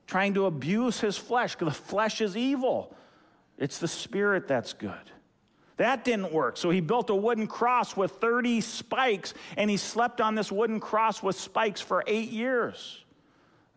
trying 0.07 0.35
to 0.35 0.47
abuse 0.47 1.01
his 1.01 1.17
flesh 1.17 1.55
because 1.55 1.69
the 1.75 1.83
flesh 1.83 2.21
is 2.21 2.37
evil. 2.37 2.95
It's 3.59 3.79
the 3.79 3.89
spirit 3.89 4.49
that's 4.49 4.73
good. 4.73 5.11
That 5.77 6.05
didn't 6.05 6.33
work. 6.33 6.57
So 6.57 6.71
he 6.71 6.81
built 6.81 7.11
a 7.11 7.15
wooden 7.15 7.47
cross 7.47 7.97
with 7.97 8.13
30 8.13 8.61
spikes, 8.61 9.35
and 9.57 9.71
he 9.71 9.77
slept 9.77 10.21
on 10.21 10.35
this 10.35 10.53
wooden 10.53 10.81
cross 10.81 11.23
with 11.23 11.37
spikes 11.37 11.81
for 11.81 12.05
eight 12.07 12.31
years. 12.31 13.05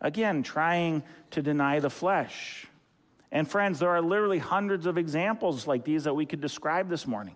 Again, 0.00 0.42
trying 0.42 1.02
to 1.30 1.42
deny 1.42 1.80
the 1.80 1.90
flesh. 1.90 2.66
And 3.32 3.48
friends, 3.48 3.78
there 3.78 3.90
are 3.90 4.02
literally 4.02 4.38
hundreds 4.38 4.86
of 4.86 4.98
examples 4.98 5.66
like 5.66 5.84
these 5.84 6.04
that 6.04 6.14
we 6.14 6.26
could 6.26 6.40
describe 6.40 6.88
this 6.88 7.06
morning. 7.06 7.34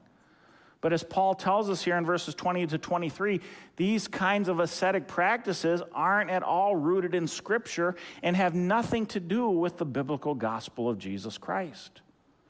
But 0.80 0.92
as 0.94 1.02
Paul 1.02 1.34
tells 1.34 1.68
us 1.68 1.82
here 1.82 1.96
in 1.96 2.06
verses 2.06 2.34
20 2.34 2.66
to 2.68 2.78
23, 2.78 3.40
these 3.76 4.08
kinds 4.08 4.48
of 4.48 4.60
ascetic 4.60 5.06
practices 5.06 5.82
aren't 5.92 6.30
at 6.30 6.42
all 6.42 6.74
rooted 6.74 7.14
in 7.14 7.26
Scripture 7.26 7.96
and 8.22 8.34
have 8.34 8.54
nothing 8.54 9.04
to 9.06 9.20
do 9.20 9.48
with 9.48 9.76
the 9.76 9.84
biblical 9.84 10.34
gospel 10.34 10.88
of 10.88 10.98
Jesus 10.98 11.36
Christ. 11.36 12.00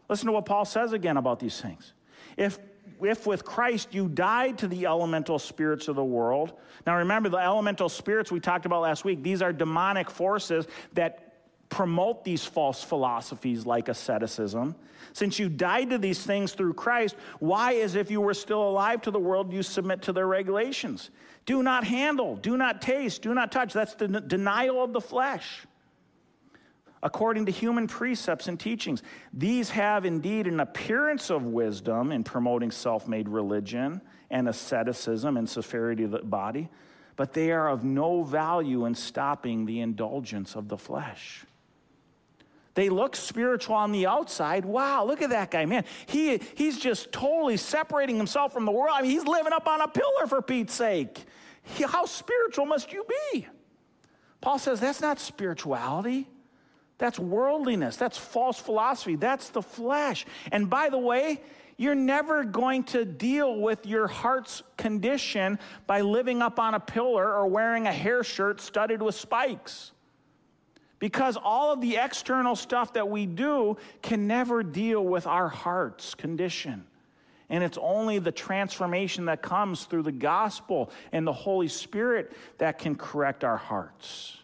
Listen 0.08 0.26
to 0.26 0.32
what 0.32 0.46
Paul 0.46 0.64
says 0.64 0.92
again 0.92 1.16
about 1.16 1.40
these 1.40 1.60
things. 1.60 1.92
If, 2.36 2.58
if 3.02 3.26
with 3.26 3.44
Christ 3.44 3.94
you 3.94 4.08
died 4.08 4.58
to 4.58 4.68
the 4.68 4.86
elemental 4.86 5.38
spirits 5.40 5.88
of 5.88 5.96
the 5.96 6.04
world, 6.04 6.52
now 6.86 6.98
remember 6.98 7.28
the 7.28 7.38
elemental 7.38 7.88
spirits 7.88 8.30
we 8.30 8.38
talked 8.38 8.64
about 8.64 8.82
last 8.82 9.04
week, 9.04 9.24
these 9.24 9.42
are 9.42 9.52
demonic 9.52 10.08
forces 10.08 10.68
that 10.92 11.29
promote 11.70 12.24
these 12.24 12.44
false 12.44 12.82
philosophies 12.82 13.64
like 13.64 13.88
asceticism. 13.88 14.74
Since 15.12 15.38
you 15.38 15.48
died 15.48 15.90
to 15.90 15.98
these 15.98 16.22
things 16.22 16.52
through 16.52 16.74
Christ, 16.74 17.16
why, 17.38 17.76
as 17.76 17.94
if 17.94 18.10
you 18.10 18.20
were 18.20 18.34
still 18.34 18.68
alive 18.68 19.00
to 19.02 19.10
the 19.10 19.18
world, 19.18 19.52
you 19.52 19.62
submit 19.62 20.02
to 20.02 20.12
their 20.12 20.26
regulations? 20.26 21.10
Do 21.46 21.62
not 21.62 21.84
handle, 21.84 22.36
do 22.36 22.56
not 22.56 22.82
taste, 22.82 23.22
do 23.22 23.32
not 23.32 23.50
touch. 23.50 23.72
That's 23.72 23.94
the 23.94 24.08
denial 24.08 24.84
of 24.84 24.92
the 24.92 25.00
flesh 25.00 25.66
according 27.02 27.46
to 27.46 27.52
human 27.52 27.86
precepts 27.86 28.48
and 28.48 28.60
teachings. 28.60 29.02
These 29.32 29.70
have 29.70 30.04
indeed 30.04 30.46
an 30.46 30.60
appearance 30.60 31.30
of 31.30 31.44
wisdom 31.44 32.12
in 32.12 32.24
promoting 32.24 32.70
self 32.70 33.08
made 33.08 33.28
religion 33.28 34.00
and 34.30 34.48
asceticism 34.48 35.36
and 35.36 35.48
severity 35.48 36.04
of 36.04 36.10
the 36.10 36.18
body, 36.18 36.68
but 37.16 37.32
they 37.32 37.52
are 37.52 37.68
of 37.68 37.84
no 37.84 38.22
value 38.22 38.84
in 38.84 38.94
stopping 38.94 39.64
the 39.64 39.80
indulgence 39.80 40.54
of 40.54 40.68
the 40.68 40.76
flesh. 40.76 41.44
They 42.74 42.88
look 42.88 43.16
spiritual 43.16 43.74
on 43.74 43.92
the 43.92 44.06
outside. 44.06 44.64
Wow, 44.64 45.04
look 45.04 45.22
at 45.22 45.30
that 45.30 45.50
guy, 45.50 45.66
man. 45.66 45.84
He, 46.06 46.40
he's 46.54 46.78
just 46.78 47.10
totally 47.12 47.56
separating 47.56 48.16
himself 48.16 48.52
from 48.52 48.64
the 48.64 48.70
world. 48.70 48.94
I 48.94 49.02
mean, 49.02 49.10
he's 49.10 49.26
living 49.26 49.52
up 49.52 49.66
on 49.66 49.80
a 49.80 49.88
pillar 49.88 50.26
for 50.28 50.40
Pete's 50.40 50.74
sake. 50.74 51.24
He, 51.62 51.84
how 51.84 52.06
spiritual 52.06 52.66
must 52.66 52.92
you 52.92 53.04
be? 53.32 53.46
Paul 54.40 54.58
says 54.58 54.80
that's 54.80 55.00
not 55.00 55.18
spirituality. 55.18 56.28
That's 56.98 57.18
worldliness. 57.18 57.96
That's 57.96 58.18
false 58.18 58.58
philosophy. 58.58 59.16
That's 59.16 59.48
the 59.48 59.62
flesh. 59.62 60.26
And 60.52 60.68
by 60.68 60.90
the 60.90 60.98
way, 60.98 61.40
you're 61.76 61.94
never 61.94 62.44
going 62.44 62.84
to 62.84 63.06
deal 63.06 63.58
with 63.58 63.86
your 63.86 64.06
heart's 64.06 64.62
condition 64.76 65.58
by 65.86 66.02
living 66.02 66.42
up 66.42 66.60
on 66.60 66.74
a 66.74 66.80
pillar 66.80 67.34
or 67.34 67.46
wearing 67.46 67.86
a 67.86 67.92
hair 67.92 68.22
shirt 68.22 68.60
studded 68.60 69.00
with 69.00 69.14
spikes. 69.14 69.92
Because 71.00 71.36
all 71.42 71.72
of 71.72 71.80
the 71.80 71.96
external 71.96 72.54
stuff 72.54 72.92
that 72.92 73.08
we 73.08 73.26
do 73.26 73.78
can 74.02 74.28
never 74.28 74.62
deal 74.62 75.02
with 75.02 75.26
our 75.26 75.48
heart's 75.48 76.14
condition. 76.14 76.84
And 77.48 77.64
it's 77.64 77.78
only 77.80 78.20
the 78.20 78.30
transformation 78.30 79.24
that 79.24 79.42
comes 79.42 79.86
through 79.86 80.04
the 80.04 80.12
gospel 80.12 80.90
and 81.10 81.26
the 81.26 81.32
Holy 81.32 81.66
Spirit 81.66 82.32
that 82.58 82.78
can 82.78 82.94
correct 82.94 83.42
our 83.42 83.56
hearts. 83.56 84.36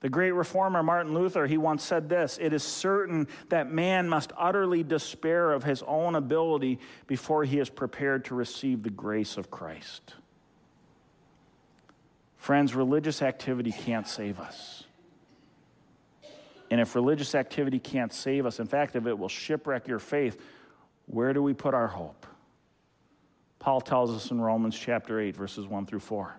The 0.00 0.10
great 0.10 0.32
reformer 0.32 0.82
Martin 0.82 1.14
Luther, 1.14 1.46
he 1.46 1.56
once 1.56 1.82
said 1.82 2.10
this 2.10 2.38
It 2.38 2.52
is 2.52 2.62
certain 2.62 3.28
that 3.48 3.70
man 3.70 4.08
must 4.08 4.32
utterly 4.36 4.82
despair 4.82 5.52
of 5.52 5.64
his 5.64 5.82
own 5.84 6.14
ability 6.14 6.78
before 7.06 7.44
he 7.44 7.58
is 7.58 7.70
prepared 7.70 8.24
to 8.26 8.34
receive 8.34 8.82
the 8.82 8.90
grace 8.90 9.36
of 9.36 9.50
Christ. 9.50 10.14
Friends, 12.36 12.74
religious 12.74 13.22
activity 13.22 13.72
can't 13.72 14.06
save 14.06 14.40
us. 14.40 14.83
And 16.74 16.80
if 16.80 16.96
religious 16.96 17.36
activity 17.36 17.78
can't 17.78 18.12
save 18.12 18.46
us, 18.46 18.58
in 18.58 18.66
fact, 18.66 18.96
if 18.96 19.06
it 19.06 19.16
will 19.16 19.28
shipwreck 19.28 19.86
your 19.86 20.00
faith, 20.00 20.40
where 21.06 21.32
do 21.32 21.40
we 21.40 21.54
put 21.54 21.72
our 21.72 21.86
hope? 21.86 22.26
Paul 23.60 23.80
tells 23.80 24.10
us 24.10 24.32
in 24.32 24.40
Romans 24.40 24.76
chapter 24.76 25.20
8, 25.20 25.36
verses 25.36 25.68
1 25.68 25.86
through 25.86 26.00
4. 26.00 26.34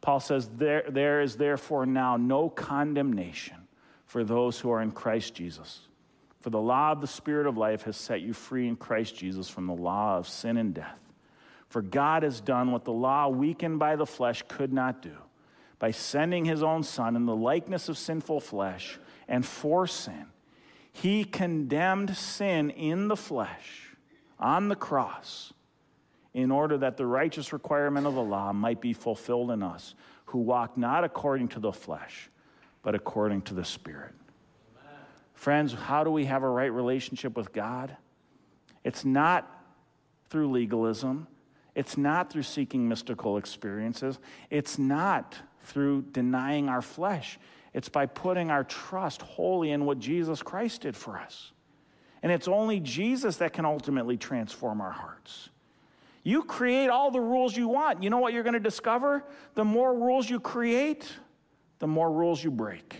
Paul 0.00 0.18
says, 0.18 0.50
there, 0.56 0.82
there 0.88 1.20
is 1.20 1.36
therefore 1.36 1.86
now 1.86 2.16
no 2.16 2.50
condemnation 2.50 3.68
for 4.06 4.24
those 4.24 4.58
who 4.58 4.72
are 4.72 4.82
in 4.82 4.90
Christ 4.90 5.36
Jesus. 5.36 5.82
For 6.40 6.50
the 6.50 6.58
law 6.60 6.90
of 6.90 7.00
the 7.00 7.06
Spirit 7.06 7.46
of 7.46 7.56
life 7.56 7.84
has 7.84 7.96
set 7.96 8.22
you 8.22 8.32
free 8.32 8.66
in 8.66 8.74
Christ 8.74 9.16
Jesus 9.16 9.48
from 9.48 9.68
the 9.68 9.72
law 9.72 10.18
of 10.18 10.26
sin 10.26 10.56
and 10.56 10.74
death. 10.74 10.98
For 11.68 11.80
God 11.80 12.24
has 12.24 12.40
done 12.40 12.72
what 12.72 12.84
the 12.84 12.92
law, 12.92 13.28
weakened 13.28 13.78
by 13.78 13.94
the 13.94 14.04
flesh, 14.04 14.42
could 14.48 14.72
not 14.72 15.00
do 15.00 15.14
by 15.84 15.90
sending 15.90 16.46
his 16.46 16.62
own 16.62 16.82
Son 16.82 17.14
in 17.14 17.26
the 17.26 17.36
likeness 17.36 17.90
of 17.90 17.98
sinful 17.98 18.40
flesh 18.40 18.98
and 19.28 19.44
for 19.44 19.86
sin. 19.86 20.24
He 20.90 21.24
condemned 21.24 22.16
sin 22.16 22.70
in 22.70 23.08
the 23.08 23.18
flesh 23.18 23.94
on 24.40 24.68
the 24.68 24.76
cross 24.76 25.52
in 26.32 26.50
order 26.50 26.78
that 26.78 26.96
the 26.96 27.04
righteous 27.04 27.52
requirement 27.52 28.06
of 28.06 28.14
the 28.14 28.22
law 28.22 28.50
might 28.50 28.80
be 28.80 28.94
fulfilled 28.94 29.50
in 29.50 29.62
us, 29.62 29.94
who 30.24 30.38
walk 30.38 30.78
not 30.78 31.04
according 31.04 31.48
to 31.48 31.60
the 31.60 31.70
flesh, 31.70 32.30
but 32.82 32.94
according 32.94 33.42
to 33.42 33.52
the 33.52 33.62
Spirit. 33.62 34.14
Amen. 34.80 35.00
Friends, 35.34 35.74
how 35.74 36.02
do 36.02 36.10
we 36.10 36.24
have 36.24 36.42
a 36.42 36.48
right 36.48 36.72
relationship 36.72 37.36
with 37.36 37.52
God? 37.52 37.94
It's 38.84 39.04
not 39.04 39.66
through 40.30 40.50
legalism. 40.50 41.26
It's 41.74 41.98
not 41.98 42.32
through 42.32 42.44
seeking 42.44 42.88
mystical 42.88 43.36
experiences. 43.36 44.18
It's 44.48 44.78
not 44.78 45.36
through 45.64 46.02
denying 46.12 46.68
our 46.68 46.82
flesh. 46.82 47.38
It's 47.72 47.88
by 47.88 48.06
putting 48.06 48.50
our 48.50 48.64
trust 48.64 49.22
wholly 49.22 49.72
in 49.72 49.84
what 49.84 49.98
Jesus 49.98 50.42
Christ 50.42 50.82
did 50.82 50.96
for 50.96 51.18
us. 51.18 51.52
And 52.22 52.30
it's 52.30 52.48
only 52.48 52.80
Jesus 52.80 53.36
that 53.38 53.52
can 53.52 53.64
ultimately 53.64 54.16
transform 54.16 54.80
our 54.80 54.92
hearts. 54.92 55.50
You 56.22 56.42
create 56.42 56.88
all 56.88 57.10
the 57.10 57.20
rules 57.20 57.54
you 57.56 57.68
want. 57.68 58.02
You 58.02 58.08
know 58.08 58.18
what 58.18 58.32
you're 58.32 58.42
going 58.42 58.54
to 58.54 58.60
discover? 58.60 59.24
The 59.54 59.64
more 59.64 59.94
rules 59.94 60.30
you 60.30 60.40
create, 60.40 61.12
the 61.80 61.86
more 61.86 62.10
rules 62.10 62.42
you 62.42 62.50
break. 62.50 62.96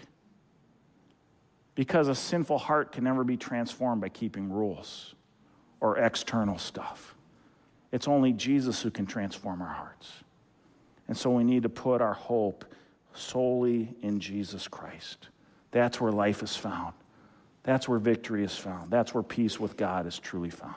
Because 1.74 2.08
a 2.08 2.14
sinful 2.14 2.58
heart 2.58 2.92
can 2.92 3.04
never 3.04 3.24
be 3.24 3.36
transformed 3.36 4.02
by 4.02 4.10
keeping 4.10 4.52
rules 4.52 5.14
or 5.80 5.98
external 5.98 6.58
stuff. 6.58 7.14
It's 7.92 8.08
only 8.08 8.32
Jesus 8.32 8.82
who 8.82 8.90
can 8.90 9.06
transform 9.06 9.62
our 9.62 9.68
hearts. 9.68 10.23
And 11.08 11.16
so 11.16 11.30
we 11.30 11.44
need 11.44 11.64
to 11.64 11.68
put 11.68 12.00
our 12.00 12.14
hope 12.14 12.64
solely 13.14 13.94
in 14.02 14.20
Jesus 14.20 14.68
Christ. 14.68 15.28
That's 15.70 16.00
where 16.00 16.12
life 16.12 16.42
is 16.42 16.56
found. 16.56 16.94
That's 17.62 17.88
where 17.88 17.98
victory 17.98 18.44
is 18.44 18.56
found. 18.56 18.90
That's 18.90 19.14
where 19.14 19.22
peace 19.22 19.58
with 19.58 19.76
God 19.76 20.06
is 20.06 20.18
truly 20.18 20.50
found. 20.50 20.76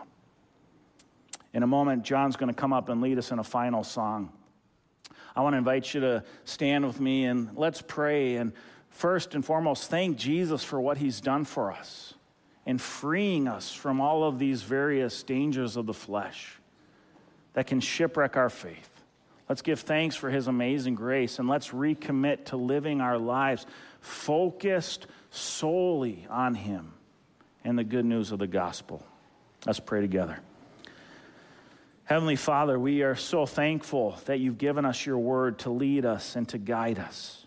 In 1.53 1.63
a 1.63 1.67
moment, 1.67 2.03
John's 2.03 2.35
going 2.35 2.53
to 2.53 2.59
come 2.59 2.73
up 2.73 2.89
and 2.89 3.01
lead 3.01 3.17
us 3.17 3.31
in 3.31 3.39
a 3.39 3.43
final 3.43 3.83
song. 3.83 4.31
I 5.35 5.41
want 5.41 5.53
to 5.53 5.57
invite 5.57 5.93
you 5.93 6.01
to 6.01 6.23
stand 6.45 6.85
with 6.85 6.99
me 6.99 7.25
and 7.25 7.55
let's 7.55 7.81
pray. 7.81 8.35
And 8.35 8.53
first 8.89 9.35
and 9.35 9.45
foremost, 9.45 9.89
thank 9.89 10.17
Jesus 10.17 10.63
for 10.63 10.79
what 10.81 10.97
he's 10.97 11.21
done 11.21 11.45
for 11.45 11.71
us 11.71 12.13
in 12.65 12.77
freeing 12.77 13.47
us 13.47 13.73
from 13.73 14.01
all 14.01 14.23
of 14.23 14.39
these 14.39 14.61
various 14.61 15.23
dangers 15.23 15.77
of 15.77 15.85
the 15.85 15.93
flesh 15.93 16.57
that 17.53 17.65
can 17.65 17.79
shipwreck 17.79 18.35
our 18.35 18.49
faith. 18.49 18.96
Let's 19.49 19.61
give 19.61 19.79
thanks 19.79 20.15
for 20.15 20.29
his 20.29 20.47
amazing 20.47 20.95
grace 20.95 21.39
and 21.39 21.47
let's 21.47 21.69
recommit 21.69 22.45
to 22.45 22.57
living 22.57 23.01
our 23.01 23.17
lives 23.17 23.65
focused 24.01 25.07
solely 25.31 26.27
on 26.29 26.53
him 26.55 26.93
and 27.63 27.77
the 27.77 27.83
good 27.83 28.05
news 28.05 28.31
of 28.31 28.39
the 28.39 28.47
gospel. 28.47 29.03
Let's 29.65 29.79
pray 29.79 30.01
together. 30.01 30.39
Heavenly 32.03 32.35
Father, 32.37 32.79
we 32.79 33.03
are 33.03 33.15
so 33.15 33.45
thankful 33.45 34.17
that 34.25 34.39
you've 34.39 34.57
given 34.57 34.85
us 34.85 35.05
your 35.05 35.17
word 35.17 35.59
to 35.59 35.69
lead 35.69 36.05
us 36.05 36.35
and 36.35 36.47
to 36.49 36.57
guide 36.57 36.99
us. 36.99 37.45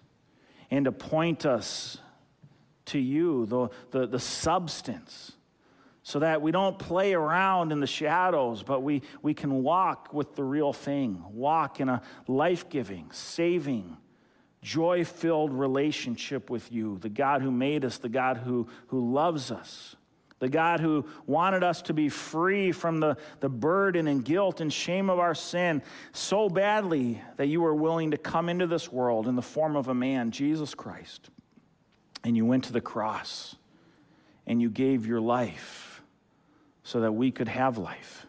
and 0.71 0.85
to 0.85 0.93
point 0.93 1.45
us 1.47 1.99
to 2.87 2.99
you, 2.99 3.47
the, 3.47 3.69
the, 3.91 4.07
the 4.07 4.19
substance, 4.19 5.33
so 6.03 6.19
that 6.21 6.41
we 6.41 6.51
don't 6.51 6.79
play 6.79 7.13
around 7.13 7.73
in 7.73 7.81
the 7.81 7.87
shadows, 7.87 8.63
but 8.63 8.83
we, 8.83 9.03
we 9.23 9.35
can 9.35 9.63
walk 9.63 10.13
with 10.13 10.35
the 10.35 10.45
real 10.45 10.73
thing, 10.73 11.23
walk 11.31 11.81
in 11.81 11.89
a 11.89 12.01
life 12.27 12.69
giving, 12.69 13.11
saving, 13.13 13.97
joy 14.63 15.05
filled 15.05 15.53
relationship 15.53 16.49
with 16.49 16.73
you, 16.73 16.99
the 16.99 17.09
God 17.09 17.43
who 17.43 17.51
made 17.51 17.85
us, 17.85 17.99
the 17.99 18.09
God 18.09 18.39
who, 18.39 18.67
who 18.89 19.13
loves 19.13 19.51
us, 19.51 19.95
the 20.39 20.49
God 20.49 20.81
who 20.81 21.07
wanted 21.27 21.63
us 21.63 21.83
to 21.83 21.93
be 21.93 22.09
free 22.09 22.73
from 22.73 22.99
the, 23.01 23.19
the 23.41 23.51
burden 23.51 24.09
and 24.09 24.25
guilt 24.25 24.63
and 24.63 24.73
shame 24.73 25.11
of 25.11 25.19
our 25.19 25.35
sin 25.35 25.83
so 26.13 26.49
badly 26.49 27.21
that 27.37 27.49
you 27.49 27.61
were 27.61 27.75
willing 27.75 28.13
to 28.13 28.17
come 28.17 28.49
into 28.49 28.67
this 28.67 28.91
world 28.91 29.29
in 29.29 29.37
the 29.37 29.43
form 29.43 29.77
of 29.77 29.89
a 29.89 29.95
man, 29.95 30.31
Jesus 30.31 30.75
Christ. 30.75 31.29
And 32.25 32.39
you 32.39 32.47
went 32.47 32.65
to 32.65 32.73
the 32.73 32.81
cross 32.81 33.55
and 34.47 34.63
you 34.63 34.71
gave 34.71 35.07
your 35.07 35.21
life 35.21 35.90
so 36.91 37.01
that 37.01 37.13
we 37.13 37.31
could 37.31 37.47
have 37.47 37.79
life. 37.79 38.27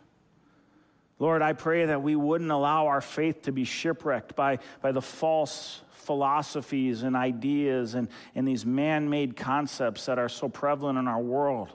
Lord, 1.17 1.41
I 1.41 1.53
pray 1.53 1.87
that 1.87 2.03
we 2.03 2.15
wouldn't 2.15 2.51
allow 2.51 2.87
our 2.87 3.01
faith 3.01 3.43
to 3.43 3.51
be 3.51 3.63
shipwrecked 3.63 4.35
by, 4.35 4.59
by 4.83 4.91
the 4.91 5.01
false 5.01 5.81
philosophies 5.93 7.01
and 7.01 7.15
ideas 7.15 7.95
and, 7.95 8.07
and 8.35 8.47
these 8.47 8.63
man 8.63 9.09
made 9.09 9.35
concepts 9.35 10.05
that 10.05 10.19
are 10.19 10.29
so 10.29 10.47
prevalent 10.47 10.99
in 10.99 11.07
our 11.07 11.21
world 11.21 11.69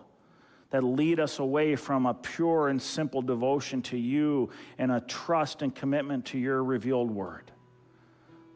that 0.71 0.85
lead 0.85 1.19
us 1.19 1.41
away 1.41 1.75
from 1.75 2.07
a 2.07 2.15
pure 2.15 2.69
and 2.69 2.81
simple 2.81 3.23
devotion 3.23 3.83
to 3.83 3.97
you 3.97 4.51
and 4.79 4.93
a 4.93 5.01
trust 5.01 5.63
and 5.63 5.75
commitment 5.75 6.25
to 6.27 6.39
your 6.39 6.63
revealed 6.63 7.11
word. 7.11 7.51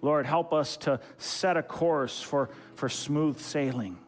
Lord, 0.03 0.24
help 0.24 0.53
us 0.53 0.76
to 0.78 1.01
set 1.18 1.57
a 1.57 1.64
course 1.64 2.22
for, 2.22 2.51
for 2.76 2.89
smooth 2.89 3.41
sailing 3.41 3.99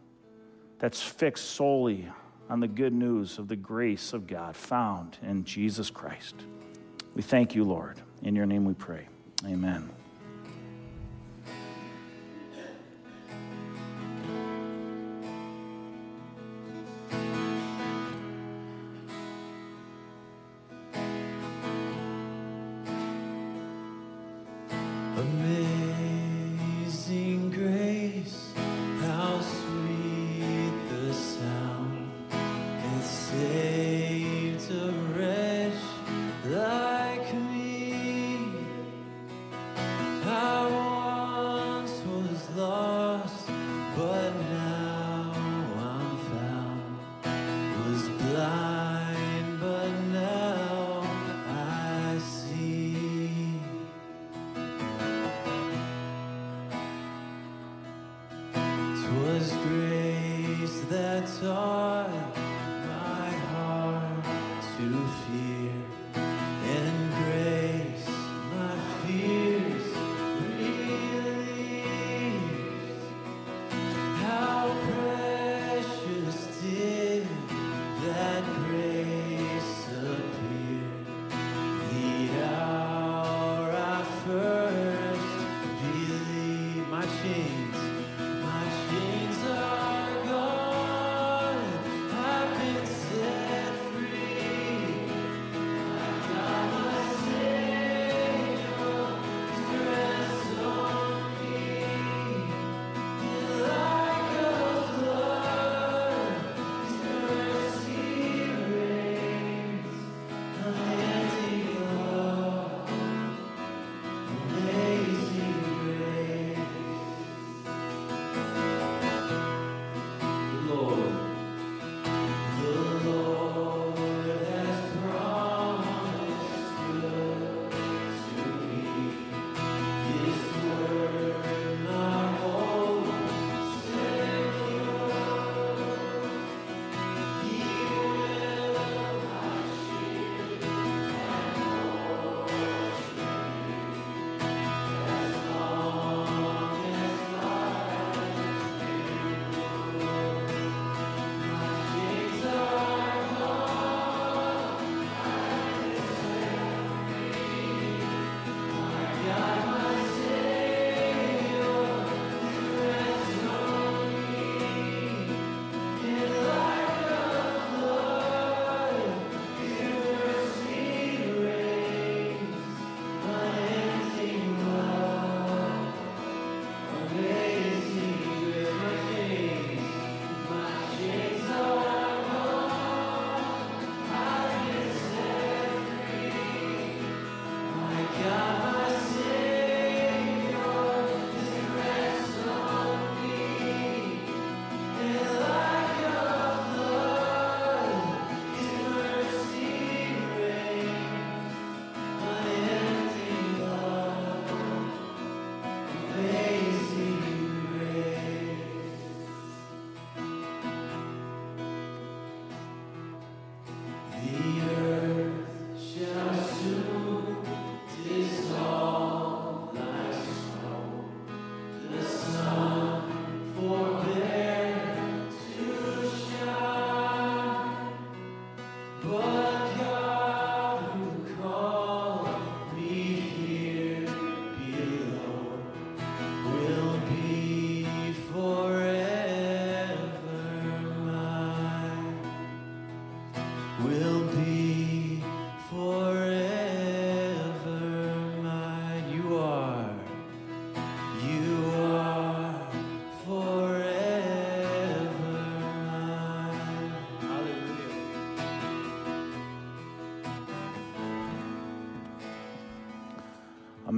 that's 0.79 1.03
fixed 1.03 1.51
solely 1.51 2.09
on 2.53 2.61
the 2.61 2.69
good 2.69 2.93
news 2.93 3.39
of 3.39 3.49
the 3.49 3.57
grace 3.57 4.13
of 4.13 4.27
God 4.27 4.55
found 4.55 5.17
in 5.23 5.43
Jesus 5.43 5.89
Christ. 5.89 6.35
We 7.15 7.23
thank 7.23 7.55
you, 7.55 7.65
Lord. 7.65 7.99
In 8.21 8.37
your 8.37 8.45
name 8.45 8.67
we 8.67 8.75
pray. 8.75 9.09
Amen. 9.47 9.89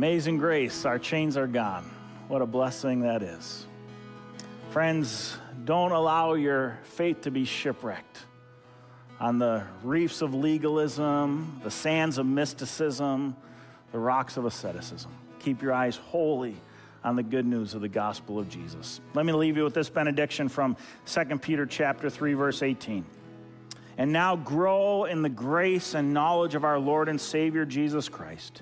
Amazing 0.05 0.37
grace, 0.37 0.85
our 0.85 0.99
chains 0.99 1.35
are 1.35 1.47
gone. 1.47 1.91
What 2.29 2.43
a 2.43 2.47
blessing 2.47 3.01
that 3.01 3.23
is. 3.23 3.65
Friends, 4.69 5.39
don't 5.65 5.93
allow 5.93 6.35
your 6.35 6.79
faith 6.83 7.23
to 7.23 7.31
be 7.31 7.47
shipwrecked 7.47 8.19
on 9.19 9.39
the 9.39 9.65
reefs 9.83 10.21
of 10.21 10.35
legalism, 10.35 11.59
the 11.65 11.71
sands 11.71 12.19
of 12.19 12.27
mysticism, 12.27 13.35
the 13.93 13.99
rocks 13.99 14.37
of 14.37 14.45
asceticism. 14.45 15.11
Keep 15.39 15.63
your 15.63 15.73
eyes 15.73 15.97
wholly 15.97 16.55
on 17.03 17.17
the 17.17 17.23
good 17.23 17.47
news 17.47 17.73
of 17.73 17.81
the 17.81 17.89
gospel 17.89 18.39
of 18.39 18.47
Jesus. 18.51 19.01
Let 19.15 19.25
me 19.25 19.33
leave 19.33 19.57
you 19.57 19.65
with 19.65 19.73
this 19.73 19.89
benediction 19.89 20.51
from 20.51 20.77
2 21.07 21.39
Peter 21.39 21.65
chapter 21.65 22.11
3 22.11 22.35
verse 22.35 22.63
18. 22.63 23.07
And 23.97 24.13
now 24.13 24.37
grow 24.37 25.05
in 25.05 25.23
the 25.23 25.31
grace 25.31 25.95
and 25.95 26.13
knowledge 26.13 26.55
of 26.55 26.63
our 26.63 26.79
Lord 26.79 27.09
and 27.09 27.19
Savior 27.19 27.65
Jesus 27.65 28.11
Christ. 28.11 28.61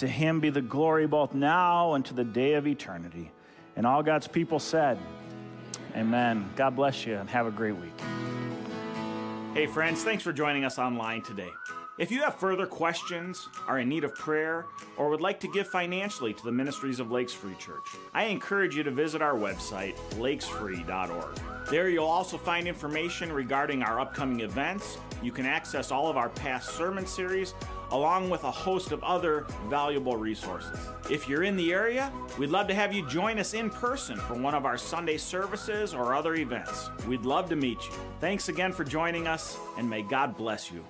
To 0.00 0.08
him 0.08 0.40
be 0.40 0.48
the 0.48 0.62
glory 0.62 1.06
both 1.06 1.34
now 1.34 1.92
and 1.92 2.02
to 2.06 2.14
the 2.14 2.24
day 2.24 2.54
of 2.54 2.66
eternity. 2.66 3.30
And 3.76 3.86
all 3.86 4.02
God's 4.02 4.26
people 4.26 4.58
said, 4.58 4.98
Amen. 5.94 6.48
God 6.56 6.74
bless 6.74 7.04
you 7.04 7.16
and 7.16 7.28
have 7.28 7.46
a 7.46 7.50
great 7.50 7.76
week. 7.76 7.92
Hey, 9.52 9.66
friends, 9.66 10.02
thanks 10.02 10.22
for 10.22 10.32
joining 10.32 10.64
us 10.64 10.78
online 10.78 11.20
today. 11.20 11.50
If 11.98 12.10
you 12.10 12.22
have 12.22 12.36
further 12.36 12.64
questions, 12.64 13.46
are 13.68 13.80
in 13.80 13.90
need 13.90 14.04
of 14.04 14.14
prayer, 14.14 14.64
or 14.96 15.10
would 15.10 15.20
like 15.20 15.38
to 15.40 15.48
give 15.48 15.68
financially 15.68 16.32
to 16.32 16.44
the 16.44 16.52
ministries 16.52 16.98
of 16.98 17.10
Lakes 17.10 17.34
Free 17.34 17.56
Church, 17.56 17.84
I 18.14 18.24
encourage 18.24 18.74
you 18.74 18.82
to 18.82 18.90
visit 18.90 19.20
our 19.20 19.34
website, 19.34 19.96
lakesfree.org. 20.12 21.38
There 21.68 21.90
you'll 21.90 22.06
also 22.06 22.38
find 22.38 22.66
information 22.66 23.30
regarding 23.30 23.82
our 23.82 24.00
upcoming 24.00 24.40
events. 24.40 24.96
You 25.22 25.30
can 25.30 25.44
access 25.44 25.90
all 25.90 26.08
of 26.08 26.16
our 26.16 26.30
past 26.30 26.74
sermon 26.74 27.06
series, 27.06 27.52
along 27.92 28.30
with 28.30 28.44
a 28.44 28.50
host 28.50 28.92
of 28.92 29.02
other 29.02 29.46
valuable 29.68 30.16
resources. 30.16 30.78
If 31.10 31.28
you're 31.28 31.42
in 31.42 31.56
the 31.56 31.72
area, 31.72 32.12
we'd 32.38 32.50
love 32.50 32.68
to 32.68 32.74
have 32.74 32.92
you 32.92 33.06
join 33.08 33.38
us 33.38 33.54
in 33.54 33.70
person 33.70 34.16
for 34.16 34.34
one 34.34 34.54
of 34.54 34.64
our 34.64 34.78
Sunday 34.78 35.16
services 35.16 35.94
or 35.94 36.14
other 36.14 36.34
events. 36.34 36.90
We'd 37.06 37.24
love 37.24 37.48
to 37.50 37.56
meet 37.56 37.84
you. 37.84 37.92
Thanks 38.20 38.48
again 38.48 38.72
for 38.72 38.84
joining 38.84 39.26
us, 39.26 39.56
and 39.78 39.88
may 39.88 40.02
God 40.02 40.36
bless 40.36 40.70
you. 40.70 40.84